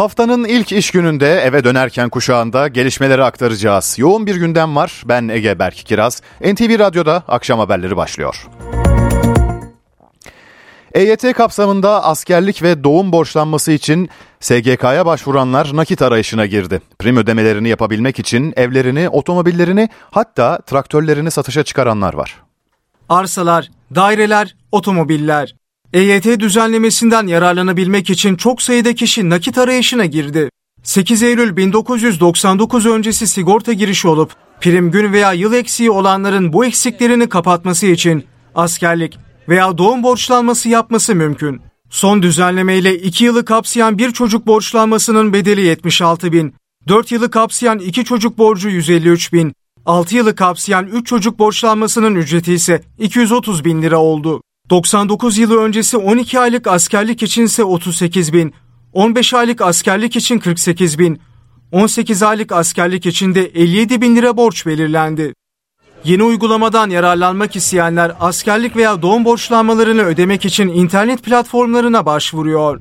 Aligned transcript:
Haftanın 0.00 0.44
ilk 0.44 0.72
iş 0.72 0.90
gününde 0.90 1.40
eve 1.40 1.64
dönerken 1.64 2.08
kuşağında 2.08 2.68
gelişmeleri 2.68 3.24
aktaracağız. 3.24 3.98
Yoğun 3.98 4.26
bir 4.26 4.36
gündem 4.36 4.76
var. 4.76 5.02
Ben 5.04 5.28
Ege 5.28 5.58
Berk 5.58 5.76
Kiraz. 5.76 6.22
NTV 6.40 6.78
Radyo'da 6.78 7.22
akşam 7.28 7.58
haberleri 7.58 7.96
başlıyor. 7.96 8.48
EYT 10.94 11.32
kapsamında 11.32 12.04
askerlik 12.04 12.62
ve 12.62 12.84
doğum 12.84 13.12
borçlanması 13.12 13.72
için 13.72 14.10
SGK'ya 14.40 15.06
başvuranlar 15.06 15.76
nakit 15.76 16.02
arayışına 16.02 16.46
girdi. 16.46 16.80
Prim 16.98 17.16
ödemelerini 17.16 17.68
yapabilmek 17.68 18.18
için 18.18 18.52
evlerini, 18.56 19.08
otomobillerini 19.08 19.88
hatta 20.10 20.60
traktörlerini 20.60 21.30
satışa 21.30 21.62
çıkaranlar 21.62 22.14
var. 22.14 22.36
Arsalar, 23.08 23.70
daireler, 23.94 24.56
otomobiller. 24.72 25.59
EYT 25.92 26.40
düzenlemesinden 26.40 27.26
yararlanabilmek 27.26 28.10
için 28.10 28.36
çok 28.36 28.62
sayıda 28.62 28.94
kişi 28.94 29.30
nakit 29.30 29.58
arayışına 29.58 30.06
girdi. 30.06 30.50
8 30.82 31.22
Eylül 31.22 31.56
1999 31.56 32.86
öncesi 32.86 33.26
sigorta 33.26 33.72
girişi 33.72 34.08
olup 34.08 34.32
prim 34.60 34.90
gün 34.90 35.12
veya 35.12 35.32
yıl 35.32 35.52
eksiği 35.52 35.90
olanların 35.90 36.52
bu 36.52 36.64
eksiklerini 36.64 37.28
kapatması 37.28 37.86
için 37.86 38.24
askerlik 38.54 39.18
veya 39.48 39.78
doğum 39.78 40.02
borçlanması 40.02 40.68
yapması 40.68 41.14
mümkün. 41.14 41.60
Son 41.90 42.22
düzenlemeyle 42.22 42.98
2 42.98 43.24
yılı 43.24 43.44
kapsayan 43.44 43.98
bir 43.98 44.12
çocuk 44.12 44.46
borçlanmasının 44.46 45.32
bedeli 45.32 45.60
76 45.60 46.32
bin, 46.32 46.54
4 46.88 47.12
yılı 47.12 47.30
kapsayan 47.30 47.78
2 47.78 48.04
çocuk 48.04 48.38
borcu 48.38 48.68
153 48.68 49.32
bin, 49.32 49.52
6 49.86 50.16
yılı 50.16 50.34
kapsayan 50.34 50.86
3 50.86 51.06
çocuk 51.06 51.38
borçlanmasının 51.38 52.14
ücreti 52.14 52.52
ise 52.52 52.82
230 52.98 53.64
bin 53.64 53.82
lira 53.82 53.98
oldu. 53.98 54.42
99 54.70 55.38
yılı 55.38 55.60
öncesi 55.60 55.96
12 55.96 56.40
aylık 56.40 56.66
askerlik 56.66 57.22
için 57.22 57.44
ise 57.44 57.64
38 57.64 58.32
bin, 58.32 58.54
15 58.92 59.34
aylık 59.34 59.60
askerlik 59.60 60.16
için 60.16 60.38
48 60.38 60.98
bin, 60.98 61.20
18 61.72 62.22
aylık 62.22 62.52
askerlik 62.52 63.06
için 63.06 63.34
de 63.34 63.46
57 63.46 64.00
bin 64.00 64.16
lira 64.16 64.36
borç 64.36 64.66
belirlendi. 64.66 65.34
Yeni 66.04 66.22
uygulamadan 66.22 66.90
yararlanmak 66.90 67.56
isteyenler 67.56 68.12
askerlik 68.20 68.76
veya 68.76 69.02
doğum 69.02 69.24
borçlanmalarını 69.24 70.02
ödemek 70.02 70.44
için 70.44 70.68
internet 70.68 71.22
platformlarına 71.22 72.06
başvuruyor. 72.06 72.80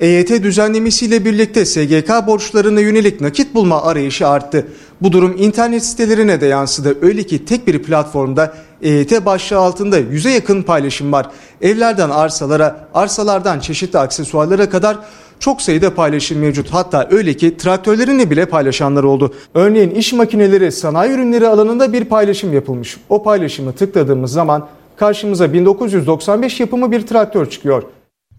EYT 0.00 0.42
düzenlemesiyle 0.42 1.24
birlikte 1.24 1.64
SGK 1.64 2.26
borçlarına 2.26 2.80
yönelik 2.80 3.20
nakit 3.20 3.54
bulma 3.54 3.82
arayışı 3.82 4.28
arttı. 4.28 4.66
Bu 5.00 5.12
durum 5.12 5.36
internet 5.38 5.84
sitelerine 5.84 6.40
de 6.40 6.46
yansıdı. 6.46 6.98
Öyle 7.02 7.22
ki 7.22 7.44
tek 7.44 7.66
bir 7.66 7.82
platformda 7.82 8.54
EYT 8.82 9.24
başlığı 9.24 9.58
altında 9.58 9.98
yüze 9.98 10.30
yakın 10.30 10.62
paylaşım 10.62 11.12
var. 11.12 11.30
Evlerden 11.62 12.10
arsalara, 12.10 12.88
arsalardan 12.94 13.60
çeşitli 13.60 13.98
aksesuarlara 13.98 14.70
kadar 14.70 14.98
çok 15.38 15.62
sayıda 15.62 15.94
paylaşım 15.94 16.38
mevcut. 16.38 16.70
Hatta 16.70 17.08
öyle 17.10 17.34
ki 17.34 17.56
traktörlerini 17.56 18.30
bile 18.30 18.46
paylaşanlar 18.46 19.04
oldu. 19.04 19.34
Örneğin 19.54 19.90
iş 19.90 20.12
makineleri, 20.12 20.72
sanayi 20.72 21.12
ürünleri 21.12 21.48
alanında 21.48 21.92
bir 21.92 22.04
paylaşım 22.04 22.52
yapılmış. 22.52 22.96
O 23.08 23.22
paylaşımı 23.22 23.72
tıkladığımız 23.72 24.32
zaman 24.32 24.68
karşımıza 24.96 25.52
1995 25.52 26.60
yapımı 26.60 26.92
bir 26.92 27.06
traktör 27.06 27.50
çıkıyor. 27.50 27.82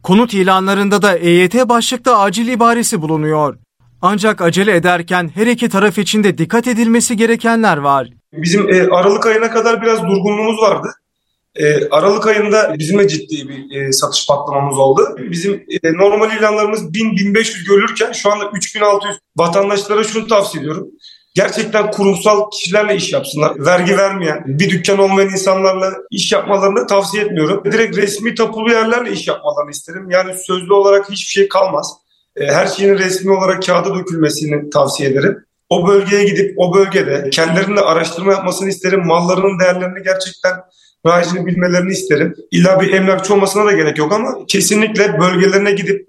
Konut 0.05 0.33
ilanlarında 0.33 1.01
da 1.01 1.17
EYT 1.17 1.55
başlıkta 1.69 2.17
acil 2.17 2.47
ibaresi 2.47 3.01
bulunuyor. 3.01 3.57
Ancak 4.01 4.41
acele 4.41 4.75
ederken 4.75 5.31
her 5.35 5.47
iki 5.47 5.69
taraf 5.69 5.97
için 5.97 6.23
de 6.23 6.37
dikkat 6.37 6.67
edilmesi 6.67 7.17
gerekenler 7.17 7.77
var. 7.77 8.09
Bizim 8.33 8.69
e, 8.69 8.87
Aralık 8.87 9.25
ayına 9.25 9.51
kadar 9.51 9.81
biraz 9.81 10.01
durgunluğumuz 10.03 10.61
vardı. 10.61 10.87
E, 11.55 11.89
Aralık 11.89 12.27
ayında 12.27 12.75
bizim 12.79 12.99
de 12.99 13.07
ciddi 13.07 13.49
bir 13.49 13.75
e, 13.75 13.91
satış 13.91 14.27
patlamamız 14.27 14.77
oldu. 14.77 15.01
Bizim 15.31 15.53
e, 15.53 15.93
normal 15.93 16.37
ilanlarımız 16.39 16.81
1000-1500 16.81 17.67
görülürken 17.67 18.11
şu 18.11 18.31
anda 18.31 18.49
3600 18.53 19.17
vatandaşlara 19.37 20.03
şunu 20.03 20.27
tavsiye 20.27 20.61
ediyorum. 20.61 20.87
Gerçekten 21.35 21.91
kurumsal 21.91 22.49
kişilerle 22.49 22.95
iş 22.95 23.13
yapsınlar. 23.13 23.65
Vergi 23.65 23.97
vermeyen, 23.97 24.43
bir 24.47 24.69
dükkan 24.69 24.99
olmayan 24.99 25.29
insanlarla 25.29 25.93
iş 26.11 26.31
yapmalarını 26.31 26.87
tavsiye 26.87 27.23
etmiyorum. 27.23 27.63
Direkt 27.71 27.97
resmi 27.97 28.35
tapulu 28.35 28.71
yerlerle 28.71 29.11
iş 29.11 29.27
yapmalarını 29.27 29.71
isterim. 29.71 30.09
Yani 30.09 30.33
sözlü 30.47 30.73
olarak 30.73 31.09
hiçbir 31.09 31.31
şey 31.31 31.47
kalmaz. 31.47 31.93
E, 32.35 32.45
her 32.45 32.67
şeyin 32.67 32.97
resmi 32.97 33.31
olarak 33.31 33.63
kağıda 33.63 33.95
dökülmesini 33.95 34.69
tavsiye 34.69 35.09
ederim. 35.09 35.37
O 35.69 35.87
bölgeye 35.87 36.23
gidip 36.23 36.53
o 36.57 36.75
bölgede 36.75 37.29
kendilerinde 37.29 37.81
araştırma 37.81 38.31
yapmasını 38.31 38.69
isterim. 38.69 39.05
Mallarının 39.05 39.59
değerlerini 39.59 40.03
gerçekten 40.03 40.53
rayicini 41.05 41.45
bilmelerini 41.45 41.91
isterim. 41.91 42.35
İlla 42.51 42.81
bir 42.81 42.93
emlakçı 42.93 43.33
olmasına 43.33 43.65
da 43.65 43.71
gerek 43.71 43.97
yok 43.97 44.13
ama 44.13 44.45
kesinlikle 44.47 45.19
bölgelerine 45.19 45.71
gidip 45.71 46.07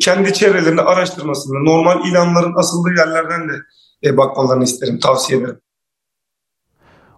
kendi 0.00 0.32
çevrelerini 0.32 0.80
araştırmasını, 0.80 1.64
normal 1.64 2.06
ilanların 2.06 2.54
asıldığı 2.56 2.90
yerlerden 2.98 3.48
de 3.48 3.52
bakmalarını 4.02 4.64
isterim, 4.64 4.98
tavsiye 4.98 5.38
ederim. 5.38 5.60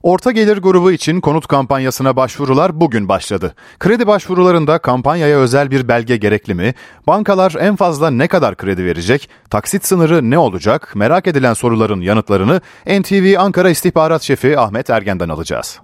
Orta 0.03 0.31
gelir 0.31 0.59
grubu 0.59 0.93
için 0.93 1.20
konut 1.20 1.47
kampanyasına 1.47 2.16
başvurular 2.16 2.81
bugün 2.81 3.09
başladı. 3.09 3.54
Kredi 3.78 4.06
başvurularında 4.06 4.78
kampanyaya 4.78 5.38
özel 5.38 5.70
bir 5.70 5.88
belge 5.88 6.16
gerekli 6.16 6.54
mi? 6.54 6.75
Bankalar 7.06 7.54
en 7.60 7.76
fazla 7.76 8.10
ne 8.10 8.28
kadar 8.28 8.56
kredi 8.56 8.84
verecek? 8.84 9.28
Taksit 9.50 9.84
sınırı 9.84 10.31
ne 10.31 10.38
olacak? 10.38 10.93
Merak 10.94 11.26
edilen 11.26 11.54
soruların 11.54 12.00
yanıtlarını 12.00 12.60
NTV 12.87 13.34
Ankara 13.38 13.70
İstihbarat 13.70 14.22
Şefi 14.22 14.59
Ahmet 14.59 14.91
Ergen'den 14.91 15.28
alacağız. 15.28 15.81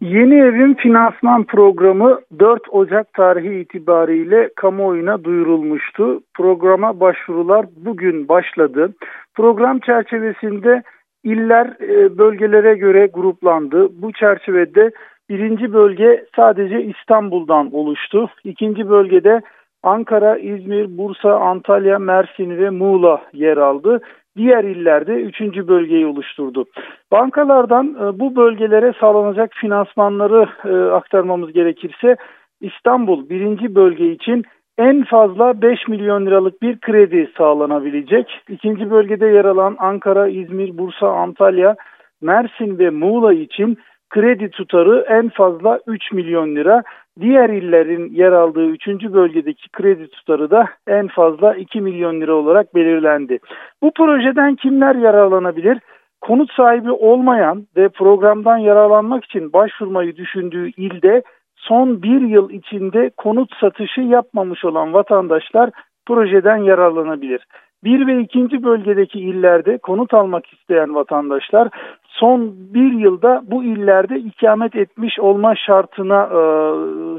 Yeni 0.00 0.34
evin 0.34 0.74
finansman 0.74 1.44
programı 1.44 2.20
4 2.38 2.62
Ocak 2.70 3.12
tarihi 3.12 3.60
itibariyle 3.60 4.50
kamuoyuna 4.56 5.24
duyurulmuştu. 5.24 6.20
Programa 6.34 7.00
başvurular 7.00 7.66
bugün 7.76 8.28
başladı. 8.28 8.94
Program 9.34 9.78
çerçevesinde 9.78 10.82
iller 11.24 11.66
e, 11.80 12.18
bölgelere 12.18 12.74
göre 12.74 13.06
gruplandı. 13.06 13.88
Bu 14.02 14.12
çerçevede 14.12 14.90
birinci 15.28 15.72
bölge 15.72 16.24
sadece 16.36 16.82
İstanbul'dan 16.82 17.74
oluştu. 17.74 18.30
İkinci 18.44 18.88
bölgede 18.88 19.40
Ankara, 19.82 20.38
İzmir, 20.38 20.98
Bursa, 20.98 21.36
Antalya, 21.36 21.98
Mersin 21.98 22.58
ve 22.58 22.70
Muğla 22.70 23.22
yer 23.32 23.56
aldı 23.56 24.00
diğer 24.36 24.64
illerde 24.64 25.12
üçüncü 25.12 25.68
bölgeyi 25.68 26.06
oluşturdu. 26.06 26.64
Bankalardan 27.12 27.86
e, 27.86 28.18
bu 28.20 28.36
bölgelere 28.36 28.92
sağlanacak 29.00 29.52
finansmanları 29.54 30.48
e, 30.64 30.92
aktarmamız 30.92 31.52
gerekirse 31.52 32.16
İstanbul 32.60 33.28
birinci 33.28 33.74
bölge 33.74 34.12
için 34.12 34.44
en 34.78 35.04
fazla 35.04 35.62
5 35.62 35.88
milyon 35.88 36.26
liralık 36.26 36.62
bir 36.62 36.80
kredi 36.80 37.30
sağlanabilecek. 37.38 38.40
İkinci 38.48 38.90
bölgede 38.90 39.26
yer 39.26 39.44
alan 39.44 39.76
Ankara, 39.78 40.28
İzmir, 40.28 40.78
Bursa, 40.78 41.08
Antalya, 41.08 41.76
Mersin 42.22 42.78
ve 42.78 42.90
Muğla 42.90 43.32
için 43.32 43.78
kredi 44.10 44.50
tutarı 44.50 45.04
en 45.08 45.28
fazla 45.28 45.80
3 45.86 46.12
milyon 46.12 46.56
lira. 46.56 46.82
Diğer 47.20 47.50
illerin 47.50 48.12
yer 48.12 48.32
aldığı 48.32 48.66
3. 48.66 48.88
bölgedeki 48.88 49.68
kredi 49.72 50.08
tutarı 50.08 50.50
da 50.50 50.68
en 50.86 51.08
fazla 51.08 51.54
2 51.54 51.80
milyon 51.80 52.20
lira 52.20 52.34
olarak 52.34 52.74
belirlendi. 52.74 53.38
Bu 53.82 53.92
projeden 53.92 54.54
kimler 54.54 54.94
yararlanabilir? 54.94 55.78
Konut 56.20 56.52
sahibi 56.52 56.90
olmayan 56.90 57.66
ve 57.76 57.88
programdan 57.88 58.58
yararlanmak 58.58 59.24
için 59.24 59.52
başvurmayı 59.52 60.16
düşündüğü 60.16 60.70
ilde 60.76 61.22
son 61.56 62.02
bir 62.02 62.20
yıl 62.20 62.50
içinde 62.50 63.10
konut 63.16 63.50
satışı 63.60 64.00
yapmamış 64.00 64.64
olan 64.64 64.92
vatandaşlar 64.92 65.70
projeden 66.06 66.56
yararlanabilir. 66.56 67.46
Bir 67.84 68.06
ve 68.06 68.20
ikinci 68.20 68.62
bölgedeki 68.62 69.20
illerde 69.20 69.78
konut 69.78 70.14
almak 70.14 70.46
isteyen 70.52 70.94
vatandaşlar 70.94 71.68
son 72.06 72.54
bir 72.74 72.92
yılda 72.92 73.42
bu 73.46 73.64
illerde 73.64 74.18
ikamet 74.18 74.76
etmiş 74.76 75.20
olma 75.20 75.54
şartına 75.56 76.22
e, 76.22 76.40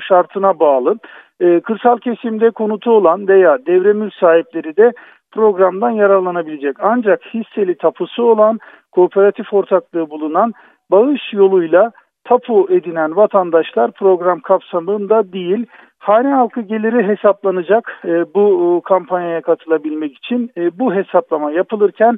şartına 0.07 0.59
bağlı. 0.59 0.99
E, 1.39 1.59
kırsal 1.59 1.97
kesimde 1.97 2.51
konutu 2.51 2.91
olan 2.91 3.27
veya 3.27 3.65
devre 3.65 4.09
sahipleri 4.19 4.77
de 4.77 4.93
programdan 5.31 5.89
yararlanabilecek. 5.89 6.75
Ancak 6.79 7.21
hisseli 7.33 7.77
tapusu 7.77 8.23
olan, 8.23 8.59
kooperatif 8.91 9.53
ortaklığı 9.53 10.09
bulunan 10.09 10.53
bağış 10.91 11.33
yoluyla 11.33 11.91
tapu 12.23 12.68
edinen 12.69 13.15
vatandaşlar 13.15 13.91
program 13.91 14.39
kapsamında 14.39 15.33
değil. 15.33 15.65
Hane 16.06 16.34
halkı 16.34 16.62
geliri 16.62 17.07
hesaplanacak 17.07 18.02
e, 18.06 18.34
bu 18.34 18.81
kampanyaya 18.86 19.42
katılabilmek 19.42 20.18
için. 20.18 20.52
E, 20.57 20.80
bu 20.80 20.94
hesaplama 20.94 21.52
yapılırken 21.52 22.18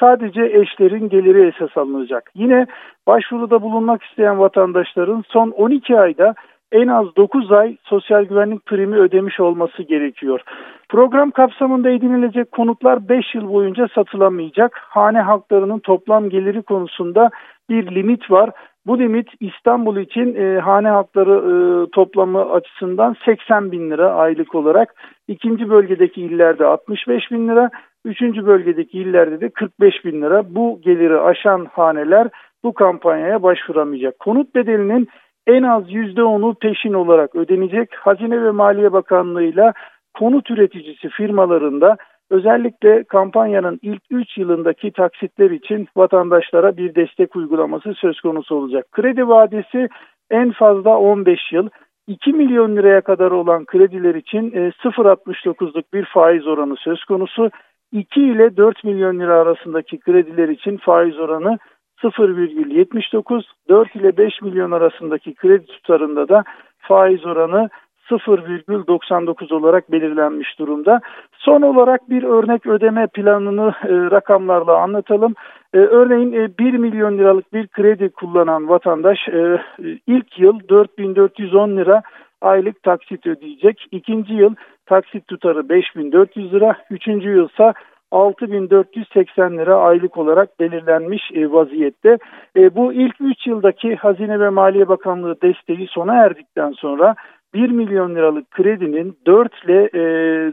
sadece 0.00 0.42
eşlerin 0.42 1.08
geliri 1.08 1.48
esas 1.48 1.76
alınacak. 1.76 2.30
Yine 2.34 2.66
başvuruda 3.06 3.62
bulunmak 3.62 4.02
isteyen 4.02 4.38
vatandaşların 4.38 5.24
son 5.28 5.50
12 5.50 6.00
ayda 6.00 6.34
en 6.72 6.88
az 6.88 7.06
9 7.16 7.52
ay 7.52 7.76
sosyal 7.82 8.24
güvenlik 8.24 8.66
primi 8.66 8.96
ödemiş 8.96 9.40
olması 9.40 9.82
gerekiyor. 9.82 10.40
Program 10.88 11.30
kapsamında 11.30 11.90
edinilecek 11.90 12.52
konutlar 12.52 13.08
5 13.08 13.34
yıl 13.34 13.52
boyunca 13.52 13.88
satılamayacak. 13.94 14.80
Hane 14.88 15.20
halklarının 15.20 15.78
toplam 15.78 16.30
geliri 16.30 16.62
konusunda 16.62 17.30
bir 17.70 17.94
limit 17.94 18.30
var. 18.30 18.50
Bu 18.88 18.98
limit 18.98 19.28
İstanbul 19.40 19.96
için 19.96 20.34
e, 20.34 20.58
hane 20.58 20.88
hakları 20.88 21.34
e, 21.34 21.54
toplamı 21.90 22.50
açısından 22.52 23.16
80 23.24 23.72
bin 23.72 23.90
lira 23.90 24.14
aylık 24.14 24.54
olarak 24.54 24.94
İkinci 25.28 25.70
bölgedeki 25.70 26.22
illerde 26.22 26.66
65 26.66 27.30
bin 27.30 27.48
lira, 27.48 27.70
üçüncü 28.04 28.46
bölgedeki 28.46 28.98
illerde 28.98 29.40
de 29.40 29.48
45 29.48 30.04
bin 30.04 30.22
lira. 30.22 30.54
Bu 30.54 30.80
geliri 30.84 31.20
aşan 31.20 31.66
haneler 31.72 32.28
bu 32.64 32.74
kampanyaya 32.74 33.42
başvuramayacak. 33.42 34.18
Konut 34.18 34.54
bedelinin 34.54 35.08
en 35.46 35.62
az 35.62 35.82
%10'u 35.90 36.54
peşin 36.54 36.92
olarak 36.92 37.34
ödenecek. 37.34 37.94
Hazine 37.94 38.44
ve 38.44 38.50
Maliye 38.50 38.92
Bakanlığı'yla 38.92 39.72
konut 40.18 40.50
üreticisi 40.50 41.08
firmalarında 41.08 41.96
özellikle 42.30 43.04
kampanyanın 43.04 43.78
ilk 43.82 44.02
3 44.10 44.38
yılındaki 44.38 44.92
taksitler 44.92 45.50
için 45.50 45.88
vatandaşlara 45.96 46.76
bir 46.76 46.94
destek 46.94 47.36
uygulaması 47.36 47.94
söz 47.94 48.20
konusu 48.20 48.54
olacak. 48.54 48.92
Kredi 48.92 49.28
vadesi 49.28 49.88
en 50.30 50.52
fazla 50.52 50.98
15 50.98 51.52
yıl. 51.52 51.68
2 52.06 52.32
milyon 52.32 52.76
liraya 52.76 53.00
kadar 53.00 53.30
olan 53.30 53.64
krediler 53.64 54.14
için 54.14 54.50
0.69'luk 54.50 55.78
e, 55.78 55.92
bir 55.92 56.04
faiz 56.04 56.46
oranı 56.46 56.76
söz 56.76 57.04
konusu. 57.04 57.50
2 57.92 58.20
ile 58.20 58.56
4 58.56 58.84
milyon 58.84 59.18
lira 59.18 59.40
arasındaki 59.40 60.00
krediler 60.00 60.48
için 60.48 60.76
faiz 60.76 61.18
oranı 61.18 61.58
0,79, 62.02 63.42
4 63.68 63.96
ile 63.96 64.16
5 64.16 64.42
milyon 64.42 64.70
arasındaki 64.70 65.34
kredi 65.34 65.66
tutarında 65.66 66.28
da 66.28 66.44
faiz 66.78 67.26
oranı 67.26 67.68
0,99 68.10 69.54
olarak 69.54 69.92
belirlenmiş 69.92 70.58
durumda. 70.58 71.00
Son 71.32 71.62
olarak 71.62 72.10
bir 72.10 72.22
örnek 72.22 72.66
ödeme 72.66 73.06
planını 73.06 73.74
e, 73.84 74.10
rakamlarla 74.10 74.76
anlatalım. 74.76 75.34
E, 75.74 75.78
örneğin 75.78 76.32
e, 76.32 76.58
1 76.58 76.72
milyon 76.72 77.18
liralık 77.18 77.52
bir 77.52 77.66
kredi 77.66 78.08
kullanan 78.08 78.68
vatandaş 78.68 79.28
e, 79.28 79.58
ilk 80.06 80.38
yıl 80.38 80.68
4410 80.68 81.76
lira 81.76 82.02
aylık 82.40 82.82
taksit 82.82 83.26
ödeyecek. 83.26 83.86
İkinci 83.90 84.34
yıl 84.34 84.54
taksit 84.86 85.28
tutarı 85.28 85.68
5400 85.68 86.52
lira. 86.52 86.76
Üçüncü 86.90 87.28
yılsa 87.28 87.74
6480 88.10 89.58
lira 89.58 89.76
aylık 89.76 90.16
olarak 90.16 90.60
belirlenmiş 90.60 91.22
e, 91.34 91.52
vaziyette. 91.52 92.18
E, 92.56 92.74
bu 92.74 92.92
ilk 92.92 93.20
3 93.20 93.46
yıldaki 93.46 93.96
Hazine 93.96 94.40
ve 94.40 94.48
Maliye 94.48 94.88
Bakanlığı 94.88 95.40
desteği 95.42 95.86
sona 95.86 96.14
erdikten 96.14 96.72
sonra 96.72 97.14
1 97.54 97.70
milyon 97.70 98.14
liralık 98.14 98.50
kredinin 98.50 99.18
4 99.26 99.64
ile 99.64 99.90
e, 99.94 100.00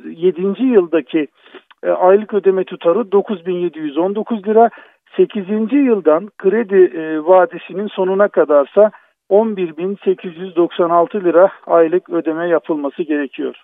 7. 0.09 0.63
yıldaki 0.63 1.27
e, 1.83 1.89
aylık 1.89 2.33
ödeme 2.33 2.63
tutarı 2.63 3.12
9719 3.12 4.47
lira. 4.47 4.69
8. 5.18 5.50
yıldan 5.71 6.30
kredi 6.38 6.97
e, 6.97 7.19
vadesinin 7.19 7.88
sonuna 7.88 8.27
kadarsa 8.27 8.92
11.896 9.30 11.24
lira 11.24 11.51
aylık 11.68 12.09
ödeme 12.09 12.47
yapılması 12.47 13.03
gerekiyor. 13.03 13.63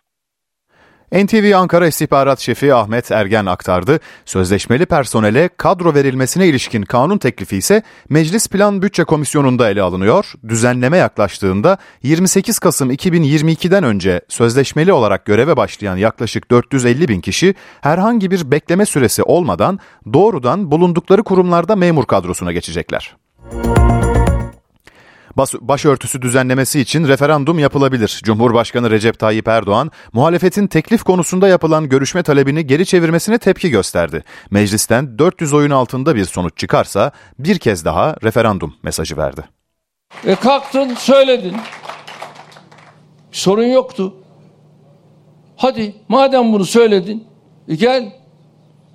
NTV 1.11 1.55
Ankara 1.55 1.87
İstihbarat 1.87 2.39
Şefi 2.39 2.73
Ahmet 2.73 3.11
Ergen 3.11 3.45
aktardı. 3.45 3.99
Sözleşmeli 4.25 4.85
personele 4.85 5.49
kadro 5.57 5.93
verilmesine 5.93 6.47
ilişkin 6.47 6.81
kanun 6.81 7.17
teklifi 7.17 7.57
ise 7.57 7.83
Meclis 8.09 8.47
Plan 8.47 8.81
Bütçe 8.81 9.03
Komisyonu'nda 9.03 9.69
ele 9.69 9.81
alınıyor. 9.81 10.33
Düzenleme 10.47 10.97
yaklaştığında 10.97 11.77
28 12.03 12.59
Kasım 12.59 12.91
2022'den 12.91 13.83
önce 13.83 14.21
sözleşmeli 14.27 14.93
olarak 14.93 15.25
göreve 15.25 15.57
başlayan 15.57 15.97
yaklaşık 15.97 16.51
450 16.51 17.07
bin 17.07 17.21
kişi 17.21 17.55
herhangi 17.81 18.31
bir 18.31 18.51
bekleme 18.51 18.85
süresi 18.85 19.23
olmadan 19.23 19.79
doğrudan 20.13 20.71
bulundukları 20.71 21.23
kurumlarda 21.23 21.75
memur 21.75 22.05
kadrosuna 22.05 22.51
geçecekler 22.51 23.15
başörtüsü 25.37 26.21
düzenlemesi 26.21 26.79
için 26.79 27.07
referandum 27.07 27.59
yapılabilir. 27.59 28.21
Cumhurbaşkanı 28.23 28.91
Recep 28.91 29.19
Tayyip 29.19 29.47
Erdoğan, 29.47 29.91
muhalefetin 30.13 30.67
teklif 30.67 31.03
konusunda 31.03 31.47
yapılan 31.47 31.89
görüşme 31.89 32.23
talebini 32.23 32.67
geri 32.67 32.85
çevirmesine 32.85 33.37
tepki 33.37 33.69
gösterdi. 33.69 34.23
Meclisten 34.51 35.19
400 35.19 35.53
oyun 35.53 35.71
altında 35.71 36.15
bir 36.15 36.25
sonuç 36.25 36.57
çıkarsa 36.57 37.11
bir 37.39 37.59
kez 37.59 37.85
daha 37.85 38.15
referandum 38.23 38.73
mesajı 38.83 39.17
verdi. 39.17 39.43
E 40.25 40.35
kalktın 40.35 40.95
söyledin. 40.95 41.55
Sorun 43.31 43.65
yoktu. 43.65 44.13
Hadi 45.57 45.95
madem 46.07 46.53
bunu 46.53 46.65
söyledin 46.65 47.27
e 47.67 47.75
gel 47.75 48.13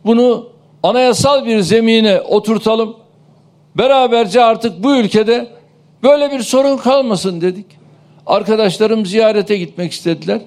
bunu 0.05 0.49
anayasal 0.83 1.47
bir 1.47 1.61
zemine 1.61 2.21
oturtalım. 2.21 2.97
Beraberce 3.75 4.45
artık 4.45 4.83
bu 4.83 4.97
ülkede 4.97 5.56
Böyle 6.03 6.31
bir 6.33 6.41
sorun 6.41 6.77
kalmasın 6.77 7.41
dedik. 7.41 7.67
Arkadaşlarım 8.27 9.07
ziyarete 9.07 9.57
gitmek 9.57 9.93
istediler. 9.93 10.41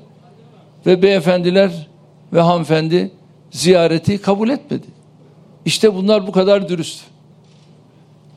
Ve 0.85 1.01
beyefendiler 1.01 1.87
ve 2.33 2.41
hanımefendi 2.41 3.11
ziyareti 3.51 4.21
kabul 4.21 4.49
etmedi. 4.49 4.85
İşte 5.65 5.93
bunlar 5.93 6.27
bu 6.27 6.31
kadar 6.31 6.69
dürüst. 6.69 7.01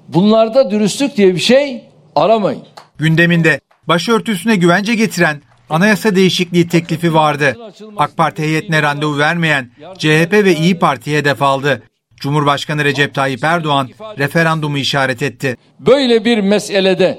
Bunlarda 0.09 0.71
dürüstlük 0.71 1.17
diye 1.17 1.35
bir 1.35 1.41
şey 1.41 1.85
aramayın. 2.17 2.63
Gündeminde 2.99 3.61
başörtüsüne 3.89 4.57
güvence 4.57 4.95
getiren 4.95 5.43
anayasa 5.71 6.17
değişikliği 6.17 6.69
teklifi 6.69 7.15
vardı. 7.15 7.57
AK 7.97 8.17
Parti 8.17 8.43
heyetine 8.43 8.83
randevu 8.83 9.19
vermeyen 9.19 9.71
CHP 9.99 10.33
ve 10.33 10.57
İyi 10.57 10.79
Parti'ye 10.79 11.19
hedef 11.19 11.43
aldı. 11.43 11.83
Cumhurbaşkanı 12.23 12.85
Recep 12.85 13.15
Tayyip 13.15 13.45
Erdoğan 13.45 13.89
referandumu 14.19 14.79
işaret 14.79 15.23
etti. 15.23 15.57
Böyle 15.81 16.25
bir 16.25 16.39
meselede 16.39 17.19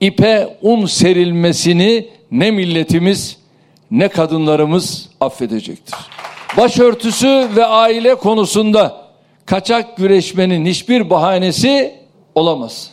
ipe 0.00 0.58
un 0.62 0.86
serilmesini 0.86 2.08
ne 2.30 2.50
milletimiz 2.50 3.36
ne 3.90 4.08
kadınlarımız 4.08 5.08
affedecektir. 5.20 5.94
Başörtüsü 6.56 7.48
ve 7.56 7.66
aile 7.66 8.14
konusunda 8.14 9.06
kaçak 9.46 9.96
güreşmenin 9.96 10.66
hiçbir 10.66 11.10
bahanesi 11.10 11.94
olamaz. 12.34 12.90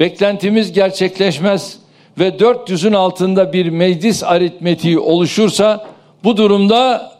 Beklentimiz 0.00 0.72
gerçekleşmez 0.72 1.78
ve 2.18 2.28
400'ün 2.28 2.92
altında 2.92 3.52
bir 3.52 3.70
meclis 3.70 4.22
aritmetiği 4.22 4.98
oluşursa 4.98 5.86
bu 6.24 6.36
durumda 6.36 7.12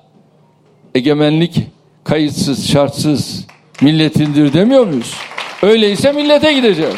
egemenlik 0.95 1.67
kayıtsız, 2.05 2.69
şartsız 2.69 3.47
milletindir 3.81 4.53
demiyor 4.53 4.87
muyuz? 4.87 5.15
Öyleyse 5.63 6.13
millete 6.13 6.53
gideceğiz. 6.53 6.97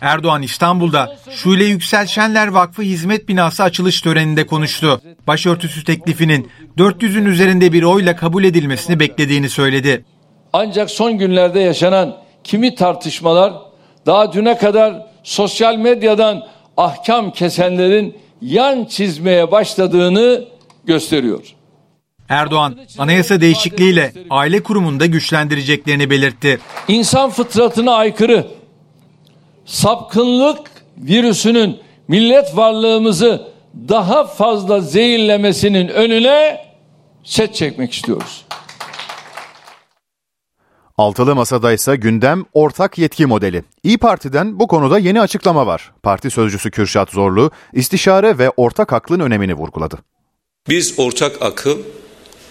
Erdoğan 0.00 0.42
İstanbul'da 0.42 1.16
Şule 1.30 1.64
Yüksel 1.64 2.06
Şenler 2.06 2.48
Vakfı 2.48 2.82
Hizmet 2.82 3.28
Binası 3.28 3.62
açılış 3.62 4.00
töreninde 4.00 4.46
konuştu. 4.46 5.00
Başörtüsü 5.26 5.84
teklifinin 5.84 6.50
400'ün 6.78 7.24
üzerinde 7.24 7.72
bir 7.72 7.82
oyla 7.82 8.16
kabul 8.16 8.44
edilmesini 8.44 9.00
beklediğini 9.00 9.48
söyledi. 9.48 10.04
Ancak 10.52 10.90
son 10.90 11.18
günlerde 11.18 11.60
yaşanan 11.60 12.16
kimi 12.44 12.74
tartışmalar 12.74 13.52
daha 14.06 14.32
düne 14.32 14.58
kadar 14.58 15.06
sosyal 15.22 15.76
medyadan 15.76 16.46
ahkam 16.76 17.30
kesenlerin 17.30 18.16
yan 18.42 18.84
çizmeye 18.84 19.50
başladığını 19.50 20.44
gösteriyor. 20.84 21.40
Erdoğan 22.28 22.78
anayasa 22.98 23.40
değişikliğiyle 23.40 24.12
aile 24.30 24.62
kurumunda 24.62 25.06
güçlendireceklerini 25.06 26.10
belirtti. 26.10 26.60
İnsan 26.88 27.30
fıtratına 27.30 27.94
aykırı 27.94 28.46
sapkınlık 29.64 30.58
virüsünün 30.96 31.78
millet 32.08 32.56
varlığımızı 32.56 33.48
daha 33.88 34.26
fazla 34.26 34.80
zehirlemesinin 34.80 35.88
önüne 35.88 36.66
set 37.24 37.54
çekmek 37.54 37.92
istiyoruz. 37.92 38.44
Altılı 40.98 41.34
Masa'da 41.34 41.72
ise 41.72 41.96
gündem 41.96 42.44
ortak 42.52 42.98
yetki 42.98 43.26
modeli. 43.26 43.64
İyi 43.82 43.98
Parti'den 43.98 44.60
bu 44.60 44.66
konuda 44.66 44.98
yeni 44.98 45.20
açıklama 45.20 45.66
var. 45.66 45.92
Parti 46.02 46.30
sözcüsü 46.30 46.70
Kürşat 46.70 47.10
Zorlu, 47.10 47.50
istişare 47.72 48.38
ve 48.38 48.50
ortak 48.50 48.92
aklın 48.92 49.20
önemini 49.20 49.54
vurguladı. 49.54 49.98
Biz 50.68 50.98
ortak 50.98 51.42
akıl 51.42 51.78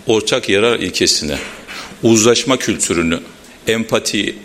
ortak 0.07 0.49
yarar 0.49 0.79
ilkesine, 0.79 1.37
uzlaşma 2.03 2.57
kültürünü, 2.57 3.19
empatiyi 3.67 4.35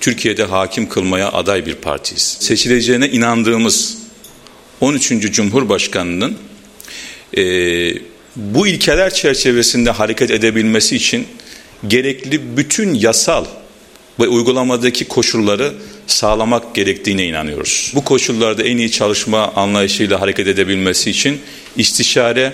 Türkiye'de 0.00 0.44
hakim 0.44 0.88
kılmaya 0.88 1.32
aday 1.32 1.66
bir 1.66 1.74
partiyiz. 1.74 2.36
Seçileceğine 2.40 3.08
inandığımız 3.08 3.98
13. 4.80 5.08
Cumhurbaşkanı'nın 5.32 6.38
e, 7.36 7.42
bu 8.36 8.66
ilkeler 8.66 9.14
çerçevesinde 9.14 9.90
hareket 9.90 10.30
edebilmesi 10.30 10.96
için 10.96 11.26
gerekli 11.88 12.56
bütün 12.56 12.94
yasal 12.94 13.44
ve 14.20 14.28
uygulamadaki 14.28 15.04
koşulları 15.04 15.72
sağlamak 16.06 16.74
gerektiğine 16.74 17.24
inanıyoruz. 17.26 17.92
Bu 17.94 18.04
koşullarda 18.04 18.62
en 18.62 18.76
iyi 18.76 18.90
çalışma 18.90 19.52
anlayışıyla 19.52 20.20
hareket 20.20 20.46
edebilmesi 20.48 21.10
için 21.10 21.40
istişare 21.76 22.52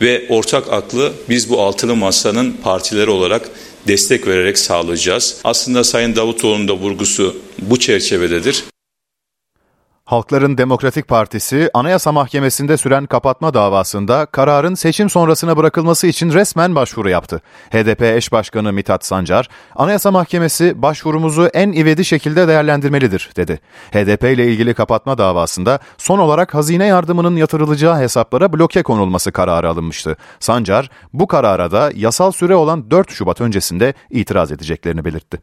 ve 0.00 0.26
ortak 0.28 0.72
aklı 0.72 1.12
biz 1.28 1.50
bu 1.50 1.62
altılı 1.62 1.96
masanın 1.96 2.52
partileri 2.52 3.10
olarak 3.10 3.50
destek 3.88 4.26
vererek 4.26 4.58
sağlayacağız. 4.58 5.36
Aslında 5.44 5.84
Sayın 5.84 6.16
Davutoğlu'nun 6.16 6.68
da 6.68 6.72
vurgusu 6.72 7.36
bu 7.58 7.80
çerçevededir. 7.80 8.64
Halkların 10.06 10.58
Demokratik 10.58 11.08
Partisi, 11.08 11.70
Anayasa 11.74 12.12
Mahkemesi'nde 12.12 12.76
süren 12.76 13.06
kapatma 13.06 13.54
davasında 13.54 14.26
kararın 14.26 14.74
seçim 14.74 15.10
sonrasına 15.10 15.56
bırakılması 15.56 16.06
için 16.06 16.32
resmen 16.32 16.74
başvuru 16.74 17.10
yaptı. 17.10 17.42
HDP 17.70 18.02
eş 18.02 18.32
başkanı 18.32 18.72
Mithat 18.72 19.04
Sancar, 19.04 19.48
Anayasa 19.76 20.10
Mahkemesi 20.10 20.82
başvurumuzu 20.82 21.46
en 21.46 21.72
ivedi 21.72 22.04
şekilde 22.04 22.48
değerlendirmelidir, 22.48 23.30
dedi. 23.36 23.60
HDP 23.92 24.24
ile 24.24 24.46
ilgili 24.46 24.74
kapatma 24.74 25.18
davasında 25.18 25.78
son 25.98 26.18
olarak 26.18 26.54
hazine 26.54 26.86
yardımının 26.86 27.36
yatırılacağı 27.36 27.98
hesaplara 27.98 28.52
bloke 28.52 28.82
konulması 28.82 29.32
kararı 29.32 29.68
alınmıştı. 29.68 30.16
Sancar, 30.40 30.90
bu 31.12 31.26
karara 31.26 31.72
da 31.72 31.90
yasal 31.94 32.32
süre 32.32 32.54
olan 32.54 32.90
4 32.90 33.10
Şubat 33.10 33.40
öncesinde 33.40 33.94
itiraz 34.10 34.52
edeceklerini 34.52 35.04
belirtti. 35.04 35.38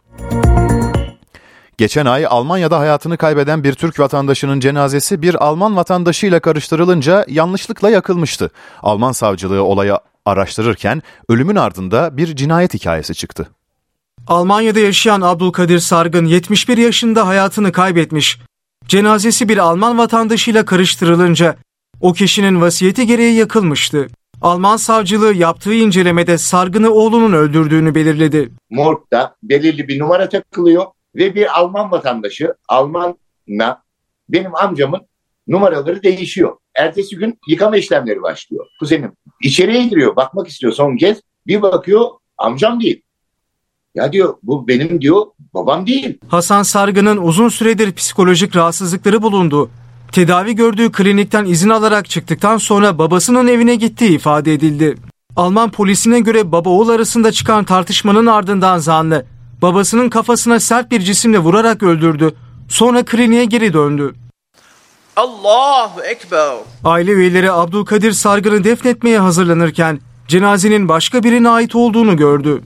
Geçen 1.78 2.06
ay 2.06 2.26
Almanya'da 2.30 2.80
hayatını 2.80 3.18
kaybeden 3.18 3.64
bir 3.64 3.74
Türk 3.74 4.00
vatandaşının 4.00 4.60
cenazesi 4.60 5.22
bir 5.22 5.46
Alman 5.46 5.76
vatandaşıyla 5.76 6.40
karıştırılınca 6.40 7.26
yanlışlıkla 7.28 7.90
yakılmıştı. 7.90 8.52
Alman 8.82 9.12
savcılığı 9.12 9.64
olayı 9.64 9.98
araştırırken 10.26 11.02
ölümün 11.30 11.56
ardında 11.56 12.18
bir 12.18 12.36
cinayet 12.36 12.74
hikayesi 12.74 13.16
çıktı. 13.16 13.50
Almanya'da 14.28 14.80
yaşayan 14.80 15.22
Abdülkadir 15.22 15.80
Sargın 15.80 16.26
71 16.26 16.78
yaşında 16.78 17.28
hayatını 17.28 17.72
kaybetmiş. 17.72 18.40
Cenazesi 18.88 19.50
bir 19.50 19.58
Alman 19.58 19.98
vatandaşıyla 19.98 20.66
karıştırılınca 20.66 21.56
o 22.02 22.14
kişinin 22.14 22.62
vasiyeti 22.62 23.08
gereği 23.08 23.36
yakılmıştı. 23.36 24.08
Alman 24.42 24.78
savcılığı 24.78 25.34
yaptığı 25.34 25.74
incelemede 25.74 26.38
Sargın'ı 26.38 26.90
oğlunun 26.90 27.34
öldürdüğünü 27.34 27.96
belirledi. 27.96 28.52
Morgda 28.70 29.36
belirli 29.44 29.88
bir 29.88 30.00
numara 30.00 30.30
takılıyor 30.30 30.86
ve 31.16 31.36
bir 31.36 31.60
Alman 31.60 31.92
vatandaşı 31.92 32.54
Alman'la 32.68 33.84
benim 34.30 34.56
amcamın 34.56 35.02
numaraları 35.48 36.04
değişiyor. 36.04 36.58
Ertesi 36.76 37.16
gün 37.16 37.40
yıkama 37.48 37.78
işlemleri 37.78 38.22
başlıyor. 38.22 38.66
Kuzenim 38.80 39.12
içeriye 39.42 39.88
giriyor 39.88 40.16
bakmak 40.16 40.48
istiyor 40.48 40.74
son 40.74 40.98
kez 40.98 41.22
bir 41.48 41.62
bakıyor 41.62 42.10
amcam 42.38 42.82
değil. 42.82 43.02
Ya 43.96 44.14
diyor 44.14 44.36
bu 44.44 44.68
benim 44.68 45.02
diyor 45.02 45.26
babam 45.54 45.88
değil. 45.88 46.20
Hasan 46.28 46.64
Sargın'ın 46.64 47.18
uzun 47.18 47.50
süredir 47.50 47.94
psikolojik 47.94 48.56
rahatsızlıkları 48.56 49.22
bulundu. 49.22 49.70
Tedavi 50.12 50.56
gördüğü 50.56 50.92
klinikten 50.92 51.46
izin 51.46 51.70
alarak 51.70 52.10
çıktıktan 52.10 52.58
sonra 52.58 52.98
babasının 52.98 53.48
evine 53.48 53.76
gittiği 53.76 54.16
ifade 54.16 54.54
edildi. 54.54 54.96
Alman 55.36 55.72
polisine 55.72 56.20
göre 56.20 56.52
baba 56.52 56.70
oğul 56.70 56.90
arasında 56.90 57.32
çıkan 57.32 57.64
tartışmanın 57.64 58.26
ardından 58.26 58.78
zanlı 58.78 59.26
babasının 59.64 60.10
kafasına 60.10 60.60
sert 60.60 60.92
bir 60.92 61.00
cisimle 61.00 61.40
vurarak 61.40 61.84
öldürdü. 61.84 62.36
Sonra 62.70 63.06
kliniğe 63.06 63.46
geri 63.46 63.74
döndü. 63.74 64.16
Allahu 65.16 66.02
Ekber. 66.02 66.56
Aile 66.84 67.12
üyeleri 67.12 67.52
Abdülkadir 67.52 68.12
Sargın'ı 68.12 68.64
defnetmeye 68.64 69.20
hazırlanırken 69.20 70.00
cenazenin 70.28 70.90
başka 70.90 71.24
birine 71.24 71.50
ait 71.50 71.76
olduğunu 71.76 72.18
gördü. 72.18 72.62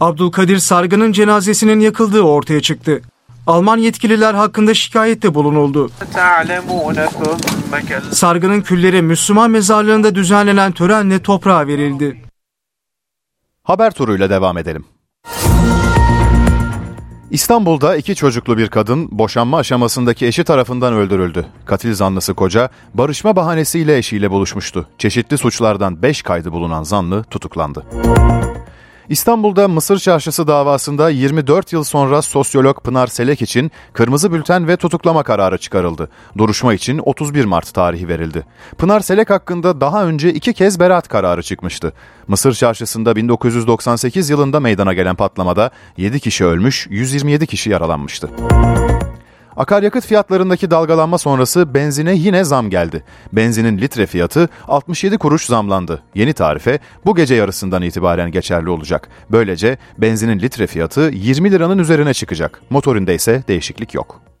Abdülkadir 0.00 0.58
Sargın'ın 0.58 1.12
cenazesinin 1.12 1.80
yakıldığı 1.80 2.22
ortaya 2.22 2.60
çıktı. 2.62 3.02
Alman 3.46 3.78
yetkililer 3.78 4.34
hakkında 4.34 4.74
şikayette 4.74 5.34
bulunuldu. 5.34 5.90
Sargın'ın 8.10 8.60
külleri 8.60 9.02
Müslüman 9.02 9.50
mezarlığında 9.50 10.14
düzenlenen 10.14 10.72
törenle 10.72 11.22
toprağa 11.22 11.66
verildi. 11.66 12.22
Haber 13.62 13.90
turuyla 13.90 14.30
devam 14.30 14.58
edelim. 14.58 14.84
İstanbul'da 17.34 17.96
iki 17.96 18.14
çocuklu 18.14 18.58
bir 18.58 18.68
kadın 18.68 19.08
boşanma 19.18 19.58
aşamasındaki 19.58 20.26
eşi 20.26 20.44
tarafından 20.44 20.94
öldürüldü. 20.94 21.46
Katil 21.64 21.94
zanlısı 21.94 22.34
koca 22.34 22.68
barışma 22.94 23.36
bahanesiyle 23.36 23.98
eşiyle 23.98 24.30
buluşmuştu. 24.30 24.88
Çeşitli 24.98 25.38
suçlardan 25.38 26.02
5 26.02 26.22
kaydı 26.22 26.52
bulunan 26.52 26.82
zanlı 26.82 27.24
tutuklandı. 27.24 27.84
İstanbul'da 29.08 29.68
Mısır 29.68 29.98
Çarşısı 29.98 30.46
davasında 30.46 31.10
24 31.10 31.72
yıl 31.72 31.84
sonra 31.84 32.22
sosyolog 32.22 32.82
Pınar 32.82 33.06
Selek 33.06 33.42
için 33.42 33.70
kırmızı 33.92 34.32
bülten 34.32 34.68
ve 34.68 34.76
tutuklama 34.76 35.22
kararı 35.22 35.58
çıkarıldı. 35.58 36.08
Duruşma 36.38 36.74
için 36.74 37.00
31 37.04 37.44
Mart 37.44 37.74
tarihi 37.74 38.08
verildi. 38.08 38.46
Pınar 38.78 39.00
Selek 39.00 39.30
hakkında 39.30 39.80
daha 39.80 40.06
önce 40.06 40.32
iki 40.32 40.52
kez 40.52 40.80
beraat 40.80 41.08
kararı 41.08 41.42
çıkmıştı. 41.42 41.92
Mısır 42.28 42.52
Çarşısı'nda 42.52 43.16
1998 43.16 44.30
yılında 44.30 44.60
meydana 44.60 44.92
gelen 44.92 45.16
patlamada 45.16 45.70
7 45.96 46.20
kişi 46.20 46.44
ölmüş, 46.44 46.86
127 46.90 47.46
kişi 47.46 47.70
yaralanmıştı. 47.70 48.30
Akaryakıt 49.56 50.06
fiyatlarındaki 50.06 50.70
dalgalanma 50.70 51.18
sonrası 51.18 51.74
benzine 51.74 52.14
yine 52.14 52.44
zam 52.44 52.70
geldi. 52.70 53.04
Benzinin 53.32 53.78
litre 53.78 54.06
fiyatı 54.06 54.48
67 54.68 55.18
kuruş 55.18 55.46
zamlandı. 55.46 56.02
Yeni 56.14 56.32
tarife 56.32 56.78
bu 57.06 57.14
gece 57.14 57.34
yarısından 57.34 57.82
itibaren 57.82 58.30
geçerli 58.30 58.70
olacak. 58.70 59.08
Böylece 59.30 59.78
benzinin 59.98 60.38
litre 60.38 60.66
fiyatı 60.66 61.00
20 61.00 61.50
liranın 61.50 61.78
üzerine 61.78 62.14
çıkacak. 62.14 62.60
Motorinde 62.70 63.14
ise 63.14 63.42
değişiklik 63.48 63.94
yok. 63.94 64.33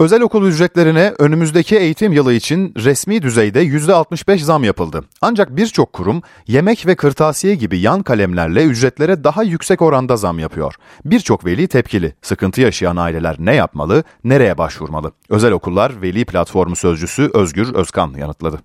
Özel 0.00 0.22
okul 0.22 0.48
ücretlerine 0.48 1.12
önümüzdeki 1.18 1.76
eğitim 1.76 2.12
yılı 2.12 2.32
için 2.32 2.74
resmi 2.84 3.22
düzeyde 3.22 3.62
%65 3.62 4.38
zam 4.38 4.64
yapıldı. 4.64 5.04
Ancak 5.22 5.56
birçok 5.56 5.92
kurum 5.92 6.22
yemek 6.46 6.86
ve 6.86 6.96
kırtasiye 6.96 7.54
gibi 7.54 7.78
yan 7.78 8.02
kalemlerle 8.02 8.64
ücretlere 8.64 9.24
daha 9.24 9.42
yüksek 9.42 9.82
oranda 9.82 10.16
zam 10.16 10.38
yapıyor. 10.38 10.74
Birçok 11.04 11.46
veli 11.46 11.68
tepkili. 11.68 12.12
Sıkıntı 12.22 12.60
yaşayan 12.60 12.96
aileler 12.96 13.36
ne 13.38 13.54
yapmalı, 13.54 14.04
nereye 14.24 14.58
başvurmalı? 14.58 15.12
Özel 15.30 15.52
okullar 15.52 16.02
Veli 16.02 16.24
Platformu 16.24 16.76
Sözcüsü 16.76 17.30
Özgür 17.34 17.74
Özkan 17.74 18.14
yanıtladı 18.18 18.58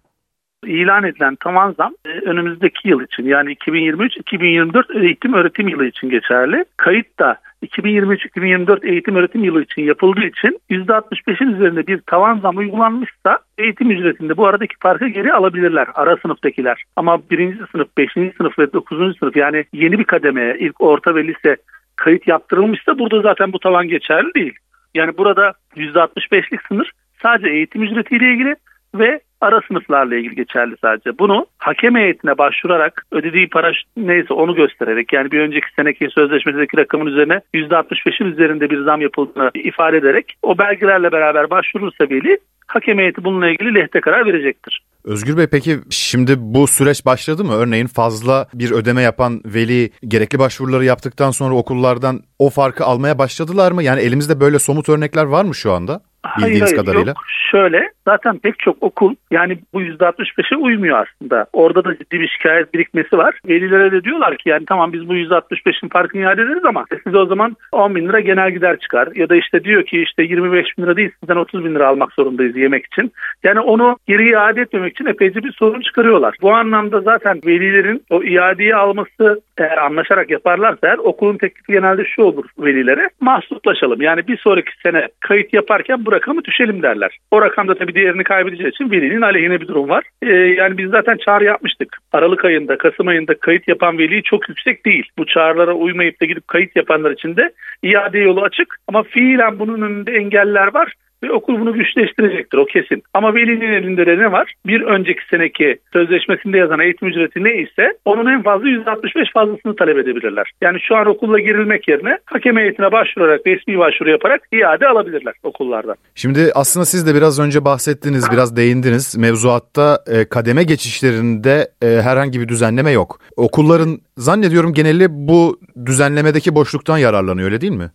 ilan 0.65 1.03
edilen 1.03 1.35
tavan 1.35 1.71
zam 1.71 1.93
e, 2.05 2.09
önümüzdeki 2.09 2.89
yıl 2.89 3.01
için 3.01 3.23
yani 3.23 3.53
2023-2024 3.53 5.05
eğitim 5.05 5.33
öğretim 5.33 5.67
yılı 5.67 5.85
için 5.85 6.09
geçerli. 6.09 6.65
Kayıt 6.77 7.19
da 7.19 7.37
2023-2024 7.63 8.87
eğitim 8.87 9.15
öğretim 9.15 9.43
yılı 9.43 9.63
için 9.63 9.81
yapıldığı 9.81 10.25
için 10.25 10.59
%65'in 10.69 11.53
üzerinde 11.53 11.87
bir 11.87 12.01
tavan 12.01 12.39
zam 12.39 12.57
uygulanmışsa 12.57 13.39
eğitim 13.57 13.91
ücretinde 13.91 14.37
bu 14.37 14.47
aradaki 14.47 14.75
farkı 14.79 15.07
geri 15.07 15.33
alabilirler 15.33 15.87
ara 15.95 16.17
sınıftakiler. 16.17 16.83
Ama 16.95 17.21
birinci 17.31 17.57
sınıf, 17.71 17.97
beşinci 17.97 18.35
sınıf 18.37 18.59
ve 18.59 18.73
dokuzuncu 18.73 19.17
sınıf 19.19 19.35
yani 19.35 19.65
yeni 19.73 19.99
bir 19.99 20.03
kademeye 20.03 20.57
ilk 20.59 20.81
orta 20.81 21.15
ve 21.15 21.27
lise 21.27 21.57
kayıt 21.95 22.27
yaptırılmışsa 22.27 22.99
burada 22.99 23.21
zaten 23.21 23.53
bu 23.53 23.59
tavan 23.59 23.87
geçerli 23.87 24.33
değil. 24.33 24.53
Yani 24.93 25.17
burada 25.17 25.53
%65'lik 25.75 26.61
sınır 26.67 26.91
sadece 27.21 27.49
eğitim 27.49 27.83
ücretiyle 27.83 28.33
ilgili 28.33 28.55
ve 28.95 29.19
ara 29.41 29.61
sınıflarla 29.67 30.15
ilgili 30.15 30.35
geçerli 30.35 30.75
sadece. 30.81 31.19
Bunu 31.19 31.45
hakem 31.57 31.95
heyetine 31.95 32.37
başvurarak 32.37 33.05
ödediği 33.11 33.49
para 33.49 33.71
neyse 33.97 34.33
onu 34.33 34.55
göstererek 34.55 35.13
yani 35.13 35.31
bir 35.31 35.39
önceki 35.39 35.67
seneki 35.75 36.07
sözleşmedeki 36.09 36.77
rakamın 36.77 37.05
üzerine 37.05 37.41
%65'in 37.53 38.31
üzerinde 38.31 38.69
bir 38.69 38.83
zam 38.83 39.01
yapıldığını 39.01 39.51
ifade 39.53 39.97
ederek 39.97 40.33
o 40.41 40.57
belgelerle 40.57 41.11
beraber 41.11 41.49
başvurursa 41.49 42.09
veli 42.09 42.37
hakem 42.69 42.97
heyeti 42.97 43.23
bununla 43.23 43.49
ilgili 43.49 43.75
lehte 43.75 44.01
karar 44.01 44.25
verecektir. 44.25 44.83
Özgür 45.05 45.37
Bey 45.37 45.47
peki 45.51 45.77
şimdi 45.89 46.35
bu 46.37 46.67
süreç 46.67 47.05
başladı 47.05 47.43
mı? 47.43 47.53
Örneğin 47.53 47.87
fazla 47.87 48.47
bir 48.53 48.71
ödeme 48.71 49.01
yapan 49.01 49.41
veli 49.45 49.89
gerekli 50.07 50.39
başvuruları 50.39 50.85
yaptıktan 50.85 51.31
sonra 51.31 51.55
okullardan 51.55 52.19
o 52.39 52.49
farkı 52.49 52.83
almaya 52.83 53.17
başladılar 53.17 53.71
mı? 53.71 53.83
Yani 53.83 54.01
elimizde 54.01 54.39
böyle 54.39 54.59
somut 54.59 54.89
örnekler 54.89 55.23
var 55.23 55.43
mı 55.45 55.55
şu 55.55 55.71
anda? 55.71 56.01
Bildiğiniz 56.37 56.61
hayır, 56.61 56.61
hayır, 56.61 56.75
kadarıyla. 56.75 57.09
Yok. 57.09 57.17
Şöyle 57.51 57.89
zaten 58.05 58.39
pek 58.39 58.59
çok 58.59 58.83
okul 58.83 59.15
yani 59.31 59.57
bu 59.73 59.81
%65'e 59.81 60.57
uymuyor 60.57 61.05
aslında. 61.07 61.45
Orada 61.53 61.83
da 61.83 61.97
ciddi 61.97 62.19
bir 62.19 62.27
şikayet 62.27 62.73
birikmesi 62.73 63.17
var. 63.17 63.39
Velilere 63.47 63.91
de 63.91 64.03
diyorlar 64.03 64.37
ki 64.37 64.49
yani 64.49 64.65
tamam 64.65 64.93
biz 64.93 65.09
bu 65.09 65.15
%65'in 65.15 65.89
farkını 65.89 66.21
iade 66.21 66.41
ederiz 66.41 66.65
ama 66.65 66.85
size 67.03 67.17
o 67.17 67.25
zaman 67.25 67.57
10 67.71 67.95
bin 67.95 68.07
lira 68.09 68.19
genel 68.19 68.51
gider 68.51 68.79
çıkar. 68.79 69.09
Ya 69.15 69.29
da 69.29 69.35
işte 69.35 69.63
diyor 69.63 69.83
ki 69.83 70.01
işte 70.01 70.23
25 70.23 70.77
bin 70.77 70.83
lira 70.83 70.97
değil 70.97 71.11
sizden 71.19 71.35
30 71.35 71.65
bin 71.65 71.75
lira 71.75 71.87
almak 71.87 72.13
zorundayız 72.13 72.57
yemek 72.57 72.85
için. 72.85 73.11
Yani 73.43 73.59
onu 73.59 73.97
geri 74.07 74.29
iade 74.29 74.61
etmemek 74.61 74.93
için 74.93 75.05
epeyce 75.05 75.43
bir 75.43 75.51
sorun 75.51 75.81
çıkarıyorlar. 75.81 76.35
Bu 76.41 76.53
anlamda 76.53 77.01
zaten 77.01 77.41
velilerin 77.45 78.03
o 78.09 78.23
iadeyi 78.23 78.75
alması 78.75 79.41
eğer 79.57 79.77
anlaşarak 79.77 80.29
yaparlarsa 80.29 80.87
eğer 80.87 80.97
okulun 80.97 81.37
teklifi 81.37 81.71
genelde 81.71 82.05
şu 82.05 82.21
olur 82.21 82.45
velilere 82.59 83.09
mahsuplaşalım. 83.21 84.01
Yani 84.01 84.27
bir 84.27 84.37
sonraki 84.37 84.71
sene 84.83 85.07
kayıt 85.19 85.53
yaparken 85.53 86.05
bu 86.09 86.13
rakamı 86.13 86.43
düşelim 86.43 86.81
derler. 86.81 87.17
O 87.31 87.41
rakamda 87.41 87.75
tabii 87.75 87.95
değerini 87.95 88.23
kaybedeceği 88.23 88.69
için 88.69 88.91
velinin 88.91 89.21
aleyhine 89.21 89.61
bir 89.61 89.67
durum 89.67 89.89
var. 89.89 90.03
Ee, 90.21 90.33
yani 90.33 90.77
biz 90.77 90.89
zaten 90.89 91.17
çağrı 91.17 91.43
yapmıştık. 91.43 91.97
Aralık 92.13 92.45
ayında, 92.45 92.77
Kasım 92.77 93.07
ayında 93.07 93.39
kayıt 93.39 93.67
yapan 93.67 93.97
veli 93.97 94.23
çok 94.23 94.49
yüksek 94.49 94.85
değil. 94.85 95.09
Bu 95.17 95.25
çağrılara 95.25 95.73
uymayıp 95.73 96.21
da 96.21 96.25
gidip 96.25 96.47
kayıt 96.47 96.75
yapanlar 96.75 97.11
için 97.11 97.35
de 97.35 97.51
iade 97.83 98.19
yolu 98.19 98.41
açık. 98.41 98.75
Ama 98.87 99.03
fiilen 99.03 99.59
bunun 99.59 99.81
önünde 99.81 100.11
engeller 100.11 100.73
var. 100.73 100.93
Ve 101.23 101.31
okul 101.31 101.59
bunu 101.59 101.73
güçleştirecektir 101.73 102.57
o 102.57 102.65
kesin. 102.65 103.03
Ama 103.13 103.33
velinin 103.33 103.71
elinde 103.71 104.05
de 104.05 104.17
ne 104.17 104.31
var? 104.31 104.53
Bir 104.65 104.81
önceki 104.81 105.21
seneki 105.29 105.77
sözleşmesinde 105.93 106.57
yazan 106.57 106.79
eğitim 106.79 107.07
ücreti 107.07 107.43
neyse 107.43 107.93
onun 108.05 108.25
en 108.33 108.43
fazla 108.43 108.67
%65 108.67 109.31
fazlasını 109.33 109.75
talep 109.75 109.97
edebilirler. 109.97 110.51
Yani 110.61 110.79
şu 110.87 110.95
an 110.95 111.07
okulla 111.07 111.39
girilmek 111.39 111.87
yerine 111.87 112.17
hakem 112.25 112.57
heyetine 112.57 112.91
başvurarak 112.91 113.41
resmi 113.47 113.77
başvuru 113.77 114.09
yaparak 114.09 114.41
iade 114.51 114.87
alabilirler 114.87 115.33
okullardan. 115.43 115.95
Şimdi 116.15 116.39
aslında 116.55 116.85
siz 116.85 117.07
de 117.07 117.15
biraz 117.15 117.39
önce 117.39 117.65
bahsettiniz, 117.65 118.27
biraz 118.31 118.57
değindiniz. 118.57 119.17
Mevzuatta 119.17 119.97
e, 120.07 120.25
kademe 120.29 120.63
geçişlerinde 120.63 121.67
e, 121.81 121.87
herhangi 121.87 122.41
bir 122.41 122.47
düzenleme 122.47 122.91
yok. 122.91 123.19
Okulların 123.35 123.99
zannediyorum 124.17 124.73
geneli 124.73 125.07
bu 125.09 125.59
düzenlemedeki 125.85 126.55
boşluktan 126.55 126.97
yararlanıyor 126.97 127.47
öyle 127.47 127.61
değil 127.61 127.73
mi? 127.73 127.89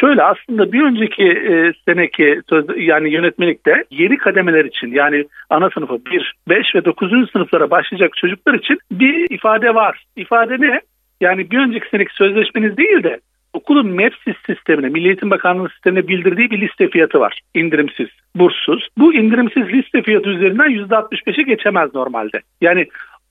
Şöyle 0.00 0.22
aslında 0.22 0.72
bir 0.72 0.82
önceki 0.82 1.24
e, 1.24 1.72
seneki 1.84 2.40
söz, 2.48 2.64
yani 2.76 3.12
yönetmelikte 3.12 3.84
yeni 3.90 4.16
kademeler 4.18 4.64
için 4.64 4.92
yani 4.92 5.26
ana 5.50 5.70
sınıfı 5.70 6.04
1, 6.06 6.34
5 6.48 6.74
ve 6.74 6.84
9. 6.84 7.30
sınıflara 7.32 7.70
başlayacak 7.70 8.16
çocuklar 8.16 8.54
için 8.54 8.78
bir 8.92 9.30
ifade 9.30 9.74
var. 9.74 10.04
İfade 10.16 10.60
ne? 10.60 10.80
Yani 11.20 11.50
bir 11.50 11.58
önceki 11.58 11.88
seneki 11.90 12.14
sözleşmeniz 12.14 12.76
değil 12.76 13.02
de 13.02 13.20
okulun 13.52 13.86
MEPSİS 13.86 14.36
sistemine, 14.46 14.88
Milli 14.88 15.06
Eğitim 15.06 15.30
Bakanlığı 15.30 15.68
sistemine 15.68 16.08
bildirdiği 16.08 16.50
bir 16.50 16.60
liste 16.60 16.88
fiyatı 16.88 17.20
var. 17.20 17.40
İndirimsiz, 17.54 18.08
burssuz. 18.34 18.88
Bu 18.98 19.14
indirimsiz 19.14 19.68
liste 19.68 20.02
fiyatı 20.02 20.30
üzerinden 20.30 20.70
%65'e 20.70 21.42
geçemez 21.42 21.94
normalde. 21.94 22.40
Yani 22.60 22.86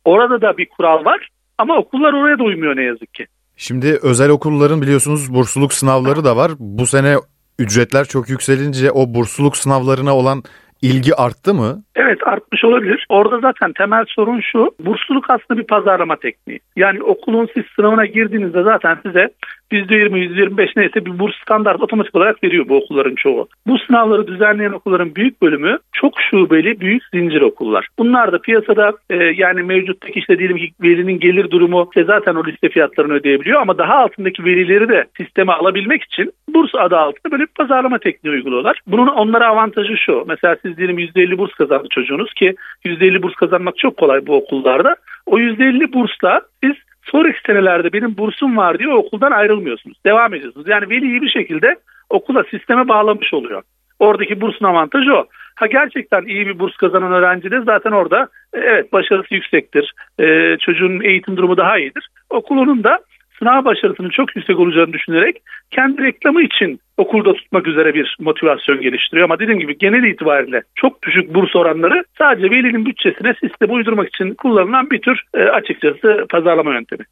orada 0.05 0.41
da 0.41 0.57
bir 0.57 0.65
kural 0.65 1.05
var 1.05 1.27
ama 1.57 1.77
okullar 1.77 2.13
oraya 2.13 2.39
da 2.39 2.43
uymuyor 2.43 2.75
ne 2.75 2.83
yazık 2.83 3.13
ki. 3.13 3.25
Şimdi 3.61 3.99
özel 4.01 4.29
okulların 4.29 4.81
biliyorsunuz 4.81 5.33
bursluluk 5.33 5.73
sınavları 5.73 6.23
da 6.23 6.37
var. 6.37 6.51
Bu 6.59 6.87
sene 6.87 7.17
ücretler 7.59 8.05
çok 8.05 8.29
yükselince 8.29 8.91
o 8.91 9.13
bursluluk 9.13 9.57
sınavlarına 9.57 10.15
olan 10.15 10.43
ilgi 10.81 11.15
arttı 11.15 11.53
mı? 11.53 11.83
Evet 12.01 12.27
artmış 12.27 12.63
olabilir. 12.63 13.05
Orada 13.09 13.39
zaten 13.39 13.73
temel 13.73 14.05
sorun 14.07 14.41
şu. 14.51 14.71
Bursluluk 14.79 15.29
aslında 15.29 15.59
bir 15.59 15.67
pazarlama 15.67 16.15
tekniği. 16.15 16.59
Yani 16.75 17.03
okulun 17.03 17.49
siz 17.53 17.63
sınavına 17.75 18.05
girdiğinizde 18.05 18.63
zaten 18.63 18.97
size 19.05 19.29
%20, 19.71 20.17
%25 20.17 20.73
neyse 20.75 21.05
bir 21.05 21.19
burs 21.19 21.35
standart 21.41 21.81
otomatik 21.81 22.15
olarak 22.15 22.43
veriyor 22.43 22.69
bu 22.69 22.77
okulların 22.77 23.15
çoğu. 23.15 23.47
Bu 23.67 23.77
sınavları 23.77 24.27
düzenleyen 24.27 24.71
okulların 24.71 25.15
büyük 25.15 25.41
bölümü 25.41 25.77
çok 25.93 26.13
şubeli 26.29 26.79
büyük 26.79 27.03
zincir 27.13 27.41
okullar. 27.41 27.87
Bunlar 27.99 28.31
da 28.31 28.41
piyasada 28.41 28.93
e, 29.09 29.15
yani 29.15 29.63
mevcuttaki 29.63 30.19
işte 30.19 30.39
diyelim 30.39 30.57
ki 30.57 30.71
velinin 30.81 31.19
gelir 31.19 31.51
durumu 31.51 31.89
işte 31.89 32.03
zaten 32.03 32.35
o 32.35 32.45
liste 32.45 32.69
fiyatlarını 32.69 33.13
ödeyebiliyor 33.13 33.61
ama 33.61 33.77
daha 33.77 33.95
altındaki 33.95 34.45
velileri 34.45 34.89
de 34.89 35.05
sisteme 35.17 35.51
alabilmek 35.51 36.03
için 36.03 36.33
burs 36.53 36.75
adı 36.75 36.97
altında 36.97 37.31
böyle 37.31 37.43
bir 37.43 37.53
pazarlama 37.57 37.99
tekniği 37.99 38.35
uyguluyorlar. 38.35 38.81
Bunun 38.87 39.07
onlara 39.07 39.47
avantajı 39.47 39.97
şu. 39.97 40.25
Mesela 40.27 40.55
siz 40.61 40.77
diyelim 40.77 40.99
%50 40.99 41.37
burs 41.37 41.51
kazandı 41.51 41.88
çocuğunuz 41.89 42.33
ki 42.33 42.55
%50 42.85 43.21
burs 43.21 43.33
kazanmak 43.33 43.77
çok 43.77 43.97
kolay 43.97 44.27
bu 44.27 44.35
okullarda. 44.35 44.95
O 45.25 45.39
%50 45.39 45.93
bursla 45.93 46.41
siz 46.63 46.75
sonraki 47.03 47.39
senelerde 47.45 47.93
benim 47.93 48.17
bursum 48.17 48.57
var 48.57 48.79
diye 48.79 48.89
okuldan 48.89 49.31
ayrılmıyorsunuz. 49.31 49.97
Devam 50.05 50.33
ediyorsunuz. 50.33 50.67
Yani 50.67 50.89
veli 50.89 51.21
bir 51.21 51.29
şekilde 51.29 51.75
okula 52.09 52.43
sisteme 52.43 52.87
bağlamış 52.87 53.33
oluyor. 53.33 53.61
Oradaki 53.99 54.41
bursun 54.41 54.65
avantajı 54.65 55.13
o. 55.13 55.25
Ha 55.55 55.67
gerçekten 55.67 56.25
iyi 56.25 56.47
bir 56.47 56.59
burs 56.59 56.75
kazanan 56.75 57.11
öğrenci 57.11 57.51
de 57.51 57.61
zaten 57.61 57.91
orada 57.91 58.27
e, 58.53 58.59
evet 58.59 58.93
başarısı 58.93 59.33
yüksektir. 59.33 59.93
Ee, 60.19 60.57
çocuğun 60.59 61.01
eğitim 61.01 61.37
durumu 61.37 61.57
daha 61.57 61.79
iyidir. 61.79 62.07
Okulunun 62.29 62.83
da 62.83 62.99
sınav 63.39 63.65
başarısının 63.65 64.09
çok 64.09 64.35
yüksek 64.35 64.59
olacağını 64.59 64.93
düşünerek 64.93 65.41
kendi 65.71 66.03
reklamı 66.03 66.41
için 66.43 66.79
okulda 66.97 67.33
tutmak 67.33 67.67
üzere 67.67 67.93
bir 67.93 68.17
motivasyon 68.19 68.81
geliştiriyor. 68.81 69.25
Ama 69.25 69.39
dediğim 69.39 69.59
gibi 69.59 69.77
genel 69.77 70.03
itibariyle 70.03 70.61
çok 70.75 71.03
düşük 71.03 71.33
burs 71.33 71.55
oranları 71.55 72.03
sadece 72.17 72.51
velinin 72.51 72.85
bütçesine 72.85 73.33
sisteme 73.33 73.73
uydurmak 73.73 74.07
için 74.07 74.33
kullanılan 74.33 74.89
bir 74.89 75.01
tür 75.01 75.23
e, 75.33 75.43
açıkçası 75.43 76.25
pazarlama 76.29 76.73
yöntemi. 76.73 77.03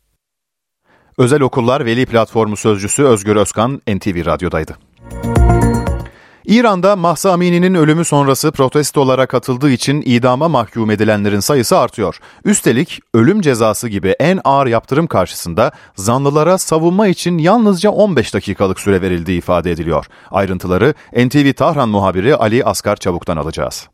Özel 1.18 1.42
Okullar 1.42 1.86
Veli 1.86 2.06
Platformu 2.06 2.56
Sözcüsü 2.56 3.04
Özgür 3.04 3.36
Özkan 3.36 3.72
NTV 3.88 4.26
Radyo'daydı. 4.26 4.87
İran'da 6.48 6.96
Mahsa 6.96 7.32
Amini'nin 7.32 7.74
ölümü 7.74 8.06
sonrası 8.06 8.51
protestolara 8.51 9.25
katıldığı 9.25 9.70
için 9.72 10.04
idama 10.06 10.48
mahkum 10.48 10.92
edilenlerin 10.92 11.39
sayısı 11.39 11.78
artıyor. 11.78 12.19
Üstelik 12.45 13.00
ölüm 13.13 13.41
cezası 13.41 13.89
gibi 13.89 14.15
en 14.19 14.39
ağır 14.43 14.67
yaptırım 14.67 15.08
karşısında 15.08 15.72
zanlılara 15.95 16.58
savunma 16.58 17.08
için 17.08 17.38
yalnızca 17.38 17.89
15 17.89 18.34
dakikalık 18.34 18.80
süre 18.80 19.02
verildiği 19.02 19.38
ifade 19.38 19.72
ediliyor. 19.72 20.06
Ayrıntıları 20.32 20.93
NTV 21.13 21.54
Tahran 21.54 21.89
muhabiri 21.89 22.36
Ali 22.36 22.65
Asgar 22.65 22.95
Çabuk'tan 22.95 23.38
alacağız. 23.38 23.89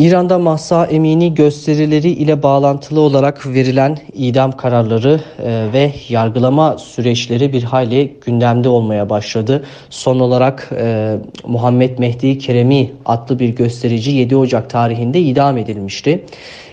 İran'da 0.00 0.38
Mahsa 0.38 0.86
Emini 0.86 1.34
gösterileri 1.34 2.10
ile 2.10 2.42
bağlantılı 2.42 3.00
olarak 3.00 3.46
verilen 3.46 3.98
idam 4.12 4.52
kararları 4.52 5.20
e, 5.42 5.72
ve 5.72 5.92
yargılama 6.08 6.78
süreçleri 6.78 7.52
bir 7.52 7.62
hayli 7.62 8.16
gündemde 8.26 8.68
olmaya 8.68 9.10
başladı. 9.10 9.64
Son 9.90 10.20
olarak 10.20 10.70
e, 10.76 11.16
Muhammed 11.46 11.98
Mehdi 11.98 12.38
Keremi 12.38 12.90
adlı 13.04 13.38
bir 13.38 13.48
gösterici 13.48 14.10
7 14.10 14.36
Ocak 14.36 14.70
tarihinde 14.70 15.20
idam 15.20 15.58
edilmişti. 15.58 16.24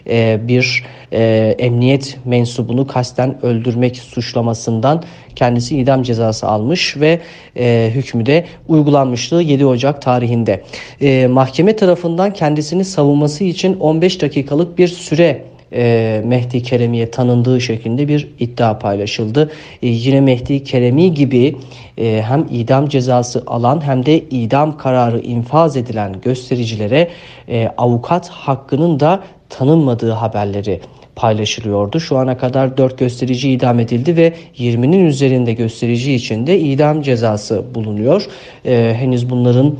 E, 0.09 0.39
bir 0.47 0.83
e, 1.13 1.55
emniyet 1.59 2.17
mensubunu 2.25 2.87
kasten 2.87 3.45
öldürmek 3.45 3.97
suçlamasından 3.97 5.03
kendisi 5.35 5.77
idam 5.77 6.03
cezası 6.03 6.47
almış 6.47 6.97
ve 6.97 7.19
e, 7.57 7.91
hükmü 7.95 8.25
de 8.25 8.45
uygulanmıştı 8.67 9.35
7 9.35 9.65
Ocak 9.65 10.01
tarihinde. 10.01 10.63
E, 11.01 11.27
mahkeme 11.27 11.75
tarafından 11.75 12.33
kendisini 12.33 12.85
savunması 12.85 13.43
için 13.43 13.79
15 13.79 14.21
dakikalık 14.21 14.77
bir 14.77 14.87
süre 14.87 15.43
e, 15.73 16.21
Mehdi 16.25 16.63
Keremi'ye 16.63 17.11
tanındığı 17.11 17.61
şeklinde 17.61 18.07
bir 18.07 18.27
iddia 18.39 18.79
paylaşıldı. 18.79 19.51
E, 19.83 19.87
yine 19.87 20.21
Mehdi 20.21 20.63
Keremi 20.63 21.13
gibi 21.13 21.55
e, 21.97 22.23
hem 22.27 22.47
idam 22.51 22.89
cezası 22.89 23.43
alan 23.47 23.85
hem 23.85 24.05
de 24.05 24.19
idam 24.19 24.77
kararı 24.77 25.19
infaz 25.19 25.77
edilen 25.77 26.15
göstericilere 26.21 27.07
e, 27.49 27.71
avukat 27.77 28.29
hakkının 28.29 28.99
da 28.99 29.23
tanınmadığı 29.49 30.11
haberleri 30.11 30.81
paylaşılıyordu. 31.15 31.99
Şu 31.99 32.17
ana 32.17 32.37
kadar 32.37 32.77
4 32.77 32.97
gösterici 32.97 33.51
idam 33.51 33.79
edildi 33.79 34.17
ve 34.17 34.33
20'nin 34.57 35.05
üzerinde 35.05 35.53
gösterici 35.53 36.13
için 36.13 36.47
de 36.47 36.59
idam 36.59 37.01
cezası 37.01 37.63
bulunuyor. 37.75 38.25
Ee, 38.65 38.93
henüz 38.97 39.29
bunların 39.29 39.75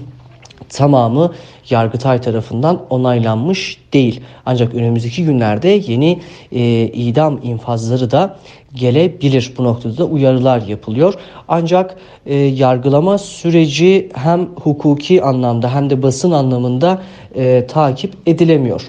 tamamı 0.70 1.34
Yargıtay 1.70 2.22
tarafından 2.22 2.82
onaylanmış 2.90 3.78
değil. 3.94 4.22
Ancak 4.46 4.74
önümüzdeki 4.74 5.26
günlerde 5.26 5.68
yeni 5.88 6.20
e, 6.52 6.84
idam 6.86 7.40
infazları 7.44 8.12
da 8.12 8.38
gelebilir. 8.74 9.54
Bu 9.58 9.64
noktada 9.64 9.98
da 9.98 10.06
uyarılar 10.06 10.62
yapılıyor. 10.62 11.14
Ancak 11.48 11.96
e, 12.26 12.36
yargılama 12.36 13.18
süreci 13.18 14.10
hem 14.14 14.48
hukuki 14.56 15.24
anlamda 15.24 15.76
hem 15.76 15.90
de 15.90 16.04
basın 16.04 16.32
anlamında 16.32 17.02
e, 17.36 17.68
takip 17.68 18.14
edilemiyor. 18.26 18.82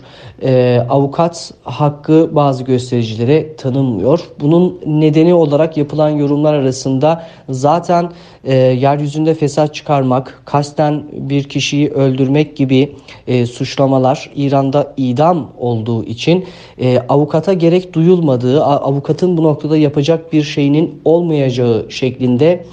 E, 0.43 0.81
avukat 0.89 1.53
hakkı 1.63 2.31
bazı 2.33 2.65
göstericilere 2.65 3.57
tanınmıyor. 3.57 4.21
Bunun 4.41 4.81
nedeni 4.87 5.35
olarak 5.35 5.77
yapılan 5.77 6.11
yorumlar 6.11 6.55
arasında 6.55 7.27
zaten 7.49 8.13
e, 8.45 8.55
yeryüzünde 8.55 9.35
fesat 9.35 9.75
çıkarmak, 9.75 10.43
kasten 10.45 11.03
bir 11.13 11.45
kişiyi 11.45 11.91
öldürmek 11.91 12.57
gibi 12.69 12.97
e, 13.27 13.47
suçlamalar 13.47 14.31
İran'da 14.37 14.93
idam 14.97 15.51
olduğu 15.59 16.05
için 16.05 16.47
e, 16.81 16.99
avukata 17.09 17.53
gerek 17.53 17.93
duyulmadığı, 17.93 18.65
avukatın 18.65 19.37
bu 19.37 19.43
noktada 19.43 19.77
yapacak 19.77 20.33
bir 20.33 20.43
şeyinin 20.43 21.01
olmayacağı 21.05 21.87
şeklinde 21.91 22.65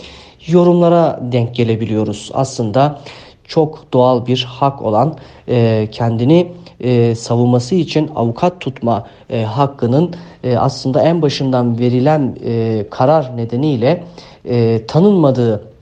yorumlara 0.47 1.19
denk 1.31 1.55
gelebiliyoruz. 1.55 2.31
Aslında 2.33 2.99
çok 3.47 3.93
doğal 3.93 4.25
bir 4.25 4.43
hak 4.49 4.81
olan 4.81 5.17
e, 5.49 5.87
kendini 5.91 6.47
e, 6.79 7.15
savunması 7.15 7.75
için 7.75 8.09
avukat 8.15 8.61
tutma 8.61 9.07
e, 9.29 9.43
hakkının 9.43 10.15
e, 10.43 10.57
aslında 10.57 11.01
en 11.01 11.21
başından 11.21 11.79
verilen 11.79 12.37
e, 12.45 12.85
karar 12.91 13.37
nedeniyle 13.37 14.03
e, 14.45 14.85
tanınmadığı 14.87 15.74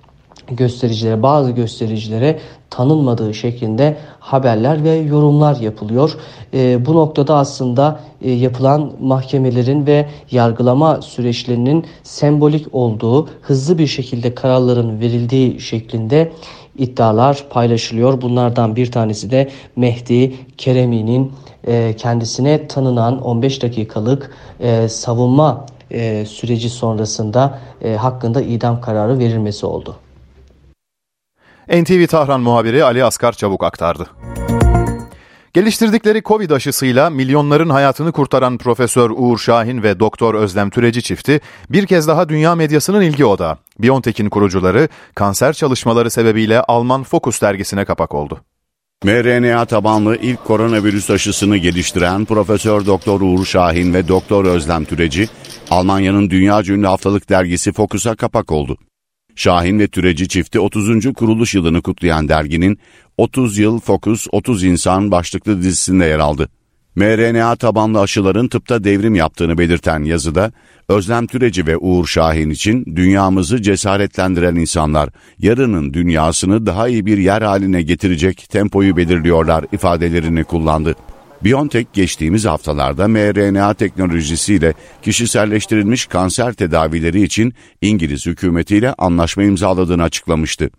göstericilere, 0.51 1.23
bazı 1.23 1.51
göstericilere 1.51 2.39
tanınmadığı 2.69 3.33
şeklinde 3.33 3.97
haberler 4.19 4.83
ve 4.83 4.95
yorumlar 4.95 5.55
yapılıyor. 5.55 6.17
E, 6.53 6.85
bu 6.85 6.95
noktada 6.95 7.35
aslında 7.35 7.99
e, 8.21 8.31
yapılan 8.31 8.91
mahkemelerin 9.01 9.87
ve 9.87 10.07
yargılama 10.31 11.01
süreçlerinin 11.01 11.85
sembolik 12.03 12.75
olduğu, 12.75 13.29
hızlı 13.41 13.77
bir 13.77 13.87
şekilde 13.87 14.35
kararların 14.35 14.99
verildiği 14.99 15.59
şeklinde 15.59 16.31
iddialar 16.77 17.45
paylaşılıyor. 17.49 18.21
Bunlardan 18.21 18.75
bir 18.75 18.91
tanesi 18.91 19.31
de 19.31 19.49
Mehdi 19.75 20.35
Keremi'nin 20.57 21.31
e, 21.67 21.95
kendisine 21.97 22.67
tanınan 22.67 23.21
15 23.21 23.61
dakikalık 23.61 24.31
e, 24.59 24.87
savunma 24.87 25.65
e, 25.91 26.25
süreci 26.25 26.69
sonrasında 26.69 27.59
e, 27.81 27.93
hakkında 27.93 28.41
idam 28.41 28.81
kararı 28.81 29.19
verilmesi 29.19 29.65
oldu. 29.65 29.95
NTV 31.67 32.07
Tahran 32.07 32.41
muhabiri 32.41 32.83
Ali 32.83 33.03
Askar 33.03 33.33
Çabuk 33.33 33.63
aktardı. 33.63 34.09
Geliştirdikleri 35.53 36.23
Covid 36.23 36.49
aşısıyla 36.49 37.09
milyonların 37.09 37.69
hayatını 37.69 38.11
kurtaran 38.11 38.57
Profesör 38.57 39.11
Uğur 39.15 39.37
Şahin 39.37 39.83
ve 39.83 39.99
Doktor 39.99 40.35
Özlem 40.35 40.69
Türeci 40.69 41.03
çifti 41.03 41.41
bir 41.69 41.85
kez 41.85 42.07
daha 42.07 42.29
dünya 42.29 42.55
medyasının 42.55 43.01
ilgi 43.01 43.25
odağı. 43.25 43.57
BioNTech'in 43.79 44.29
kurucuları 44.29 44.87
kanser 45.15 45.53
çalışmaları 45.53 46.11
sebebiyle 46.11 46.61
Alman 46.61 47.03
Focus 47.03 47.41
dergisine 47.41 47.85
kapak 47.85 48.13
oldu. 48.13 48.41
mRNA 49.03 49.65
tabanlı 49.65 50.15
ilk 50.15 50.45
koronavirüs 50.45 51.09
aşısını 51.09 51.57
geliştiren 51.57 52.25
Profesör 52.25 52.85
Doktor 52.85 53.21
Uğur 53.21 53.45
Şahin 53.45 53.93
ve 53.93 54.07
Doktor 54.07 54.45
Özlem 54.45 54.85
Türeci, 54.85 55.27
Almanya'nın 55.71 56.29
dünya 56.29 56.63
ünlü 56.63 56.87
haftalık 56.87 57.29
dergisi 57.29 57.73
Focus'a 57.73 58.15
kapak 58.15 58.51
oldu. 58.51 58.77
Şahin 59.35 59.79
ve 59.79 59.87
Türeci 59.87 60.27
çifti 60.27 60.59
30. 60.59 61.13
kuruluş 61.13 61.55
yılını 61.55 61.81
kutlayan 61.81 62.29
derginin 62.29 62.79
30 63.17 63.57
yıl 63.57 63.79
Focus 63.79 64.27
30 64.31 64.63
insan 64.63 65.11
başlıklı 65.11 65.57
dizisinde 65.57 66.05
yer 66.05 66.19
aldı. 66.19 66.49
mRNA 66.95 67.55
tabanlı 67.55 68.01
aşıların 68.01 68.47
tıpta 68.47 68.83
devrim 68.83 69.15
yaptığını 69.15 69.57
belirten 69.57 70.03
yazıda, 70.03 70.51
Özlem 70.89 71.27
Türeci 71.27 71.67
ve 71.67 71.77
Uğur 71.77 72.07
Şahin 72.07 72.49
için 72.49 72.85
dünyamızı 72.95 73.61
cesaretlendiren 73.61 74.55
insanlar, 74.55 75.09
yarının 75.39 75.93
dünyasını 75.93 76.65
daha 76.65 76.87
iyi 76.87 77.05
bir 77.05 77.17
yer 77.17 77.41
haline 77.41 77.81
getirecek 77.81 78.45
tempoyu 78.49 78.97
belirliyorlar 78.97 79.65
ifadelerini 79.71 80.43
kullandı. 80.43 80.95
BioNTech 81.43 81.93
geçtiğimiz 81.93 82.45
haftalarda 82.45 83.07
mRNA 83.07 83.73
teknolojisiyle 83.73 84.73
kişiselleştirilmiş 85.01 86.05
kanser 86.05 86.53
tedavileri 86.53 87.21
için 87.23 87.53
İngiliz 87.81 88.25
hükümetiyle 88.25 88.93
anlaşma 88.93 89.43
imzaladığını 89.43 90.03
açıklamıştı. 90.03 90.69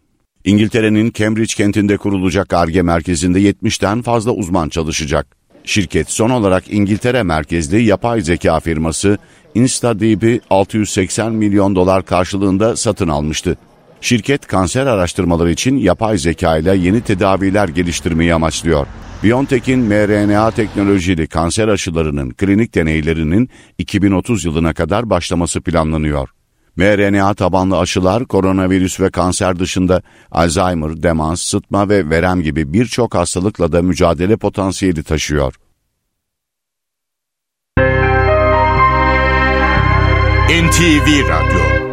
İngiltere'nin 0.44 1.12
Cambridge 1.14 1.54
kentinde 1.54 1.96
kurulacak 1.96 2.52
ARGE 2.52 2.82
merkezinde 2.82 3.40
70'ten 3.40 4.02
fazla 4.02 4.30
uzman 4.30 4.68
çalışacak. 4.68 5.36
Şirket 5.64 6.10
son 6.10 6.30
olarak 6.30 6.72
İngiltere 6.72 7.22
merkezli 7.22 7.82
yapay 7.82 8.20
zeka 8.20 8.60
firması 8.60 9.18
InstaDeep'i 9.54 10.40
680 10.50 11.32
milyon 11.32 11.76
dolar 11.76 12.04
karşılığında 12.04 12.76
satın 12.76 13.08
almıştı. 13.08 13.56
Şirket 14.04 14.46
kanser 14.46 14.86
araştırmaları 14.86 15.50
için 15.50 15.76
yapay 15.76 16.18
zeka 16.18 16.56
ile 16.56 16.76
yeni 16.76 17.00
tedaviler 17.00 17.68
geliştirmeyi 17.68 18.34
amaçlıyor. 18.34 18.86
BioNTech'in 19.22 19.80
mRNA 19.80 20.50
teknolojili 20.50 21.26
kanser 21.26 21.68
aşılarının 21.68 22.30
klinik 22.30 22.74
deneylerinin 22.74 23.50
2030 23.78 24.44
yılına 24.44 24.74
kadar 24.74 25.10
başlaması 25.10 25.60
planlanıyor. 25.60 26.28
mRNA 26.76 27.34
tabanlı 27.34 27.78
aşılar 27.78 28.26
koronavirüs 28.26 29.00
ve 29.00 29.10
kanser 29.10 29.58
dışında 29.58 30.02
Alzheimer, 30.30 31.02
demans, 31.02 31.40
sıtma 31.40 31.88
ve 31.88 32.10
verem 32.10 32.42
gibi 32.42 32.72
birçok 32.72 33.14
hastalıkla 33.14 33.72
da 33.72 33.82
mücadele 33.82 34.36
potansiyeli 34.36 35.02
taşıyor. 35.02 35.54
NTV 40.48 41.28
Radyo 41.28 41.83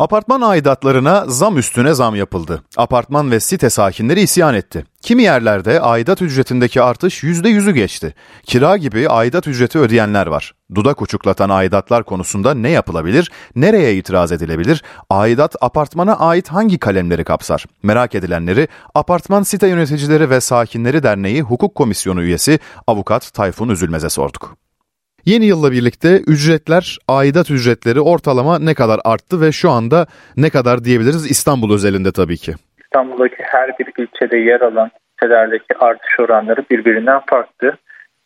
Apartman 0.00 0.40
aidatlarına 0.40 1.24
zam 1.26 1.58
üstüne 1.58 1.94
zam 1.94 2.14
yapıldı. 2.14 2.62
Apartman 2.76 3.30
ve 3.30 3.40
site 3.40 3.70
sakinleri 3.70 4.20
isyan 4.20 4.54
etti. 4.54 4.84
Kimi 5.02 5.22
yerlerde 5.22 5.80
aidat 5.80 6.22
ücretindeki 6.22 6.82
artış 6.82 7.24
%100'ü 7.24 7.70
geçti. 7.70 8.14
Kira 8.42 8.76
gibi 8.76 9.08
aidat 9.08 9.46
ücreti 9.46 9.78
ödeyenler 9.78 10.26
var. 10.26 10.54
Dudak 10.74 11.02
uçuklatan 11.02 11.50
aidatlar 11.50 12.04
konusunda 12.04 12.54
ne 12.54 12.70
yapılabilir, 12.70 13.30
nereye 13.56 13.96
itiraz 13.96 14.32
edilebilir, 14.32 14.82
aidat 15.10 15.56
apartmana 15.60 16.16
ait 16.16 16.48
hangi 16.48 16.78
kalemleri 16.78 17.24
kapsar? 17.24 17.64
Merak 17.82 18.14
edilenleri 18.14 18.68
Apartman 18.94 19.42
Site 19.42 19.68
Yöneticileri 19.68 20.30
ve 20.30 20.40
Sakinleri 20.40 21.02
Derneği 21.02 21.42
Hukuk 21.42 21.74
Komisyonu 21.74 22.22
üyesi 22.22 22.58
Avukat 22.86 23.34
Tayfun 23.34 23.68
Üzülmez'e 23.68 24.08
sorduk. 24.08 24.56
Yeni 25.24 25.46
yılla 25.46 25.72
birlikte 25.72 26.08
ücretler, 26.26 26.98
aidat 27.08 27.50
ücretleri 27.50 28.00
ortalama 28.00 28.58
ne 28.58 28.74
kadar 28.74 29.00
arttı 29.04 29.40
ve 29.40 29.52
şu 29.52 29.70
anda 29.70 30.06
ne 30.36 30.50
kadar 30.50 30.84
diyebiliriz 30.84 31.30
İstanbul 31.30 31.74
özelinde 31.74 32.12
tabii 32.12 32.36
ki. 32.36 32.52
İstanbul'daki 32.84 33.42
her 33.42 33.78
bir 33.78 33.86
ilçede 33.98 34.36
yer 34.36 34.60
alan 34.60 34.90
sitelerdeki 35.10 35.78
artış 35.80 36.20
oranları 36.20 36.64
birbirinden 36.70 37.20
farklı. 37.26 37.76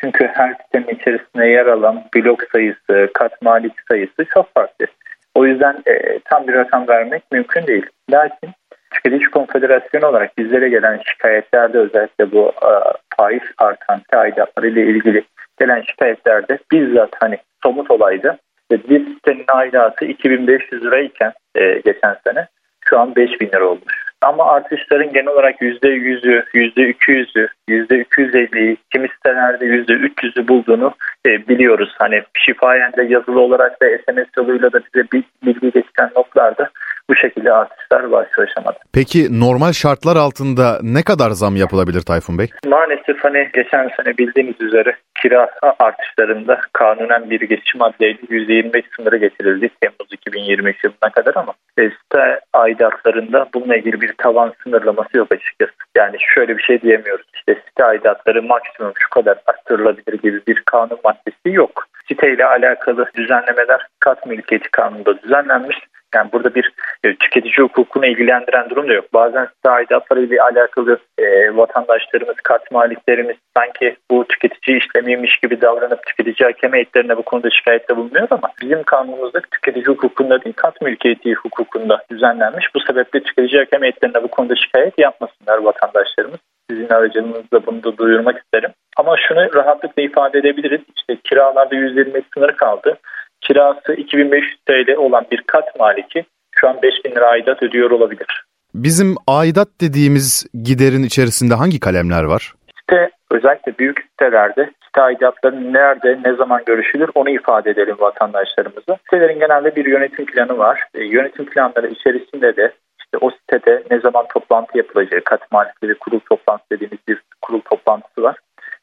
Çünkü 0.00 0.30
her 0.34 0.54
sitenin 0.64 0.94
içerisinde 0.98 1.46
yer 1.46 1.66
alan 1.66 2.04
blok 2.14 2.40
sayısı, 2.52 3.10
kat 3.14 3.42
malik 3.42 3.72
sayısı 3.90 4.24
çok 4.34 4.54
farklı. 4.54 4.86
O 5.34 5.46
yüzden 5.46 5.82
e, 5.86 6.18
tam 6.24 6.48
bir 6.48 6.52
rakam 6.52 6.88
vermek 6.88 7.22
mümkün 7.32 7.66
değil. 7.66 7.86
Lakin 8.10 8.50
Tüketici 8.94 9.30
Konfederasyonu 9.30 10.06
olarak 10.06 10.38
bizlere 10.38 10.68
gelen 10.68 11.00
şikayetlerde 11.06 11.78
özellikle 11.78 12.32
bu 12.32 12.48
e, 12.48 12.70
faiz 13.16 13.42
artan 13.58 14.02
aidatları 14.12 14.68
ile 14.68 14.82
ilgili 14.82 15.24
gelen 15.58 15.82
şikayetlerde 15.90 16.58
bizzat 16.72 17.10
hani 17.20 17.38
somut 17.62 17.90
olaydı. 17.90 18.38
Bir 18.70 19.06
sitenin 19.06 19.44
aidatı 19.48 20.04
2500 20.04 20.84
lirayken 20.84 21.32
e, 21.54 21.80
geçen 21.84 22.16
sene 22.24 22.46
şu 22.80 22.98
an 22.98 23.16
5000 23.16 23.46
lira 23.46 23.64
olmuş. 23.64 24.04
Ama 24.22 24.44
artışların 24.44 25.12
genel 25.12 25.26
olarak 25.28 25.60
%100'ü, 25.60 26.44
%200'ü, 26.54 27.48
%250'yi, 27.68 28.76
kimi 28.92 29.08
sitelerde 29.08 29.64
%300'ü 29.64 30.48
bulduğunu 30.48 30.94
e, 31.26 31.48
biliyoruz. 31.48 31.94
Hani 31.98 32.22
şifayen 32.34 32.92
de 32.92 33.02
yazılı 33.02 33.40
olarak 33.40 33.82
da 33.82 33.86
SMS 33.86 34.26
yoluyla 34.36 34.72
da 34.72 34.80
bize 34.80 35.06
bilgi 35.44 35.70
geçen 35.70 36.10
notlarda 36.16 36.70
bu 37.10 37.16
şekilde 37.16 37.52
artışlar 37.52 38.10
başlaşamadı. 38.10 38.78
Peki 38.94 39.40
normal 39.40 39.72
şartlar 39.72 40.16
altında 40.16 40.78
ne 40.82 41.02
kadar 41.02 41.30
zam 41.30 41.56
yapılabilir 41.56 42.00
Tayfun 42.00 42.38
Bey? 42.38 42.50
Maalesef 42.66 43.24
hani 43.24 43.48
geçen 43.52 43.88
sene 43.96 44.18
bildiğiniz 44.18 44.60
üzere 44.60 44.96
kira 45.22 45.50
artışlarında 45.78 46.60
kanunen 46.72 47.30
bir 47.30 47.40
geçiş 47.40 47.74
maddeyle 47.74 48.18
%25 48.30 48.82
sınırı 48.96 49.16
getirildi 49.16 49.70
Temmuz 49.80 50.12
2023 50.12 50.84
yılına 50.84 51.10
kadar 51.14 51.34
ama 51.34 51.52
site 51.82 52.40
aidatlarında 52.52 53.46
bununla 53.54 53.76
ilgili 53.76 54.00
bir 54.00 54.12
tavan 54.18 54.52
sınırlaması 54.62 55.16
yok 55.16 55.32
açıkçası. 55.32 55.72
Yani 55.96 56.16
şöyle 56.34 56.56
bir 56.56 56.62
şey 56.62 56.82
diyemiyoruz. 56.82 57.26
İşte 57.34 57.54
site 57.68 57.84
aidatları 57.84 58.42
maksimum 58.42 58.92
şu 58.98 59.10
kadar 59.10 59.38
arttırılabilir 59.46 60.18
gibi 60.22 60.40
bir 60.46 60.62
kanun 60.66 60.98
maddesi 61.04 61.56
yok. 61.56 61.86
Siteyle 62.08 62.46
alakalı 62.46 63.06
düzenlemeler 63.16 63.86
kat 64.00 64.26
mülkiyeti 64.26 64.70
kanununda 64.70 65.22
düzenlenmiş. 65.22 65.76
Yani 66.14 66.32
burada 66.32 66.54
bir 66.54 66.72
e, 67.04 67.14
tüketici 67.14 67.56
hukukunu 67.58 68.06
ilgilendiren 68.06 68.70
durum 68.70 68.88
da 68.88 68.92
yok. 68.92 69.14
Bazen 69.14 69.44
site 69.44 69.70
aidatları 69.70 70.22
ile 70.22 70.42
alakalı 70.42 70.98
e, 71.18 71.56
vatandaşlarımız, 71.56 72.36
kat 72.44 72.70
maliklerimiz 72.70 73.36
sanki 73.56 73.96
bu 74.10 74.24
tüketici 74.28 74.78
işlemiymiş 74.78 75.36
gibi 75.36 75.60
davranıp 75.60 76.06
tüketici 76.06 76.46
hakem 76.46 76.72
heyetlerine 76.72 77.16
bu 77.16 77.22
konuda 77.22 77.50
şikayette 77.50 77.96
bulunuyor 77.96 78.28
ama 78.30 78.48
bizim 78.62 78.82
kanunumuzda 78.82 79.40
tüketici 79.40 79.86
hukukunda 79.86 80.44
değil 80.44 80.54
kat 80.56 80.82
mülkiyeti 80.82 81.34
hukukunda 81.64 82.02
düzenlenmiş. 82.10 82.66
Bu 82.74 82.80
sebeple 82.80 83.22
tüketici 83.22 83.58
hakem 83.58 83.82
heyetlerine 83.82 84.22
bu 84.22 84.28
konuda 84.28 84.54
şikayet 84.56 84.98
yapmasınlar 84.98 85.58
vatandaşlarımız. 85.58 86.40
Sizin 86.70 86.88
aracınızda 86.88 87.66
bunu 87.66 87.84
da 87.84 87.96
duyurmak 87.96 88.42
isterim. 88.44 88.70
Ama 88.96 89.16
şunu 89.28 89.54
rahatlıkla 89.54 90.02
ifade 90.02 90.38
edebiliriz. 90.38 90.80
İşte 90.96 91.16
kiralarda 91.24 91.74
120 91.74 92.22
sınır 92.34 92.52
kaldı 92.52 92.98
kirası 93.40 93.92
2500 93.92 94.58
TL 94.66 94.96
olan 94.96 95.26
bir 95.32 95.42
kat 95.46 95.80
maliki 95.80 96.24
şu 96.50 96.68
an 96.68 96.82
5000 96.82 97.10
lira 97.10 97.26
aidat 97.26 97.62
ödüyor 97.62 97.90
olabilir. 97.90 98.44
Bizim 98.74 99.14
aidat 99.26 99.68
dediğimiz 99.80 100.46
giderin 100.62 101.02
içerisinde 101.02 101.54
hangi 101.54 101.80
kalemler 101.80 102.24
var? 102.24 102.52
Site 102.90 103.10
özellikle 103.30 103.78
büyük 103.78 104.00
sitelerde 104.10 104.70
site 104.86 105.02
aidatları 105.02 105.72
nerede 105.72 106.18
ne 106.24 106.34
zaman 106.34 106.62
görüşülür 106.66 107.10
onu 107.14 107.30
ifade 107.30 107.70
edelim 107.70 107.96
vatandaşlarımıza. 107.98 108.96
Sitelerin 109.04 109.38
genelde 109.38 109.76
bir 109.76 109.86
yönetim 109.86 110.26
planı 110.26 110.58
var. 110.58 110.88
E, 110.94 111.04
yönetim 111.04 111.46
planları 111.46 111.86
içerisinde 111.86 112.56
de 112.56 112.72
işte 112.98 113.18
o 113.20 113.30
sitede 113.30 113.82
ne 113.90 114.00
zaman 114.00 114.26
toplantı 114.34 114.78
yapılacağı, 114.78 115.20
kat 115.24 115.52
malikleri 115.52 115.94
kurul 115.94 116.20
toplantısı 116.20 116.70
dediğimiz 116.70 116.98
bir 117.08 117.22
kurul 117.42 117.60
toplantısı 117.60 118.22
var. 118.22 118.36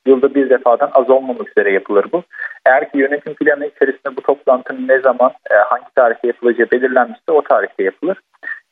Yılda 0.06 0.36
bir 0.36 0.50
defadan 0.50 0.90
az 0.94 1.10
olmamak 1.10 1.50
üzere 1.50 1.74
yapılır 1.74 2.06
bu. 2.12 2.24
Eğer 2.66 2.92
ki 2.92 2.98
yönetim 2.98 3.34
planı 3.34 3.66
içerisinde 3.66 4.16
bu 4.18 4.22
toplantının 4.22 4.88
ne 4.88 5.00
zaman, 5.00 5.32
e, 5.52 5.56
hangi 5.56 5.94
tarihte 5.96 6.28
yapılacağı 6.28 6.72
belirlenmişse 6.72 7.32
o 7.32 7.42
tarihte 7.42 7.84
yapılır. 7.84 8.18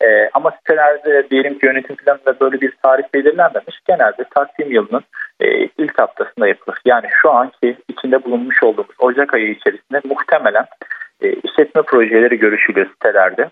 E, 0.02 0.30
ama 0.34 0.52
sitelerde 0.52 1.30
diyelim 1.30 1.60
ki 1.60 1.66
yönetim 1.66 1.96
planında 1.96 2.40
böyle 2.40 2.62
bir 2.62 2.74
tarih 2.84 3.04
belirlenmemiş. 3.14 3.80
Genelde 3.88 4.24
takvim 4.36 4.72
yılının 4.72 5.04
e, 5.40 5.48
ilk 5.78 6.00
haftasında 6.00 6.48
yapılır. 6.48 6.78
Yani 6.86 7.08
şu 7.22 7.32
anki 7.32 7.78
içinde 7.88 8.24
bulunmuş 8.24 8.64
olduğumuz 8.64 8.96
Ocak 9.00 9.34
ayı 9.34 9.52
içerisinde 9.52 10.02
muhtemelen 10.04 10.66
e, 11.22 11.32
işletme 11.34 11.82
projeleri 11.82 12.40
görüşülüyor 12.40 12.88
sitelerde. 12.88 13.50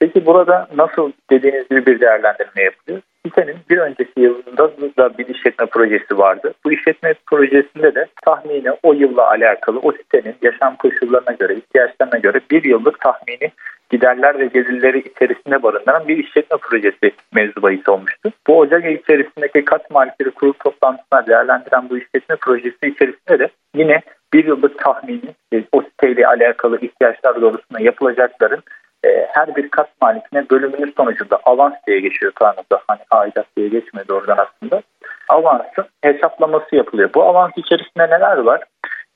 Peki 0.00 0.26
burada 0.26 0.68
nasıl 0.76 1.12
dediğiniz 1.30 1.68
gibi 1.68 1.86
bir 1.86 2.00
değerlendirme 2.00 2.62
yapılıyor? 2.62 3.02
Sitenin 3.26 3.56
bir 3.70 3.78
önceki 3.78 4.20
yılında 4.20 4.70
da 4.98 5.18
bir 5.18 5.26
işletme 5.26 5.66
projesi 5.66 6.18
vardı. 6.18 6.54
Bu 6.64 6.72
işletme 6.72 7.14
projesinde 7.26 7.94
de 7.94 8.06
tahmini 8.24 8.70
o 8.82 8.92
yılla 8.92 9.28
alakalı 9.28 9.78
o 9.78 9.92
sitenin 9.92 10.34
yaşam 10.42 10.76
koşullarına 10.76 11.32
göre, 11.32 11.54
ihtiyaçlarına 11.54 12.18
göre 12.18 12.40
bir 12.50 12.64
yıllık 12.64 13.00
tahmini 13.00 13.50
giderler 13.90 14.38
ve 14.38 14.46
gelirleri 14.46 14.98
içerisinde 14.98 15.62
barındıran 15.62 16.08
bir 16.08 16.16
işletme 16.16 16.58
projesi 16.58 17.12
mevzu 17.34 17.92
olmuştu. 17.92 18.32
Bu 18.46 18.58
Ocak 18.58 18.84
ayı 18.84 18.96
içerisindeki 18.96 19.64
kat 19.64 19.90
maliyetleri 19.90 20.30
kurul 20.30 20.52
toplantısına 20.52 21.26
değerlendiren 21.26 21.90
bu 21.90 21.98
işletme 21.98 22.36
projesi 22.36 22.86
içerisinde 22.86 23.38
de 23.38 23.48
yine 23.74 24.00
bir 24.32 24.44
yıllık 24.44 24.78
tahmini 24.78 25.34
e, 25.54 25.64
o 25.72 25.82
siteyle 25.82 26.26
alakalı 26.26 26.78
ihtiyaçlar 26.80 27.40
doğrusunda 27.40 27.80
yapılacakların 27.80 28.62
e, 29.04 29.28
her 29.32 29.56
bir 29.56 29.68
kat 29.68 29.88
maliyetine 30.02 30.50
bölümünün 30.50 30.94
sonucunda 30.96 31.40
avans 31.44 31.74
diye 31.86 32.00
geçiyor 32.00 32.32
kanunda. 32.32 32.82
Hani 32.88 33.00
aidat 33.10 33.46
diye 33.56 33.68
geçmedi 33.68 34.12
oradan 34.12 34.38
aslında. 34.38 34.82
Avansın 35.28 35.84
hesaplaması 36.02 36.76
yapılıyor. 36.76 37.10
Bu 37.14 37.22
avans 37.22 37.52
içerisinde 37.56 38.06
neler 38.06 38.36
var? 38.36 38.62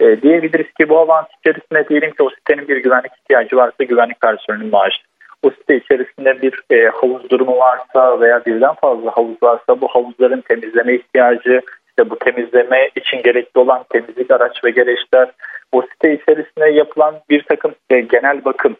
E, 0.01 0.22
diyebiliriz 0.22 0.72
ki 0.72 0.88
bu 0.88 0.98
avans 0.98 1.27
içerisinde 1.40 1.88
diyelim 1.88 2.11
ki 2.11 2.22
o 2.22 2.31
sitenin 2.31 2.68
bir 2.68 2.77
güvenlik 2.77 3.12
ihtiyacı 3.22 3.57
varsa 3.57 3.85
güvenlik 3.85 4.20
personelinin 4.20 4.70
maaşı. 4.70 4.98
O 5.42 5.51
site 5.51 5.77
içerisinde 5.77 6.42
bir 6.42 6.62
e, 6.70 6.88
havuz 6.88 7.31
durumu 7.31 7.59
varsa 7.59 8.20
veya 8.20 8.44
birden 8.46 8.74
fazla 8.74 9.11
havuz 9.11 9.42
varsa 9.42 9.81
bu 9.81 9.88
havuzların 9.88 10.40
temizleme 10.40 10.94
ihtiyacı, 10.94 11.61
işte 11.88 12.11
bu 12.11 12.18
temizleme 12.18 12.88
için 12.96 13.22
gerekli 13.22 13.61
olan 13.61 13.85
temizlik 13.90 14.31
araç 14.31 14.64
ve 14.64 14.70
gereçler, 14.70 15.31
o 15.72 15.83
site 15.83 16.14
içerisinde 16.14 16.70
yapılan 16.70 17.14
bir 17.31 17.42
takım 17.42 17.74
e, 17.90 18.01
genel 18.01 18.44
bakım, 18.44 18.77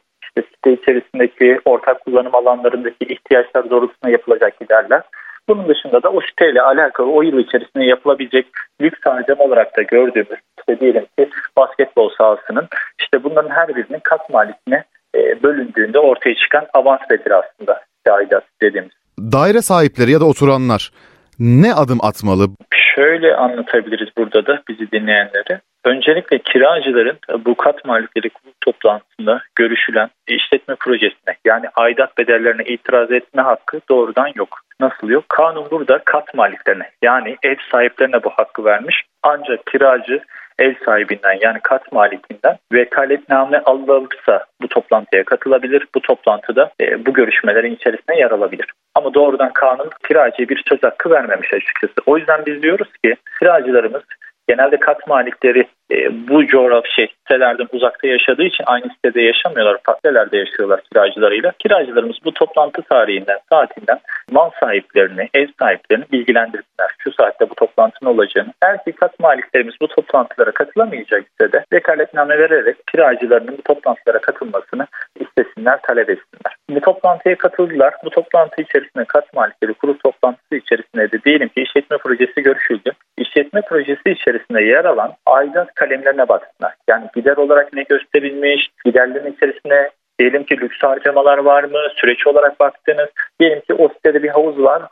site 0.65 0.73
içerisindeki 0.73 1.61
ortak 1.65 2.05
kullanım 2.05 2.35
alanlarındaki 2.35 3.05
ihtiyaçlar 3.05 3.71
doğrultusunda 3.71 4.11
yapılacak 4.11 4.61
giderler. 4.61 5.03
Bunun 5.49 5.69
dışında 5.69 6.03
da 6.03 6.09
o 6.09 6.21
siteyle 6.21 6.63
alakalı 6.63 7.11
o 7.11 7.23
yıl 7.23 7.39
içerisinde 7.39 7.85
yapılabilecek 7.85 8.47
lüks 8.81 8.99
harcama 9.05 9.45
olarak 9.45 9.77
da 9.77 9.83
gördüğümüz 9.83 10.41
işte 10.59 10.81
diyelim 10.81 11.07
ki 11.19 11.31
basketbol 11.57 12.11
sahasının 12.19 12.69
işte 13.01 13.25
bunların 13.25 13.51
her 13.51 13.69
birinin 13.69 14.01
kat 14.05 14.31
maliyetine 14.31 14.85
e, 15.15 15.43
bölündüğünde 15.43 15.99
ortaya 15.99 16.35
çıkan 16.35 16.67
avans 16.75 17.01
bedeli 17.11 17.35
aslında 17.35 17.81
aidat 18.11 18.45
dediğimiz. 18.63 18.93
Daire 19.19 19.63
sahipleri 19.63 20.11
ya 20.11 20.21
da 20.21 20.25
oturanlar 20.25 20.91
ne 21.39 21.75
adım 21.75 21.99
atmalı? 22.03 22.49
Şöyle 22.95 23.37
anlatabiliriz 23.37 24.09
burada 24.19 24.47
da 24.47 24.63
bizi 24.69 24.91
dinleyenlere. 24.91 25.61
Öncelikle 25.89 26.39
kiracıların 26.39 27.19
bu 27.45 27.55
kat 27.55 27.85
maliyetleri 27.85 28.31
kurulu 28.31 28.55
toplantısında 28.61 29.41
görüşülen 29.55 30.09
işletme 30.29 30.75
projesine 30.81 31.35
yani 31.45 31.67
aidat 31.77 32.19
bedellerine 32.19 32.63
itiraz 32.63 33.13
etme 33.13 33.43
hakkı 33.43 33.81
doğrudan 33.91 34.31
yok. 34.35 34.59
Nasıl 34.81 35.09
yok? 35.09 35.29
Kanun 35.29 35.71
burada 35.71 35.99
kat 36.05 36.35
maliklerine 36.35 36.91
yani 37.03 37.37
ev 37.43 37.57
sahiplerine 37.73 38.25
bu 38.25 38.31
hakkı 38.31 38.65
vermiş. 38.65 39.03
Ancak 39.23 39.67
kiracı 39.67 40.21
ev 40.59 40.75
sahibinden 40.85 41.39
yani 41.41 41.59
kat 41.63 41.93
malikinden 41.93 42.57
vekaletname 42.73 43.59
alınırsa 43.59 44.45
bu 44.63 44.69
toplantıya 44.69 45.25
katılabilir. 45.25 45.87
Bu 45.95 46.01
toplantıda 46.01 46.71
e, 46.81 47.07
bu 47.07 47.13
görüşmelerin 47.13 47.75
içerisine 47.75 48.19
yer 48.19 48.31
alabilir. 48.31 48.67
Ama 48.95 49.15
doğrudan 49.15 49.53
kanun 49.53 49.91
kiracıya 50.09 50.49
bir 50.49 50.63
söz 50.69 50.83
hakkı 50.83 51.11
vermemiş 51.11 51.55
açıkçası. 51.55 51.95
O 52.07 52.19
yüzden 52.19 52.47
biz 52.47 52.63
diyoruz 52.63 52.89
ki 53.05 53.17
kiracılarımız 53.39 54.03
genelde 54.49 54.77
kat 54.77 55.07
malikleri 55.07 55.65
e, 55.93 56.29
bu 56.29 56.47
coğrafya 56.47 56.93
şey, 56.93 57.07
sitelerden 57.07 57.67
uzakta 57.73 58.09
yaşadığı 58.09 58.43
için 58.43 58.65
aynı 58.67 58.89
sitede 58.95 59.21
yaşamıyorlar. 59.23 59.79
Farklı 59.87 60.37
yaşıyorlar 60.37 60.81
kiracılarıyla. 60.93 61.53
Kiracılarımız 61.59 62.17
bu 62.25 62.35
toplantı 62.35 62.83
tarihinden, 62.83 63.39
saatinden 63.49 63.99
mal 64.31 64.51
sahiplerini, 64.61 65.29
ev 65.35 65.47
sahiplerini 65.59 66.05
bilgilendirsinler. 66.13 66.91
Şu 66.99 67.13
saatte 67.13 67.51
bu 67.51 67.55
toplantının 67.55 68.11
olacağını. 68.11 68.53
Eğer 68.63 68.85
ki 68.85 68.93
kat 68.93 69.21
maliklerimiz 69.21 69.75
bu 69.81 69.89
toplantılara 69.89 70.51
katılamayacak 70.51 71.25
ise 71.27 71.53
de 71.53 71.65
vekaletname 71.73 72.39
vererek 72.39 72.77
kiracılarının 72.87 73.59
bu 73.59 73.63
toplantılara 73.63 74.19
katılmasını 74.19 74.87
istesinler, 75.21 75.79
talep 75.83 76.11
etsinler. 76.11 76.57
Bu 76.71 76.81
toplantıya 76.81 77.39
katıldılar. 77.39 77.95
Bu 78.05 78.11
toplantı 78.11 78.63
içerisinde 78.63 79.05
kat 79.05 79.35
malikleri 79.35 79.75
kurul 79.75 79.99
toplantısı 80.05 80.57
içerisinde 80.57 81.13
de 81.13 81.23
diyelim 81.25 81.49
ki 81.49 81.63
işletme 81.63 81.99
projesi 81.99 82.43
görüşüldü. 82.43 82.93
İşletme 83.29 83.63
projesi 83.63 84.11
içerisinde 84.11 84.63
yer 84.63 84.85
alan 84.85 85.13
aidat 85.27 85.75
kalemlerine 85.75 86.29
baksınlar. 86.29 86.75
Yani 86.89 87.07
gider 87.15 87.37
olarak 87.37 87.73
ne 87.73 87.83
gösterilmiş, 87.83 88.69
giderlerin 88.85 89.33
içerisinde 89.33 89.91
diyelim 90.19 90.45
ki 90.45 90.61
lüks 90.61 90.79
harcamalar 90.83 91.39
var 91.39 91.65
mı, 91.65 91.79
süreç 91.97 92.27
olarak 92.27 92.61
baktınız. 92.61 93.09
Diyelim 93.41 93.61
ki 93.61 93.75
o 93.75 93.89
sitede 93.89 94.23
bir 94.23 94.29
havuz 94.29 94.63
var, 94.63 94.83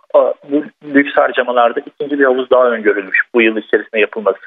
bu 0.51 0.64
lüks 0.94 1.16
harcamalarda 1.16 1.81
ikinci 1.81 2.18
bir 2.18 2.25
havuz 2.25 2.51
daha 2.51 2.70
öngörülmüş 2.70 3.20
bu 3.35 3.42
yıl 3.42 3.57
içerisinde 3.57 4.01
yapılması. 4.01 4.40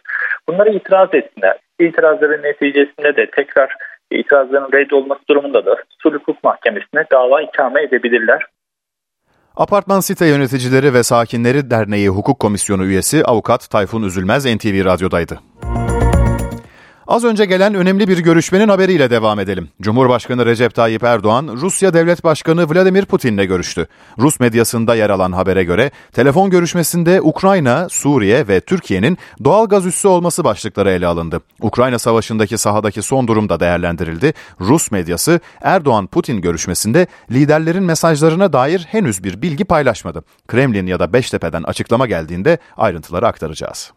Bunlara 0.50 0.70
itiraz 0.70 1.14
etsinler. 1.14 1.58
İtirazların 1.80 2.44
neticesinde 2.44 3.16
de 3.16 3.26
tekrar 3.26 3.76
itirazların 4.12 4.72
reddolması 4.74 5.22
durumunda 5.30 5.66
da 5.66 5.76
sulh 6.02 6.20
mahkemesine 6.44 7.06
dava 7.12 7.42
ikame 7.42 7.84
edebilirler. 7.84 8.42
Apartman 9.60 10.00
Site 10.00 10.26
Yöneticileri 10.26 10.94
ve 10.94 11.04
Sakinleri 11.04 11.70
Derneği 11.70 12.10
Hukuk 12.10 12.40
Komisyonu 12.40 12.86
üyesi 12.86 13.26
avukat 13.26 13.70
Tayfun 13.70 14.04
Üzülmez 14.04 14.46
NTV 14.46 14.86
Radyo'daydı. 14.86 15.40
Az 17.10 17.24
önce 17.24 17.46
gelen 17.46 17.74
önemli 17.74 18.08
bir 18.08 18.18
görüşmenin 18.18 18.70
haberiyle 18.70 19.10
devam 19.10 19.40
edelim. 19.40 19.70
Cumhurbaşkanı 19.82 20.46
Recep 20.46 20.76
Tayyip 20.76 21.04
Erdoğan, 21.04 21.48
Rusya 21.48 21.94
Devlet 21.94 22.24
Başkanı 22.24 22.70
Vladimir 22.70 23.06
Putin'le 23.06 23.48
görüştü. 23.48 23.88
Rus 24.20 24.40
medyasında 24.40 24.96
yer 24.96 25.10
alan 25.10 25.32
habere 25.32 25.64
göre 25.64 25.92
telefon 26.14 26.50
görüşmesinde 26.50 27.22
Ukrayna, 27.22 27.90
Suriye 27.90 28.48
ve 28.48 28.62
Türkiye'nin 28.62 29.18
doğal 29.44 29.68
gaz 29.68 29.86
üssü 29.86 30.08
olması 30.08 30.44
başlıkları 30.44 30.92
ele 30.92 31.08
alındı. 31.08 31.42
Ukrayna 31.62 32.00
Savaşı'ndaki 32.00 32.58
sahadaki 32.58 33.02
son 33.02 33.28
durum 33.28 33.50
da 33.50 33.60
değerlendirildi. 33.60 34.34
Rus 34.62 34.92
medyası 34.92 35.40
Erdoğan-Putin 35.62 36.42
görüşmesinde 36.42 37.08
liderlerin 37.32 37.84
mesajlarına 37.84 38.54
dair 38.54 38.88
henüz 38.92 39.24
bir 39.24 39.42
bilgi 39.42 39.66
paylaşmadı. 39.66 40.24
Kremlin 40.48 40.88
ya 40.88 41.00
da 41.00 41.14
Beştepe'den 41.14 41.64
açıklama 41.64 42.08
geldiğinde 42.08 42.58
ayrıntıları 42.78 43.28
aktaracağız. 43.28 43.92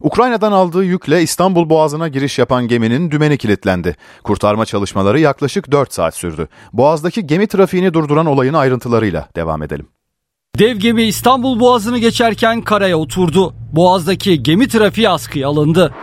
Ukrayna'dan 0.00 0.52
aldığı 0.52 0.84
yükle 0.84 1.22
İstanbul 1.22 1.68
Boğazı'na 1.68 2.08
giriş 2.08 2.38
yapan 2.38 2.68
geminin 2.68 3.10
dümeni 3.10 3.38
kilitlendi. 3.38 3.96
Kurtarma 4.24 4.64
çalışmaları 4.66 5.20
yaklaşık 5.20 5.72
4 5.72 5.92
saat 5.92 6.16
sürdü. 6.16 6.48
Boğaz'daki 6.72 7.26
gemi 7.26 7.46
trafiğini 7.46 7.94
durduran 7.94 8.26
olayın 8.26 8.54
ayrıntılarıyla 8.54 9.28
devam 9.36 9.62
edelim. 9.62 9.86
Dev 10.58 10.76
gemi 10.76 11.02
İstanbul 11.02 11.60
Boğazı'nı 11.60 11.98
geçerken 11.98 12.62
karaya 12.62 12.98
oturdu. 12.98 13.54
Boğaz'daki 13.72 14.42
gemi 14.42 14.68
trafiği 14.68 15.08
askıya 15.08 15.48
alındı. 15.48 15.94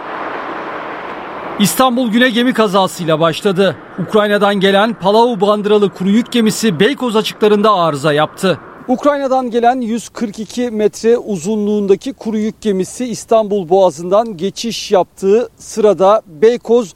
İstanbul 1.59 2.11
Güne 2.11 2.29
gemi 2.29 2.53
kazasıyla 2.53 3.19
başladı. 3.19 3.75
Ukrayna'dan 3.99 4.55
gelen 4.55 4.93
Palau 4.93 5.41
bandıralı 5.41 5.89
kuru 5.89 6.09
yük 6.09 6.31
gemisi 6.31 6.79
Beykoz 6.79 7.15
açıklarında 7.15 7.73
arıza 7.73 8.13
yaptı. 8.13 8.59
Ukrayna'dan 8.87 9.51
gelen 9.51 9.81
142 9.81 10.71
metre 10.71 11.17
uzunluğundaki 11.17 12.13
kuru 12.13 12.37
yük 12.37 12.61
gemisi 12.61 13.05
İstanbul 13.05 13.69
Boğazı'ndan 13.69 14.37
geçiş 14.37 14.91
yaptığı 14.91 15.49
sırada 15.57 16.21
Beykoz 16.27 16.93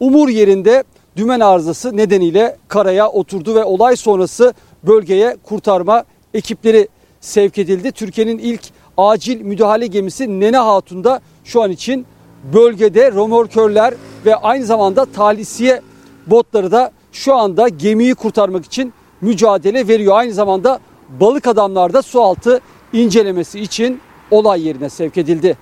Umur 0.00 0.28
yerinde 0.28 0.84
dümen 1.16 1.40
arızası 1.40 1.96
nedeniyle 1.96 2.56
karaya 2.68 3.08
oturdu 3.08 3.54
ve 3.54 3.64
olay 3.64 3.96
sonrası 3.96 4.54
bölgeye 4.82 5.36
kurtarma 5.42 6.04
ekipleri 6.34 6.88
sevk 7.20 7.58
edildi. 7.58 7.92
Türkiye'nin 7.92 8.38
ilk 8.38 8.62
acil 8.96 9.40
müdahale 9.40 9.86
gemisi 9.86 10.40
Nene 10.40 10.58
Hatun 10.58 11.04
da 11.04 11.20
şu 11.44 11.62
an 11.62 11.70
için 11.70 12.06
bölgede 12.54 13.12
romorkörler 13.12 13.94
ve 14.26 14.36
aynı 14.36 14.64
zamanda 14.64 15.04
talisiye 15.04 15.80
botları 16.26 16.72
da 16.72 16.92
şu 17.12 17.34
anda 17.34 17.68
gemiyi 17.68 18.14
kurtarmak 18.14 18.64
için 18.64 18.92
mücadele 19.20 19.88
veriyor. 19.88 20.16
Aynı 20.16 20.32
zamanda 20.32 20.80
balık 21.08 21.46
adamlar 21.46 21.92
da 21.92 22.02
sualtı 22.02 22.60
incelemesi 22.92 23.60
için 23.60 24.00
olay 24.30 24.66
yerine 24.66 24.90
sevk 24.90 25.18
edildi. 25.18 25.56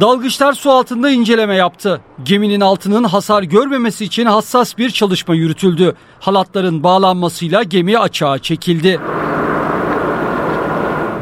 Dalgıçlar 0.00 0.52
su 0.52 0.70
altında 0.70 1.10
inceleme 1.10 1.54
yaptı. 1.54 2.00
Geminin 2.22 2.60
altının 2.60 3.04
hasar 3.04 3.42
görmemesi 3.42 4.04
için 4.04 4.26
hassas 4.26 4.78
bir 4.78 4.90
çalışma 4.90 5.34
yürütüldü. 5.34 5.94
Halatların 6.20 6.82
bağlanmasıyla 6.82 7.62
gemi 7.62 7.98
açığa 7.98 8.38
çekildi. 8.38 9.00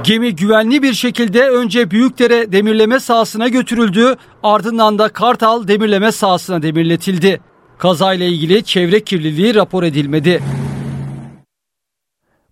Gemi 0.05 0.37
güvenli 0.37 0.83
bir 0.83 0.93
şekilde 0.93 1.49
önce 1.49 1.91
Büyükdere 1.91 2.53
demirleme 2.53 3.01
sahasına 3.01 3.49
götürüldü, 3.49 4.17
ardından 4.43 4.99
da 4.99 5.09
Kartal 5.09 5.69
demirleme 5.69 6.13
sahasına 6.13 6.63
demirletildi. 6.63 7.41
Kazayla 7.79 8.27
ilgili 8.27 8.65
çevre 8.65 9.01
kirliliği 9.01 9.55
rapor 9.55 9.83
edilmedi. 9.83 10.43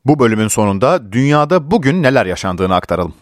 Bu 0.07 0.19
bölümün 0.19 0.49
sonunda 0.49 1.13
dünyada 1.13 1.71
bugün 1.71 2.03
neler 2.03 2.27
yaşandığını 2.27 2.75
aktaralım. 2.75 3.15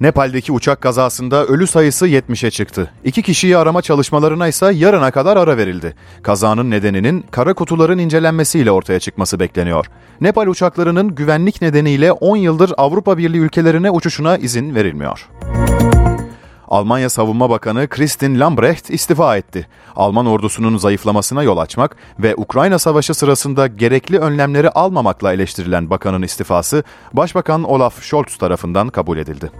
Nepal'deki 0.00 0.52
uçak 0.52 0.80
kazasında 0.80 1.44
ölü 1.44 1.66
sayısı 1.66 2.08
70'e 2.08 2.50
çıktı. 2.50 2.90
İki 3.04 3.22
kişiyi 3.22 3.56
arama 3.56 3.82
çalışmalarına 3.82 4.48
ise 4.48 4.72
yarına 4.74 5.10
kadar 5.10 5.36
ara 5.36 5.56
verildi. 5.56 5.94
Kazanın 6.22 6.70
nedeninin 6.70 7.24
kara 7.30 7.54
kutuların 7.54 7.98
incelenmesiyle 7.98 8.70
ortaya 8.70 9.00
çıkması 9.00 9.40
bekleniyor. 9.40 9.86
Nepal 10.20 10.46
uçaklarının 10.46 11.14
güvenlik 11.14 11.62
nedeniyle 11.62 12.12
10 12.12 12.36
yıldır 12.36 12.72
Avrupa 12.76 13.18
Birliği 13.18 13.38
ülkelerine 13.38 13.90
uçuşuna 13.90 14.36
izin 14.36 14.74
verilmiyor. 14.74 15.28
Almanya 16.68 17.10
Savunma 17.10 17.50
Bakanı 17.50 17.88
Kristin 17.88 18.40
Lambrecht 18.40 18.90
istifa 18.90 19.36
etti. 19.36 19.66
Alman 19.96 20.26
ordusunun 20.26 20.76
zayıflamasına 20.76 21.42
yol 21.42 21.58
açmak 21.58 21.96
ve 22.18 22.34
Ukrayna 22.36 22.78
Savaşı 22.78 23.14
sırasında 23.14 23.66
gerekli 23.66 24.18
önlemleri 24.18 24.70
almamakla 24.70 25.32
eleştirilen 25.32 25.90
bakanın 25.90 26.22
istifası 26.22 26.84
Başbakan 27.12 27.64
Olaf 27.64 28.02
Scholz 28.02 28.36
tarafından 28.36 28.88
kabul 28.88 29.18
edildi. 29.18 29.50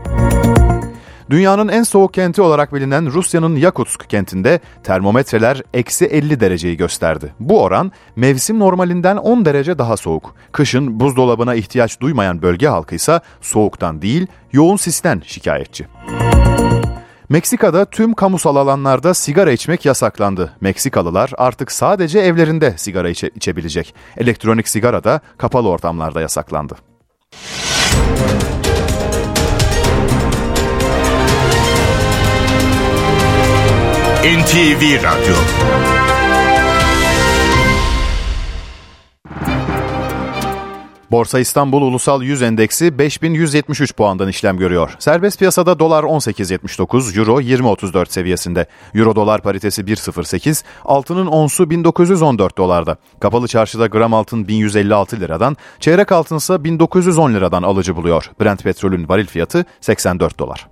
Dünyanın 1.30 1.68
en 1.68 1.82
soğuk 1.82 2.14
kenti 2.14 2.42
olarak 2.42 2.74
bilinen 2.74 3.12
Rusya'nın 3.12 3.56
Yakutsk 3.56 4.10
kentinde 4.10 4.60
termometreler 4.82 5.62
eksi 5.74 6.06
50 6.06 6.40
dereceyi 6.40 6.76
gösterdi. 6.76 7.34
Bu 7.40 7.62
oran 7.62 7.92
mevsim 8.16 8.58
normalinden 8.58 9.16
10 9.16 9.44
derece 9.44 9.78
daha 9.78 9.96
soğuk. 9.96 10.34
Kışın 10.52 11.00
buzdolabına 11.00 11.54
ihtiyaç 11.54 12.00
duymayan 12.00 12.42
bölge 12.42 12.68
halkı 12.68 12.94
ise 12.94 13.20
soğuktan 13.40 14.02
değil 14.02 14.26
yoğun 14.52 14.76
sisten 14.76 15.22
şikayetçi. 15.26 15.86
Meksika'da 17.28 17.84
tüm 17.84 18.14
kamusal 18.14 18.56
alanlarda 18.56 19.14
sigara 19.14 19.52
içmek 19.52 19.84
yasaklandı. 19.84 20.52
Meksikalılar 20.60 21.30
artık 21.38 21.72
sadece 21.72 22.18
evlerinde 22.18 22.74
sigara 22.76 23.08
içe- 23.08 23.30
içebilecek. 23.34 23.94
Elektronik 24.16 24.68
sigara 24.68 25.04
da 25.04 25.20
kapalı 25.38 25.68
ortamlarda 25.68 26.20
yasaklandı. 26.20 26.76
NTV 34.24 35.02
Radyo 35.02 35.34
Borsa 41.16 41.38
İstanbul 41.38 41.82
Ulusal 41.82 42.22
100 42.22 42.42
Endeksi 42.42 42.98
5173 42.98 43.94
puandan 43.94 44.28
işlem 44.28 44.58
görüyor. 44.58 44.96
Serbest 44.98 45.38
piyasada 45.38 45.78
dolar 45.78 46.04
18.79, 46.04 47.18
euro 47.18 47.40
20.34 47.40 48.10
seviyesinde. 48.10 48.66
Euro 48.94 49.16
dolar 49.16 49.42
paritesi 49.42 49.82
1.08, 49.82 50.64
altının 50.84 51.26
onsu 51.26 51.70
1914 51.70 52.58
dolarda. 52.58 52.96
Kapalı 53.20 53.48
çarşıda 53.48 53.86
gram 53.86 54.14
altın 54.14 54.48
1156 54.48 55.20
liradan, 55.20 55.56
çeyrek 55.80 56.12
altın 56.12 56.36
ise 56.36 56.64
1910 56.64 57.34
liradan 57.34 57.62
alıcı 57.62 57.96
buluyor. 57.96 58.30
Brent 58.40 58.62
petrolün 58.62 59.08
varil 59.08 59.26
fiyatı 59.26 59.64
84 59.80 60.38
dolar. 60.38 60.66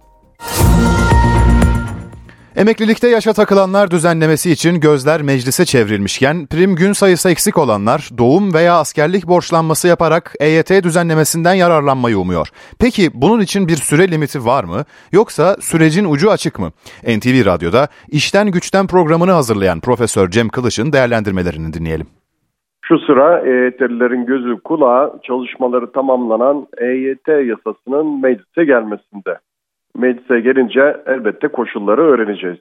Emeklilikte 2.56 3.08
yaşa 3.08 3.32
takılanlar 3.32 3.90
düzenlemesi 3.90 4.50
için 4.50 4.80
gözler 4.80 5.22
meclise 5.22 5.64
çevrilmişken 5.64 6.46
prim 6.46 6.76
gün 6.76 6.92
sayısı 6.92 7.30
eksik 7.30 7.58
olanlar 7.58 8.10
doğum 8.18 8.54
veya 8.54 8.74
askerlik 8.74 9.26
borçlanması 9.28 9.88
yaparak 9.88 10.32
EYT 10.40 10.84
düzenlemesinden 10.84 11.54
yararlanmayı 11.54 12.18
umuyor. 12.18 12.48
Peki 12.80 13.02
bunun 13.14 13.40
için 13.40 13.68
bir 13.68 13.76
süre 13.76 14.10
limiti 14.10 14.38
var 14.44 14.64
mı 14.64 14.84
yoksa 15.12 15.56
sürecin 15.60 16.04
ucu 16.04 16.30
açık 16.30 16.58
mı? 16.58 16.68
NTV 17.16 17.46
Radyo'da 17.46 17.88
İşten 18.08 18.50
Güçten 18.50 18.86
programını 18.86 19.32
hazırlayan 19.32 19.80
Profesör 19.80 20.30
Cem 20.30 20.48
Kılıç'ın 20.48 20.92
değerlendirmelerini 20.92 21.72
dinleyelim. 21.72 22.06
Şu 22.82 22.98
sıra 22.98 23.38
EYT'lilerin 23.38 24.26
gözü 24.26 24.60
kulağı 24.60 25.20
çalışmaları 25.22 25.92
tamamlanan 25.92 26.66
EYT 26.78 27.28
yasasının 27.28 28.20
meclise 28.22 28.64
gelmesinde. 28.64 29.38
Meclise 29.96 30.40
gelince 30.40 30.96
elbette 31.07 31.48
koşulları 31.48 32.02
öğreneceğiz. 32.02 32.59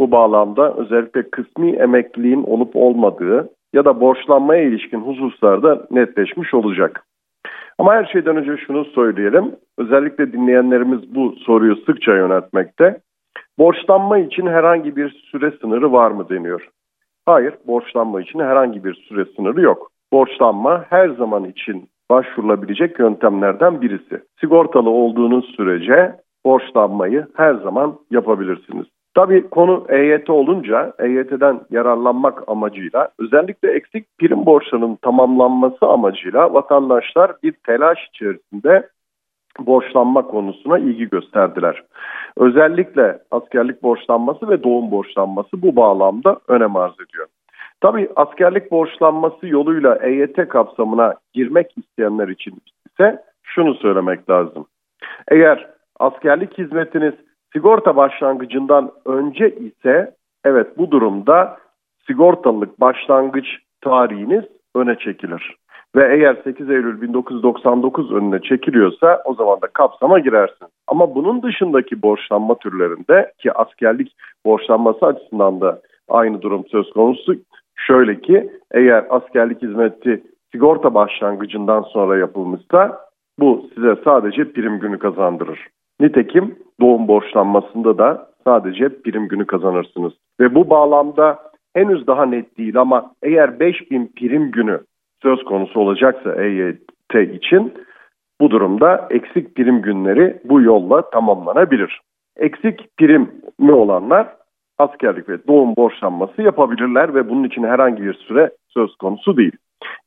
Bu 0.00 0.10
bağlamda 0.10 0.74
özellikle 0.74 1.30
kısmi 1.30 1.70
emekliliğin 1.70 2.42
olup 2.42 2.76
olmadığı 2.76 3.48
ya 3.72 3.84
da 3.84 4.00
borçlanmaya 4.00 4.62
ilişkin 4.62 5.00
hususlarda 5.00 5.86
netleşmiş 5.90 6.54
olacak. 6.54 7.04
Ama 7.78 7.94
her 7.94 8.04
şeyden 8.04 8.36
önce 8.36 8.56
şunu 8.66 8.84
söyleyelim. 8.84 9.56
Özellikle 9.78 10.32
dinleyenlerimiz 10.32 11.14
bu 11.14 11.32
soruyu 11.32 11.76
sıkça 11.76 12.16
yöneltmekte. 12.16 13.00
Borçlanma 13.58 14.18
için 14.18 14.46
herhangi 14.46 14.96
bir 14.96 15.10
süre 15.10 15.50
sınırı 15.60 15.92
var 15.92 16.10
mı 16.10 16.28
deniyor. 16.28 16.68
Hayır, 17.26 17.54
borçlanma 17.66 18.20
için 18.20 18.38
herhangi 18.38 18.84
bir 18.84 18.94
süre 18.94 19.24
sınırı 19.36 19.60
yok. 19.60 19.90
Borçlanma 20.12 20.84
her 20.88 21.08
zaman 21.08 21.44
için 21.44 21.88
başvurulabilecek 22.10 22.98
yöntemlerden 22.98 23.80
birisi. 23.80 24.22
Sigortalı 24.40 24.90
olduğunuz 24.90 25.44
sürece 25.56 26.14
borçlanmayı 26.48 27.26
her 27.34 27.54
zaman 27.54 27.98
yapabilirsiniz. 28.10 28.86
Tabii 29.14 29.50
konu 29.50 29.86
EYT 29.88 30.30
olunca 30.30 30.92
EYT'den 30.98 31.60
yararlanmak 31.70 32.48
amacıyla 32.48 33.08
özellikle 33.18 33.72
eksik 33.72 34.18
prim 34.18 34.46
borçlarının 34.46 34.98
tamamlanması 35.02 35.86
amacıyla 35.86 36.54
vatandaşlar 36.54 37.32
bir 37.42 37.52
telaş 37.52 37.98
içerisinde 38.08 38.88
borçlanma 39.58 40.22
konusuna 40.22 40.78
ilgi 40.78 41.08
gösterdiler. 41.08 41.82
Özellikle 42.36 43.18
askerlik 43.30 43.82
borçlanması 43.82 44.48
ve 44.48 44.62
doğum 44.62 44.90
borçlanması 44.90 45.62
bu 45.62 45.76
bağlamda 45.76 46.36
önem 46.48 46.76
arz 46.76 46.94
ediyor. 46.94 47.26
Tabii 47.80 48.08
askerlik 48.16 48.70
borçlanması 48.70 49.46
yoluyla 49.46 49.98
EYT 50.02 50.48
kapsamına 50.48 51.14
girmek 51.32 51.78
isteyenler 51.78 52.28
için 52.28 52.58
ise 52.86 53.22
şunu 53.42 53.74
söylemek 53.74 54.30
lazım. 54.30 54.66
Eğer 55.30 55.77
askerlik 55.98 56.58
hizmetiniz 56.58 57.14
sigorta 57.52 57.96
başlangıcından 57.96 58.92
önce 59.04 59.50
ise 59.50 60.14
evet 60.44 60.78
bu 60.78 60.90
durumda 60.90 61.58
sigortalılık 62.06 62.80
başlangıç 62.80 63.46
tarihiniz 63.80 64.44
öne 64.74 64.98
çekilir. 64.98 65.56
Ve 65.96 66.14
eğer 66.14 66.36
8 66.44 66.70
Eylül 66.70 67.00
1999 67.00 68.12
önüne 68.12 68.40
çekiliyorsa 68.40 69.22
o 69.24 69.34
zaman 69.34 69.60
da 69.60 69.66
kapsama 69.66 70.18
girersin. 70.18 70.68
Ama 70.86 71.14
bunun 71.14 71.42
dışındaki 71.42 72.02
borçlanma 72.02 72.58
türlerinde 72.58 73.32
ki 73.38 73.52
askerlik 73.52 74.16
borçlanması 74.46 75.06
açısından 75.06 75.60
da 75.60 75.80
aynı 76.08 76.42
durum 76.42 76.64
söz 76.68 76.90
konusu. 76.92 77.34
Şöyle 77.76 78.20
ki 78.20 78.50
eğer 78.72 79.06
askerlik 79.10 79.62
hizmeti 79.62 80.22
sigorta 80.52 80.94
başlangıcından 80.94 81.82
sonra 81.82 82.18
yapılmışsa 82.18 83.00
bu 83.38 83.68
size 83.74 83.96
sadece 84.04 84.52
prim 84.52 84.78
günü 84.78 84.98
kazandırır. 84.98 85.68
Nitekim 86.00 86.56
doğum 86.80 87.08
borçlanmasında 87.08 87.98
da 87.98 88.28
sadece 88.44 89.02
prim 89.02 89.28
günü 89.28 89.46
kazanırsınız. 89.46 90.12
Ve 90.40 90.54
bu 90.54 90.70
bağlamda 90.70 91.38
henüz 91.74 92.06
daha 92.06 92.26
net 92.26 92.58
değil 92.58 92.80
ama 92.80 93.10
eğer 93.22 93.60
5000 93.60 94.12
prim 94.16 94.50
günü 94.50 94.80
söz 95.22 95.44
konusu 95.44 95.80
olacaksa 95.80 96.42
EYT 96.42 97.14
için 97.34 97.72
bu 98.40 98.50
durumda 98.50 99.08
eksik 99.10 99.54
prim 99.54 99.82
günleri 99.82 100.40
bu 100.44 100.60
yolla 100.60 101.10
tamamlanabilir. 101.10 102.00
Eksik 102.36 102.96
prim 102.96 103.30
mi 103.58 103.72
olanlar 103.72 104.28
askerlik 104.78 105.28
ve 105.28 105.46
doğum 105.46 105.76
borçlanması 105.76 106.42
yapabilirler 106.42 107.14
ve 107.14 107.28
bunun 107.28 107.44
için 107.44 107.62
herhangi 107.62 108.02
bir 108.02 108.14
süre 108.14 108.50
söz 108.68 108.96
konusu 108.96 109.36
değil. 109.36 109.52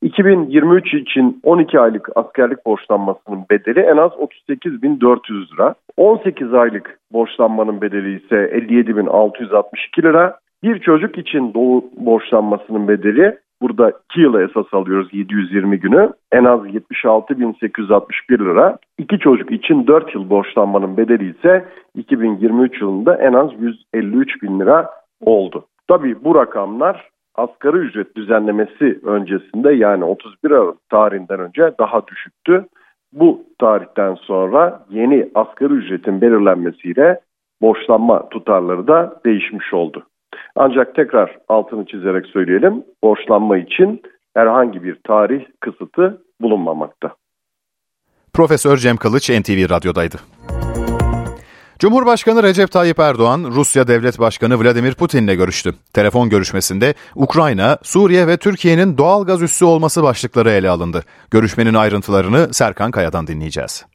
2023 0.02 0.94
için 0.94 1.40
12 1.44 1.80
aylık 1.80 2.10
askerlik 2.16 2.66
borçlanmasının 2.66 3.46
bedeli 3.52 3.80
en 3.80 3.98
az 3.98 4.12
38.400 4.12 5.54
lira. 5.54 5.76
18 5.98 6.54
aylık 6.54 7.00
borçlanmanın 7.12 7.82
bedeli 7.82 8.16
ise 8.24 8.36
57.662 8.36 10.04
lira. 10.04 10.40
Bir 10.64 10.80
çocuk 10.80 11.18
için 11.18 11.54
doğu 11.54 11.84
borçlanmasının 11.98 12.88
bedeli 12.88 13.38
burada 13.62 13.94
2 14.12 14.22
yıla 14.22 14.44
esas 14.44 14.74
alıyoruz 14.74 15.14
720 15.14 15.80
günü 15.80 16.14
en 16.32 16.44
az 16.44 16.60
76.861 16.60 18.40
lira. 18.40 18.78
İki 18.98 19.20
çocuk 19.20 19.52
için 19.52 19.88
4 19.88 20.16
yıl 20.16 20.30
borçlanmanın 20.30 20.98
bedeli 20.98 21.30
ise 21.38 21.66
2023 21.96 22.82
yılında 22.82 23.16
en 23.16 23.34
az 23.34 23.50
153 23.60 24.44
bin 24.44 24.60
lira 24.60 24.90
oldu. 25.22 25.66
Tabii 25.88 26.24
bu 26.24 26.36
rakamlar 26.36 27.10
asgari 27.36 27.78
ücret 27.78 28.16
düzenlemesi 28.16 29.00
öncesinde 29.04 29.74
yani 29.74 30.04
31 30.04 30.52
Aralık 30.52 30.90
tarihinden 30.90 31.40
önce 31.40 31.72
daha 31.80 32.08
düşüktü. 32.08 32.66
Bu 33.14 33.44
tarihten 33.60 34.16
sonra 34.16 34.86
yeni 34.90 35.30
asgari 35.36 35.74
ücretin 35.74 36.22
belirlenmesiyle 36.22 37.20
borçlanma 37.62 38.30
tutarları 38.30 38.88
da 38.88 39.20
değişmiş 39.26 39.74
oldu. 39.74 40.06
Ancak 40.56 40.96
tekrar 40.96 41.38
altını 41.48 41.86
çizerek 41.86 42.26
söyleyelim, 42.26 42.84
borçlanma 43.04 43.58
için 43.58 44.02
herhangi 44.34 44.84
bir 44.84 44.98
tarih 45.04 45.46
kısıtı 45.60 46.22
bulunmamakta. 46.42 47.16
Profesör 48.34 48.78
Cem 48.78 48.98
Kılıç 48.98 49.30
NTV 49.30 49.70
Radyo'daydı. 49.70 50.18
Cumhurbaşkanı 51.82 52.44
Recep 52.44 52.72
Tayyip 52.72 53.00
Erdoğan, 53.00 53.44
Rusya 53.56 53.88
Devlet 53.88 54.20
Başkanı 54.20 54.64
Vladimir 54.64 54.94
Putin'le 54.94 55.36
görüştü. 55.36 55.74
Telefon 55.94 56.30
görüşmesinde 56.30 56.94
Ukrayna, 57.16 57.78
Suriye 57.84 58.28
ve 58.28 58.38
Türkiye'nin 58.38 58.98
doğal 58.98 59.26
gaz 59.26 59.42
üssü 59.42 59.66
olması 59.66 60.04
başlıkları 60.04 60.52
ele 60.52 60.70
alındı. 60.70 61.04
Görüşmenin 61.32 61.74
ayrıntılarını 61.74 62.54
Serkan 62.54 62.92
Kaya'dan 62.92 63.28
dinleyeceğiz. 63.28 63.86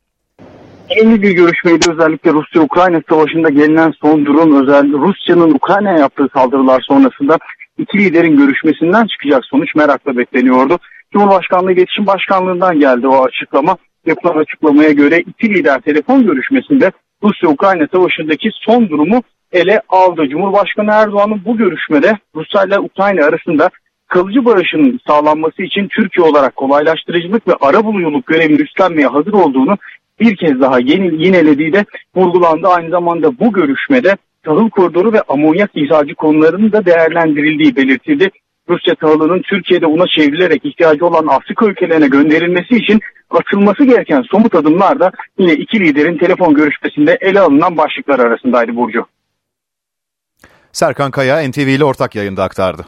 Önemli 0.91 1.23
bir 1.23 1.31
görüşmeydi 1.31 1.91
özellikle 1.91 2.33
Rusya-Ukrayna 2.33 3.01
savaşında 3.09 3.49
gelinen 3.49 3.93
son 4.01 4.27
durum 4.27 4.63
özellikle 4.63 4.99
Rusya'nın 4.99 5.55
Ukrayna'ya 5.55 5.99
yaptığı 5.99 6.29
saldırılar 6.35 6.85
sonrasında 6.89 7.39
iki 7.79 7.99
liderin 7.99 8.37
görüşmesinden 8.37 9.07
çıkacak 9.07 9.45
sonuç 9.45 9.75
merakla 9.75 10.17
bekleniyordu. 10.17 10.79
Cumhurbaşkanlığı 11.13 11.73
İletişim 11.73 12.07
Başkanlığı'ndan 12.07 12.81
geldi 12.81 13.07
o 13.09 13.25
açıklama. 13.25 13.77
Yapılan 14.07 14.37
açıklamaya 14.37 14.93
göre 14.93 15.21
iki 15.21 15.55
lider 15.55 15.81
telefon 15.81 16.27
görüşmesinde 16.27 16.93
Rusya-Ukrayna 17.23 17.87
savaşındaki 17.93 18.51
son 18.53 18.89
durumu 18.89 19.23
ele 19.53 19.81
aldı. 19.89 20.29
Cumhurbaşkanı 20.29 20.91
Erdoğan'ın 20.91 21.45
bu 21.45 21.57
görüşmede 21.57 22.13
Rusya 22.35 22.65
ile 22.65 22.79
Ukrayna 22.79 23.25
arasında 23.25 23.71
kalıcı 24.09 24.45
barışın 24.45 25.01
sağlanması 25.07 25.63
için 25.63 25.89
Türkiye 25.89 26.27
olarak 26.27 26.57
kolaylaştırıcılık 26.57 27.49
ve 27.49 27.53
arabuluculuk 27.61 28.27
görevini 28.27 28.63
üstlenmeye 28.63 29.07
hazır 29.07 29.33
olduğunu 29.33 29.79
bir 30.21 30.37
kez 30.37 30.61
daha 30.61 30.79
yinelediği 30.81 31.73
de 31.73 31.85
vurgulandı. 32.17 32.69
Aynı 32.69 32.91
zamanda 32.91 33.39
bu 33.39 33.53
görüşmede 33.53 34.17
tahıl 34.43 34.71
koridoru 34.71 35.13
ve 35.13 35.21
amonyak 35.29 35.71
ihracı 35.75 36.15
konularının 36.15 36.73
da 36.73 36.85
değerlendirildiği 36.85 37.77
belirtildi. 37.77 38.31
Rusya 38.69 38.95
tahılının 38.95 39.43
Türkiye'de 39.43 39.87
una 39.87 40.05
çevrilerek 40.17 40.65
ihtiyacı 40.65 41.07
olan 41.07 41.27
Afrika 41.27 41.67
ülkelerine 41.67 42.09
gönderilmesi 42.09 42.77
için 42.77 43.01
atılması 43.31 43.85
gereken 43.85 44.23
somut 44.23 44.55
adımlar 44.55 45.01
da 45.01 45.11
yine 45.39 45.53
iki 45.53 45.81
liderin 45.81 46.19
telefon 46.19 46.55
görüşmesinde 46.55 47.19
ele 47.21 47.41
alınan 47.41 47.77
başlıklar 47.77 48.19
arasındaydı 48.19 48.77
Burcu. 48.77 49.07
Serkan 50.73 51.11
Kaya 51.11 51.49
NTV 51.49 51.59
ile 51.59 51.85
ortak 51.85 52.15
yayında 52.15 52.45
aktardı. 52.45 52.87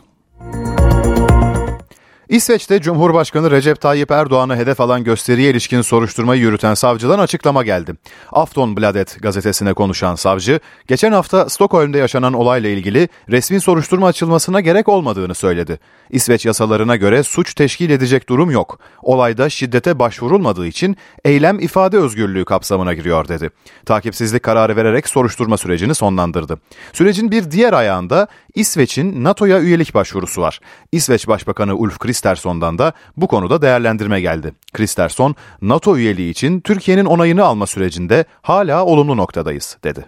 İsveç'te 2.28 2.80
Cumhurbaşkanı 2.80 3.50
Recep 3.50 3.80
Tayyip 3.80 4.10
Erdoğan'ı 4.10 4.56
hedef 4.56 4.80
alan 4.80 5.04
gösteriye 5.04 5.50
ilişkin 5.50 5.80
soruşturmayı 5.80 6.40
yürüten 6.40 6.74
savcıdan 6.74 7.18
açıklama 7.18 7.62
geldi. 7.62 7.94
Aftonbladet 8.32 9.22
gazetesine 9.22 9.74
konuşan 9.74 10.14
savcı, 10.14 10.60
geçen 10.86 11.12
hafta 11.12 11.48
Stockholm'de 11.48 11.98
yaşanan 11.98 12.32
olayla 12.32 12.70
ilgili 12.70 13.08
resmi 13.28 13.60
soruşturma 13.60 14.06
açılmasına 14.06 14.60
gerek 14.60 14.88
olmadığını 14.88 15.34
söyledi. 15.34 15.78
İsveç 16.10 16.46
yasalarına 16.46 16.96
göre 16.96 17.22
suç 17.22 17.54
teşkil 17.54 17.90
edecek 17.90 18.28
durum 18.28 18.50
yok. 18.50 18.78
Olayda 19.02 19.48
şiddete 19.50 19.98
başvurulmadığı 19.98 20.66
için 20.66 20.96
eylem 21.24 21.60
ifade 21.60 21.98
özgürlüğü 21.98 22.44
kapsamına 22.44 22.94
giriyor 22.94 23.28
dedi. 23.28 23.50
Takipsizlik 23.86 24.42
kararı 24.42 24.76
vererek 24.76 25.08
soruşturma 25.08 25.56
sürecini 25.56 25.94
sonlandırdı. 25.94 26.58
Sürecin 26.92 27.30
bir 27.30 27.50
diğer 27.50 27.72
ayağında 27.72 28.28
İsveç'in 28.54 29.24
NATO'ya 29.24 29.60
üyelik 29.60 29.94
başvurusu 29.94 30.40
var. 30.40 30.60
İsveç 30.92 31.28
Başbakanı 31.28 31.74
Ulf 31.76 31.98
Kristersson'dan 32.18 32.78
da 32.78 32.92
bu 33.16 33.28
konuda 33.28 33.62
değerlendirme 33.62 34.20
geldi. 34.20 34.52
Kristersson, 34.72 35.34
NATO 35.62 35.96
üyeliği 35.96 36.30
için 36.30 36.60
Türkiye'nin 36.60 37.04
onayını 37.04 37.44
alma 37.44 37.66
sürecinde 37.66 38.24
hala 38.42 38.84
olumlu 38.84 39.16
noktadayız 39.16 39.76
dedi. 39.84 40.04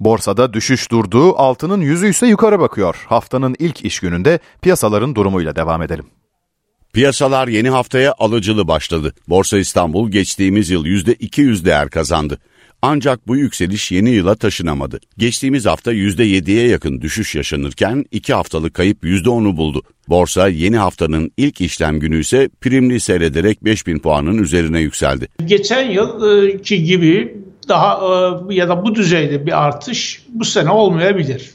Borsada 0.00 0.52
düşüş 0.52 0.90
durduğu, 0.90 1.38
altının 1.38 1.80
yüzü 1.80 2.08
ise 2.08 2.26
yukarı 2.26 2.60
bakıyor. 2.60 3.04
Haftanın 3.08 3.56
ilk 3.58 3.84
iş 3.84 4.00
gününde 4.00 4.38
piyasaların 4.62 5.14
durumuyla 5.14 5.56
devam 5.56 5.82
edelim. 5.82 6.06
Piyasalar 6.92 7.48
yeni 7.48 7.70
haftaya 7.70 8.14
alıcılı 8.18 8.68
başladı. 8.68 9.14
Borsa 9.28 9.58
İstanbul 9.58 10.10
geçtiğimiz 10.10 10.70
yıl 10.70 10.84
%200 10.84 11.64
değer 11.64 11.90
kazandı. 11.90 12.38
Ancak 12.86 13.28
bu 13.28 13.36
yükseliş 13.36 13.92
yeni 13.92 14.10
yıla 14.10 14.34
taşınamadı. 14.34 15.00
Geçtiğimiz 15.18 15.66
hafta 15.66 15.92
%7'ye 15.92 16.68
yakın 16.68 17.00
düşüş 17.00 17.34
yaşanırken 17.34 18.04
2 18.10 18.34
haftalık 18.34 18.74
kayıp 18.74 19.04
%10'u 19.04 19.56
buldu. 19.56 19.82
Borsa 20.08 20.48
yeni 20.48 20.76
haftanın 20.76 21.32
ilk 21.36 21.60
işlem 21.60 22.00
günü 22.00 22.20
ise 22.20 22.48
primli 22.60 23.00
seyrederek 23.00 23.64
5000 23.64 23.98
puanın 23.98 24.38
üzerine 24.38 24.80
yükseldi. 24.80 25.28
Geçen 25.44 25.90
yılki 25.90 26.84
gibi 26.84 27.44
daha 27.68 28.00
e, 28.50 28.54
ya 28.54 28.68
da 28.68 28.84
bu 28.84 28.94
düzeyde 28.94 29.46
bir 29.46 29.64
artış 29.64 30.26
bu 30.28 30.44
sene 30.44 30.70
olmayabilir. 30.70 31.50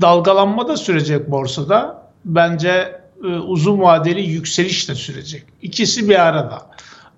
Dalgalanma 0.00 0.68
da 0.68 0.76
sürecek 0.76 1.30
borsada. 1.30 2.02
Bence 2.24 3.00
e, 3.24 3.26
uzun 3.26 3.80
vadeli 3.80 4.22
yükseliş 4.22 4.88
de 4.88 4.94
sürecek. 4.94 5.44
İkisi 5.62 6.08
bir 6.08 6.26
arada. 6.26 6.66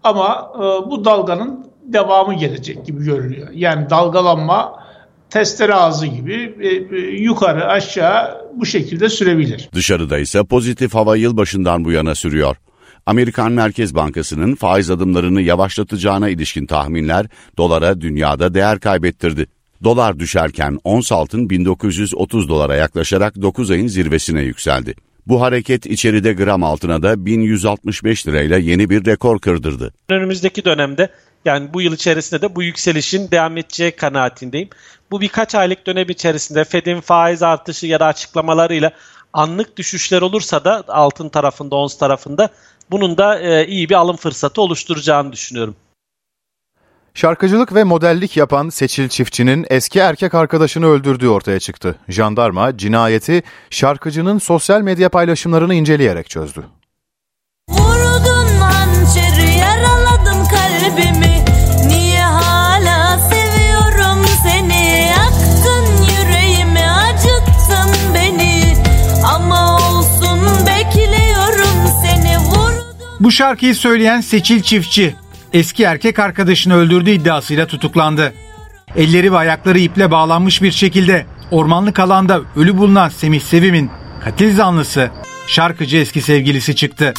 Ama 0.05 0.53
e, 0.55 0.91
bu 0.91 1.05
dalganın 1.05 1.70
devamı 1.85 2.35
gelecek 2.35 2.87
gibi 2.87 3.05
görünüyor. 3.05 3.49
Yani 3.53 3.91
dalgalanma 3.91 4.81
testere 5.31 5.75
ağzı 5.75 6.07
gibi 6.07 6.55
e, 6.61 6.69
e, 6.69 7.01
yukarı 7.01 7.67
aşağı 7.67 8.51
bu 8.55 8.67
şekilde 8.67 9.09
sürebilir. 9.09 9.69
Dışarıda 9.75 10.19
ise 10.19 10.45
pozitif 10.45 10.95
hava 10.95 11.17
yılbaşından 11.17 11.85
bu 11.85 11.93
yana 11.93 12.15
sürüyor. 12.15 12.57
Amerikan 13.07 13.53
Merkez 13.53 13.95
Bankası'nın 13.95 14.55
faiz 14.55 14.91
adımlarını 14.91 15.43
yavaşlatacağına 15.43 16.29
ilişkin 16.29 16.67
tahminler 16.67 17.27
dolara 17.57 18.01
dünyada 18.01 18.55
değer 18.55 18.81
kaybettirdi. 18.81 19.47
Dolar 19.85 20.19
düşerken 20.19 20.79
ons 20.85 21.13
altın 21.13 21.51
1930 21.51 22.49
dolara 22.49 22.75
yaklaşarak 22.75 23.43
9 23.43 23.71
ayın 23.71 23.87
zirvesine 23.87 24.43
yükseldi. 24.43 24.95
Bu 25.27 25.41
hareket 25.41 25.87
içeride 25.87 26.33
gram 26.33 26.63
altına 26.63 27.03
da 27.03 27.27
1165 27.27 28.27
lirayla 28.27 28.59
yeni 28.59 28.91
bir 28.91 29.07
rekor 29.07 29.39
kırdırdı. 29.39 29.95
Önümüzdeki 30.09 30.65
dönemde 30.65 31.09
yani 31.45 31.75
bu 31.75 31.83
yıl 31.83 31.93
içerisinde 31.93 32.43
de 32.43 32.55
bu 32.55 32.63
yükselişin 32.63 33.31
devam 33.31 33.57
edeceği 33.57 33.91
kanaatindeyim. 33.91 34.69
Bu 35.11 35.21
birkaç 35.21 35.55
aylık 35.55 35.87
dönem 35.87 36.09
içerisinde 36.09 36.65
Fed'in 36.65 37.01
faiz 37.01 37.43
artışı 37.43 37.87
ya 37.87 38.01
da 38.01 38.07
açıklamalarıyla 38.07 38.93
anlık 39.33 39.77
düşüşler 39.77 40.23
olursa 40.23 40.65
da 40.65 40.85
altın 40.89 41.29
tarafında, 41.29 41.77
ons 41.77 41.99
tarafında 41.99 42.49
bunun 42.91 43.19
da 43.19 43.39
e, 43.39 43.67
iyi 43.67 43.89
bir 43.89 43.95
alım 43.95 44.17
fırsatı 44.17 44.63
oluşturacağını 44.63 45.33
düşünüyorum. 45.33 45.77
Şarkıcılık 47.15 47.75
ve 47.75 47.85
modellik 47.85 48.37
yapan 48.37 48.69
Seçil 48.69 49.09
Çiftçi'nin 49.09 49.67
eski 49.71 49.99
erkek 49.99 50.35
arkadaşını 50.35 50.87
öldürdüğü 50.87 51.29
ortaya 51.29 51.61
çıktı. 51.61 51.97
Jandarma 52.09 52.79
cinayeti 52.79 53.43
şarkıcının 53.71 54.39
sosyal 54.39 54.81
medya 54.81 55.09
paylaşımlarını 55.09 55.75
inceleyerek 55.75 56.31
çözdü. 56.31 56.65
Vurdun 57.69 58.61
hançeri 58.61 59.80
şarkıyı 73.41 73.75
söyleyen 73.75 74.21
Seçil 74.21 74.63
Çiftçi 74.63 75.15
eski 75.53 75.83
erkek 75.83 76.19
arkadaşını 76.19 76.75
öldürdüğü 76.75 77.11
iddiasıyla 77.11 77.67
tutuklandı. 77.67 78.33
Elleri 78.97 79.33
ve 79.33 79.37
ayakları 79.37 79.79
iple 79.79 80.11
bağlanmış 80.11 80.63
bir 80.63 80.71
şekilde 80.71 81.27
ormanlık 81.51 81.99
alanda 81.99 82.41
ölü 82.57 82.79
bulunan 82.79 83.09
Semih 83.09 83.41
Sevim'in 83.41 83.91
katil 84.25 84.57
zanlısı 84.57 85.11
şarkıcı 85.47 85.97
eski 85.97 86.23
sevgilisi 86.23 86.77
çıktı. 86.77 87.15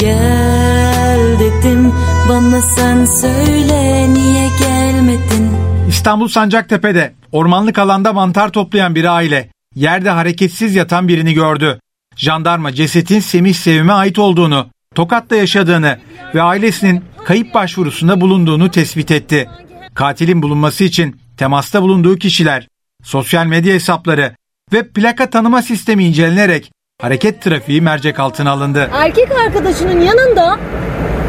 Gel 0.00 1.38
dedim 1.40 1.92
bana 2.28 2.60
sen 2.60 3.04
söyle 3.04 4.14
niye 4.14 4.48
gelmedin 4.58 5.50
İstanbul 5.88 6.28
Sancaktepe'de 6.28 7.14
ormanlık 7.32 7.78
alanda 7.78 8.12
mantar 8.12 8.48
toplayan 8.48 8.94
bir 8.94 9.04
aile 9.04 9.48
yerde 9.74 10.10
hareketsiz 10.10 10.74
yatan 10.74 11.08
birini 11.08 11.34
gördü. 11.34 11.80
Jandarma 12.16 12.72
cesetin 12.72 13.20
Semih 13.20 13.54
Sevim'e 13.54 13.92
ait 13.92 14.18
olduğunu, 14.18 14.66
Tokat'ta 14.94 15.36
yaşadığını 15.36 15.98
ve 16.34 16.42
ailesinin 16.42 17.04
kayıp 17.24 17.54
başvurusunda 17.54 18.20
bulunduğunu 18.20 18.70
tespit 18.70 19.10
etti. 19.10 19.48
Katilin 19.94 20.42
bulunması 20.42 20.84
için 20.84 21.20
temasta 21.36 21.82
bulunduğu 21.82 22.16
kişiler, 22.16 22.68
sosyal 23.04 23.46
medya 23.46 23.74
hesapları 23.74 24.36
ve 24.72 24.88
plaka 24.88 25.30
tanıma 25.30 25.62
sistemi 25.62 26.04
incelenerek 26.04 26.72
hareket 27.00 27.42
trafiği 27.42 27.80
mercek 27.80 28.20
altına 28.20 28.50
alındı. 28.50 28.90
Erkek 28.92 29.32
arkadaşının 29.46 30.00
yanında 30.00 30.58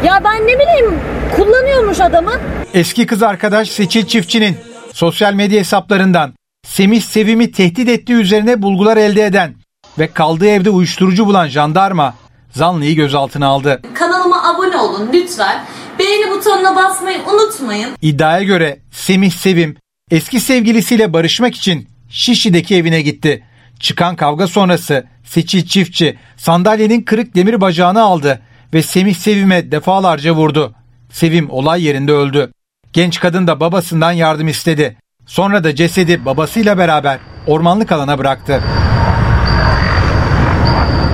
ya 0.04 0.24
ben 0.24 0.46
ne 0.46 0.54
bileyim 0.58 1.00
kullanıyormuş 1.36 2.00
adamı. 2.00 2.32
Eski 2.74 3.06
kız 3.06 3.22
arkadaş 3.22 3.68
Seçil 3.68 4.06
Çiftçi'nin 4.06 4.56
sosyal 4.92 5.34
medya 5.34 5.60
hesaplarından 5.60 6.34
Semih 6.66 7.02
Sevim'i 7.02 7.52
tehdit 7.52 7.88
ettiği 7.88 8.14
üzerine 8.14 8.62
bulgular 8.62 8.96
elde 8.96 9.24
eden 9.24 9.54
ve 9.98 10.06
kaldığı 10.06 10.46
evde 10.46 10.70
uyuşturucu 10.70 11.26
bulan 11.26 11.48
jandarma 11.48 12.14
zanlıyı 12.54 12.96
gözaltına 12.96 13.46
aldı. 13.46 13.82
Kanalıma 13.94 14.48
abone 14.48 14.76
olun 14.76 15.10
lütfen. 15.12 15.64
Beğeni 15.98 16.30
butonuna 16.30 16.76
basmayı 16.76 17.18
unutmayın. 17.32 17.90
İddiaya 18.02 18.42
göre 18.42 18.78
Semih 18.90 19.30
Sevim 19.30 19.76
eski 20.10 20.40
sevgilisiyle 20.40 21.12
barışmak 21.12 21.54
için 21.54 21.88
Şişli'deki 22.08 22.76
evine 22.76 23.02
gitti. 23.02 23.44
Çıkan 23.80 24.16
kavga 24.16 24.46
sonrası 24.46 25.04
Seçil 25.24 25.66
Çiftçi 25.66 26.18
sandalyenin 26.36 27.02
kırık 27.02 27.34
demir 27.36 27.60
bacağını 27.60 28.02
aldı 28.02 28.40
ve 28.74 28.82
Semih 28.82 29.14
Sevim'e 29.14 29.70
defalarca 29.70 30.32
vurdu. 30.32 30.74
Sevim 31.12 31.50
olay 31.50 31.84
yerinde 31.84 32.12
öldü. 32.12 32.52
Genç 32.92 33.20
kadın 33.20 33.46
da 33.46 33.60
babasından 33.60 34.12
yardım 34.12 34.48
istedi. 34.48 34.96
Sonra 35.26 35.64
da 35.64 35.74
cesedi 35.74 36.24
babasıyla 36.24 36.78
beraber 36.78 37.18
ormanlık 37.46 37.92
alana 37.92 38.18
bıraktı. 38.18 38.62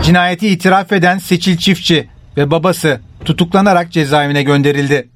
Cinayeti 0.02 0.48
itiraf 0.48 0.92
eden 0.92 1.18
Seçil 1.18 1.56
Çiftçi 1.56 2.08
ve 2.36 2.50
babası 2.50 3.00
tutuklanarak 3.24 3.92
cezaevine 3.92 4.42
gönderildi. 4.42 5.08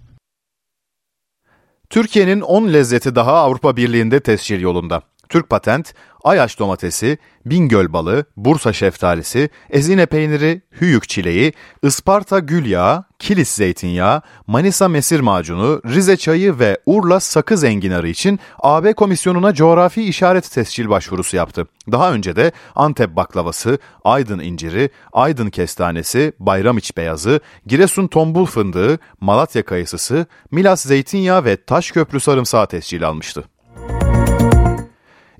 Türkiye'nin 1.90 2.40
10 2.40 2.72
lezzeti 2.72 3.14
daha 3.14 3.32
Avrupa 3.32 3.76
Birliği'nde 3.76 4.20
tescil 4.20 4.60
yolunda. 4.60 5.02
Türk 5.28 5.50
Patent 5.50 5.94
Ayaş 6.24 6.58
domatesi, 6.58 7.18
Bingöl 7.46 7.92
balı, 7.92 8.24
Bursa 8.36 8.72
şeftalisi, 8.72 9.50
Ezine 9.70 10.06
peyniri, 10.06 10.62
Hüyük 10.80 11.08
çileği, 11.08 11.52
Isparta 11.82 12.38
gül 12.38 12.66
yağı, 12.66 13.04
Kilis 13.18 13.48
zeytinyağı, 13.48 14.22
Manisa 14.46 14.88
mesir 14.88 15.20
macunu, 15.20 15.82
Rize 15.86 16.16
çayı 16.16 16.58
ve 16.58 16.78
Urla 16.86 17.20
sakız 17.20 17.64
enginarı 17.64 18.08
için 18.08 18.40
AB 18.58 18.92
komisyonuna 18.92 19.54
coğrafi 19.54 20.02
işaret 20.02 20.50
tescil 20.50 20.88
başvurusu 20.88 21.36
yaptı. 21.36 21.66
Daha 21.92 22.12
önce 22.12 22.36
de 22.36 22.52
Antep 22.74 23.16
baklavası, 23.16 23.78
Aydın 24.04 24.38
inciri, 24.38 24.90
Aydın 25.12 25.50
kestanesi, 25.50 26.32
Bayramiç 26.38 26.96
beyazı, 26.96 27.40
Giresun 27.66 28.06
tombul 28.06 28.46
fındığı, 28.46 28.98
Malatya 29.20 29.64
kayısısı, 29.64 30.26
Milas 30.50 30.82
zeytinyağı 30.82 31.44
ve 31.44 31.64
Taşköprü 31.64 32.20
sarımsağı 32.20 32.66
tescil 32.66 33.08
almıştı. 33.08 33.44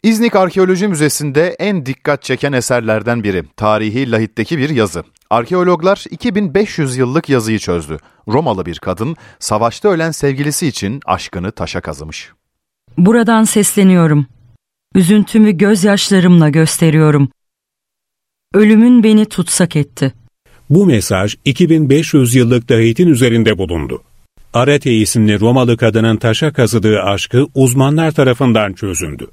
İznik 0.04 0.36
Arkeoloji 0.36 0.88
Müzesi'nde 0.88 1.56
en 1.58 1.86
dikkat 1.86 2.22
çeken 2.22 2.52
eserlerden 2.52 3.24
biri, 3.24 3.42
tarihi 3.56 4.10
lahitteki 4.10 4.58
bir 4.58 4.70
yazı. 4.70 5.04
Arkeologlar 5.30 6.04
2500 6.10 6.96
yıllık 6.96 7.28
yazıyı 7.28 7.58
çözdü. 7.58 7.98
Romalı 8.28 8.66
bir 8.66 8.78
kadın 8.78 9.16
savaşta 9.38 9.88
ölen 9.88 10.10
sevgilisi 10.10 10.66
için 10.66 11.00
aşkını 11.06 11.52
taşa 11.52 11.80
kazımış. 11.80 12.30
Buradan 12.98 13.44
sesleniyorum. 13.44 14.26
Üzüntümü 14.94 15.52
gözyaşlarımla 15.52 16.48
gösteriyorum. 16.48 17.28
Ölümün 18.54 19.02
beni 19.04 19.26
tutsak 19.26 19.76
etti. 19.76 20.12
Bu 20.70 20.86
mesaj 20.86 21.36
2500 21.44 22.34
yıllık 22.34 22.70
Lahit'in 22.70 23.08
üzerinde 23.08 23.58
bulundu. 23.58 24.02
Arete 24.54 24.92
isimli 24.92 25.40
Romalı 25.40 25.76
kadının 25.76 26.16
taşa 26.16 26.52
kazıdığı 26.52 27.02
aşkı 27.02 27.46
uzmanlar 27.54 28.10
tarafından 28.12 28.72
çözündü. 28.72 29.26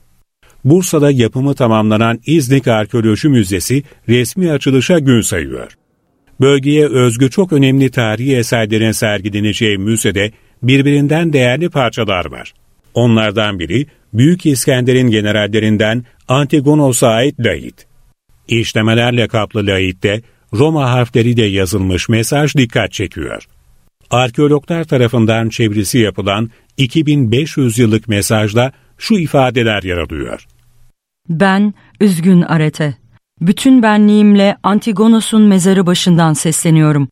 Bursa'da 0.65 1.11
yapımı 1.11 1.55
tamamlanan 1.55 2.19
İznik 2.25 2.67
Arkeoloji 2.67 3.29
Müzesi 3.29 3.83
resmi 4.09 4.51
açılışa 4.51 4.99
gün 4.99 5.21
sayıyor. 5.21 5.77
Bölgeye 6.41 6.87
özgü 6.87 7.29
çok 7.29 7.53
önemli 7.53 7.91
tarihi 7.91 8.35
eserlerin 8.35 8.91
sergileneceği 8.91 9.77
müzede 9.77 10.31
birbirinden 10.63 11.33
değerli 11.33 11.69
parçalar 11.69 12.25
var. 12.25 12.53
Onlardan 12.93 13.59
biri 13.59 13.85
Büyük 14.13 14.45
İskender'in 14.45 15.09
generallerinden 15.09 16.05
Antigonos'a 16.27 17.07
ait 17.07 17.39
lahit. 17.39 17.87
İşlemelerle 18.47 19.27
kaplı 19.27 19.67
lahitte 19.67 20.21
Roma 20.53 20.91
harfleriyle 20.91 21.45
yazılmış 21.45 22.09
mesaj 22.09 22.55
dikkat 22.55 22.91
çekiyor. 22.91 23.43
Arkeologlar 24.09 24.83
tarafından 24.83 25.49
çevirisi 25.49 25.99
yapılan 25.99 26.49
2500 26.77 27.79
yıllık 27.79 28.07
mesajda 28.07 28.71
şu 28.97 29.15
ifadeler 29.15 29.83
yer 29.83 29.97
alıyor. 29.97 30.47
Ben, 31.31 31.73
üzgün 31.99 32.41
Arete. 32.41 32.93
Bütün 33.41 33.83
benliğimle 33.83 34.57
Antigonos'un 34.63 35.41
mezarı 35.41 35.85
başından 35.85 36.33
sesleniyorum. 36.33 37.07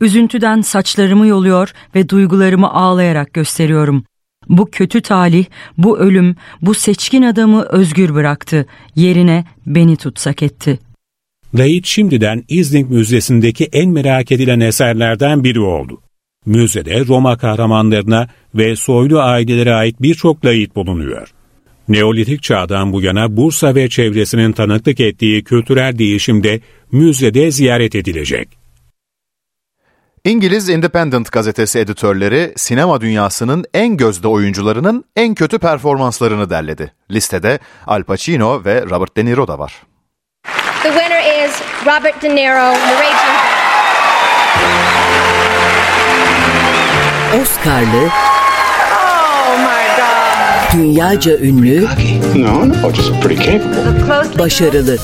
Üzüntüden 0.00 0.60
saçlarımı 0.60 1.26
yoluyor 1.26 1.72
ve 1.94 2.08
duygularımı 2.08 2.70
ağlayarak 2.72 3.32
gösteriyorum. 3.32 4.04
Bu 4.48 4.70
kötü 4.70 5.00
talih, 5.00 5.44
bu 5.78 5.98
ölüm, 5.98 6.36
bu 6.62 6.74
seçkin 6.74 7.22
adamı 7.22 7.62
özgür 7.62 8.14
bıraktı. 8.14 8.66
Yerine 8.96 9.44
beni 9.66 9.96
tutsak 9.96 10.42
etti. 10.42 10.78
Lahit 11.58 11.86
şimdiden 11.86 12.44
İznik 12.48 12.90
Müzesi'ndeki 12.90 13.68
en 13.72 13.90
merak 13.90 14.32
edilen 14.32 14.60
eserlerden 14.60 15.44
biri 15.44 15.60
oldu. 15.60 16.00
Müzede 16.46 17.06
Roma 17.06 17.38
kahramanlarına 17.38 18.28
ve 18.54 18.76
soylu 18.76 19.20
ailelere 19.20 19.74
ait 19.74 20.02
birçok 20.02 20.44
lahit 20.44 20.76
bulunuyor. 20.76 21.32
Neolitik 21.88 22.42
çağdan 22.42 22.92
bu 22.92 23.02
yana 23.02 23.36
Bursa 23.36 23.74
ve 23.74 23.88
çevresinin 23.88 24.52
tanıklık 24.52 25.00
ettiği 25.00 25.44
kültürel 25.44 25.98
değişimde 25.98 26.60
müzede 26.92 27.50
ziyaret 27.50 27.94
edilecek. 27.94 28.48
İngiliz 30.24 30.68
Independent 30.68 31.32
gazetesi 31.32 31.78
editörleri 31.78 32.52
sinema 32.56 33.00
dünyasının 33.00 33.64
en 33.74 33.96
gözde 33.96 34.28
oyuncularının 34.28 35.04
en 35.16 35.34
kötü 35.34 35.58
performanslarını 35.58 36.50
derledi. 36.50 36.92
Listede 37.10 37.58
Al 37.86 38.02
Pacino 38.02 38.64
ve 38.64 38.82
Robert 38.90 39.16
De 39.16 39.24
Niro 39.24 39.48
da 39.48 39.58
var. 39.58 39.82
The 40.82 40.88
winner 40.88 41.46
is 41.46 41.62
Robert 41.86 42.22
De 42.22 42.36
Niro, 42.36 42.76
Oscar'lı 47.42 48.08
dünyaca 50.72 51.38
ünlü, 51.38 51.86
başarılı. 54.38 54.96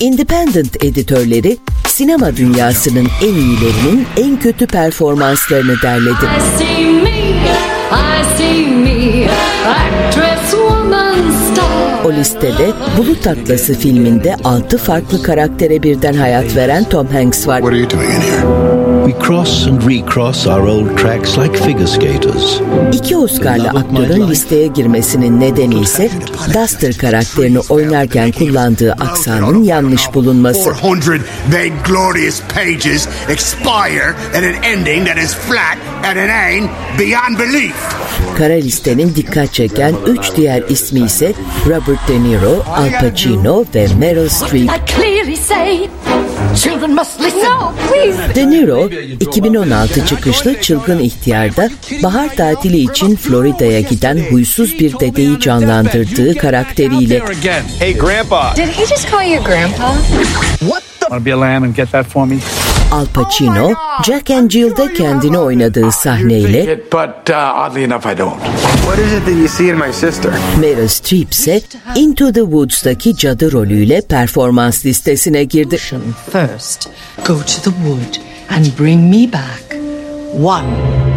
Independent 0.00 0.84
editörleri 0.84 1.58
sinema 1.88 2.36
dünyasının 2.36 3.08
en 3.22 3.34
iyilerinin 3.34 4.06
en 4.16 4.38
kötü 4.40 4.66
performanslarını 4.66 5.82
derledi. 5.82 6.10
I 6.10 6.58
see 6.58 6.92
me, 6.92 7.10
I 7.92 8.36
see 8.38 8.66
me, 8.66 9.28
actress, 9.66 10.50
woman, 10.50 11.14
star. 11.52 12.04
O 12.04 12.12
listede 12.12 12.70
Bulut 12.98 13.26
Atlası 13.26 13.74
filminde 13.74 14.36
6 14.44 14.78
farklı 14.78 15.22
karaktere 15.22 15.82
birden 15.82 16.14
hayat 16.14 16.56
veren 16.56 16.84
Tom 16.84 17.06
Hanks 17.06 17.46
var. 17.46 17.62
We 19.06 19.12
cross 19.12 19.66
and 19.66 19.82
recross 19.82 20.46
our 20.46 20.66
old 20.66 20.98
tracks 20.98 21.38
like 21.38 21.56
figure 21.56 21.86
skaters. 21.86 22.60
İki 22.92 23.16
Oscar'lı 23.16 23.68
aktörün 23.68 24.28
listeye 24.28 24.66
girmesinin 24.66 25.40
nedeni 25.40 25.80
ise 25.80 26.10
Duster 26.54 26.96
karakterini 26.98 27.58
oynarken 27.58 28.32
kullandığı 28.32 28.92
aksanın 28.92 29.62
yanlış 29.62 30.14
bulunması. 30.14 30.70
400 30.82 31.22
vainglorious 31.52 32.40
pages 32.54 33.08
expire 33.28 34.14
at 34.30 34.42
an 34.44 34.62
ending 34.62 35.06
that 35.06 35.18
is 35.18 35.34
flat 35.34 35.78
and 36.04 36.16
inane 36.16 36.70
beyond 36.98 37.38
belief. 37.38 37.74
Kara 38.38 38.54
listenin 38.54 39.14
dikkat 39.14 39.54
çeken 39.54 39.94
üç 40.06 40.36
diğer 40.36 40.62
ismi 40.68 41.00
ise 41.00 41.32
Robert 41.66 42.08
De 42.08 42.22
Niro, 42.22 42.64
Al 42.76 43.00
Pacino 43.00 43.64
ve 43.74 43.88
Meryl 43.98 44.28
Streep. 44.28 44.70
Children 46.56 46.94
must 46.94 47.20
listen. 47.20 47.40
No, 47.44 47.72
please. 47.88 48.34
De 48.34 48.50
Niro, 48.50 48.88
2016 49.20 50.06
çıkışlı 50.06 50.60
Çılgın 50.60 50.98
İhtiyar'da 50.98 51.68
bahar 52.02 52.36
tatili 52.36 52.78
için 52.78 53.16
Florida'ya 53.16 53.80
giden 53.80 54.18
huysuz 54.30 54.78
bir 54.78 55.00
dedeyi 55.00 55.40
canlandırdığı 55.40 56.34
karakteriyle 56.34 57.22
Hey, 57.78 57.96
Grandpa. 57.96 58.52
Did 58.56 58.68
he 58.68 58.86
just 58.86 59.10
call 59.10 59.32
you 59.32 59.44
Grandpa? 59.44 59.94
Want 60.60 60.82
to 61.08 61.24
be 61.24 61.34
a 61.34 61.40
lamb 61.40 61.64
and 61.64 61.76
get 61.76 61.92
that 61.92 62.06
for 62.06 62.26
me? 62.26 62.36
Al 62.92 63.06
Pacino, 63.06 63.74
Jack 64.02 64.30
and 64.30 64.50
Jill'de 64.50 64.92
kendini 64.94 65.38
oynadığı 65.38 65.92
sahneyle 65.92 66.80
But 66.92 67.30
uh, 67.30 67.34
oddly 67.34 67.84
enough, 67.84 68.06
I 68.06 68.18
don't. 68.18 68.40
What 68.86 68.98
is 68.98 69.12
it 69.12 69.24
that 69.26 69.34
you 69.36 69.48
see 69.48 69.68
in 69.68 69.76
my 69.78 69.92
sister? 69.92 70.32
Meryl 70.60 70.88
Streep 70.88 71.32
ise 71.32 71.62
Into 71.96 72.32
the 72.32 72.40
Woods'daki 72.40 73.16
cadı 73.16 73.52
rolüyle 73.52 74.00
performans 74.00 74.86
listesine 74.86 75.44
girdi. 75.44 75.76
First, 76.32 76.88
go 77.26 77.34
to 77.34 77.70
the 77.70 77.70
wood 77.70 78.16
and 78.50 78.66
bring 78.78 79.00
me 79.00 79.32
back 79.32 79.80
one, 80.42 80.66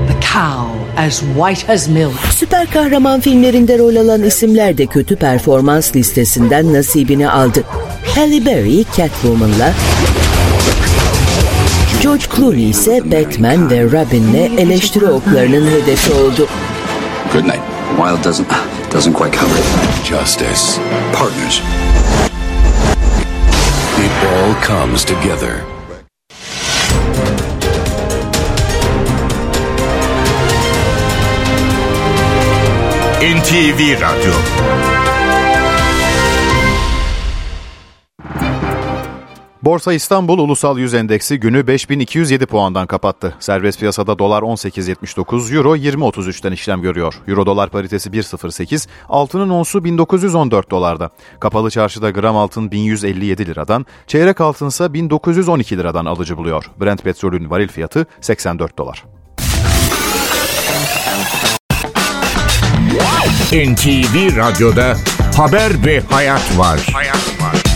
the 0.07 0.19
cow 0.34 0.67
as 0.97 1.19
white 1.19 1.74
as 1.74 1.88
milk. 1.88 2.19
Süper 2.36 2.65
kahraman 2.71 3.19
filmlerinde 3.19 3.80
rol 3.80 3.95
alan 3.95 4.24
isimler 4.24 4.78
de 4.78 4.86
kötü 4.86 5.15
performans 5.15 5.95
listesinden 5.95 6.74
nasibini 6.74 7.30
aldı. 7.30 7.63
Halle 8.15 8.45
Berry 8.45 8.84
Catwoman'la 8.97 9.74
George 12.04 12.26
Clooney 12.36 12.70
ise 12.70 13.12
Batman 13.12 13.70
ve 13.70 13.84
Robin'le 13.84 14.58
eleştiri 14.58 15.06
oklarının 15.06 15.72
hedefi 15.72 16.14
oldu. 16.14 16.47
Good 17.34 17.43
night. 17.43 17.62
Wild 17.97 18.24
doesn't 18.24 18.47
doesn't 18.93 19.14
quite 19.14 19.38
cover 19.38 19.60
it. 19.60 19.66
Justice. 20.06 20.82
Partners. 21.14 21.62
It 23.97 24.12
all 24.28 24.54
comes 24.68 25.06
together. 25.06 25.62
NTV 33.22 34.01
Radyo. 34.01 34.93
Borsa 39.64 39.93
İstanbul 39.93 40.39
Ulusal 40.39 40.78
Yüz 40.78 40.93
Endeksi 40.93 41.39
günü 41.39 41.68
5207 41.68 42.45
puandan 42.45 42.88
kapattı. 42.88 43.36
Serbest 43.39 43.80
piyasada 43.80 44.20
dolar 44.20 44.41
18.79, 44.41 45.55
euro 45.55 45.76
20.33'ten 45.76 46.51
işlem 46.51 46.82
görüyor. 46.82 47.14
Euro 47.28 47.45
dolar 47.45 47.70
paritesi 47.70 48.09
1.08, 48.09 48.88
altının 49.09 49.49
onsu 49.49 49.84
1914 49.84 50.72
dolarda. 50.72 51.09
Kapalı 51.39 51.70
çarşıda 51.70 52.09
gram 52.09 52.36
altın 52.36 52.72
1157 52.72 53.45
liradan, 53.45 53.86
çeyrek 54.07 54.41
altınsa 54.41 54.93
1912 54.93 55.78
liradan 55.78 56.05
alıcı 56.05 56.38
buluyor. 56.38 56.66
Brent 56.82 57.03
petrolün 57.03 57.49
varil 57.49 57.68
fiyatı 57.68 58.05
84 58.22 58.78
dolar. 58.78 59.03
NTV 63.51 64.38
Radyo'da 64.38 64.95
Haber 65.38 65.86
ve 65.86 65.99
Hayat 65.99 66.57
var. 66.57 66.89
Hayat 66.93 67.41
var. 67.41 67.72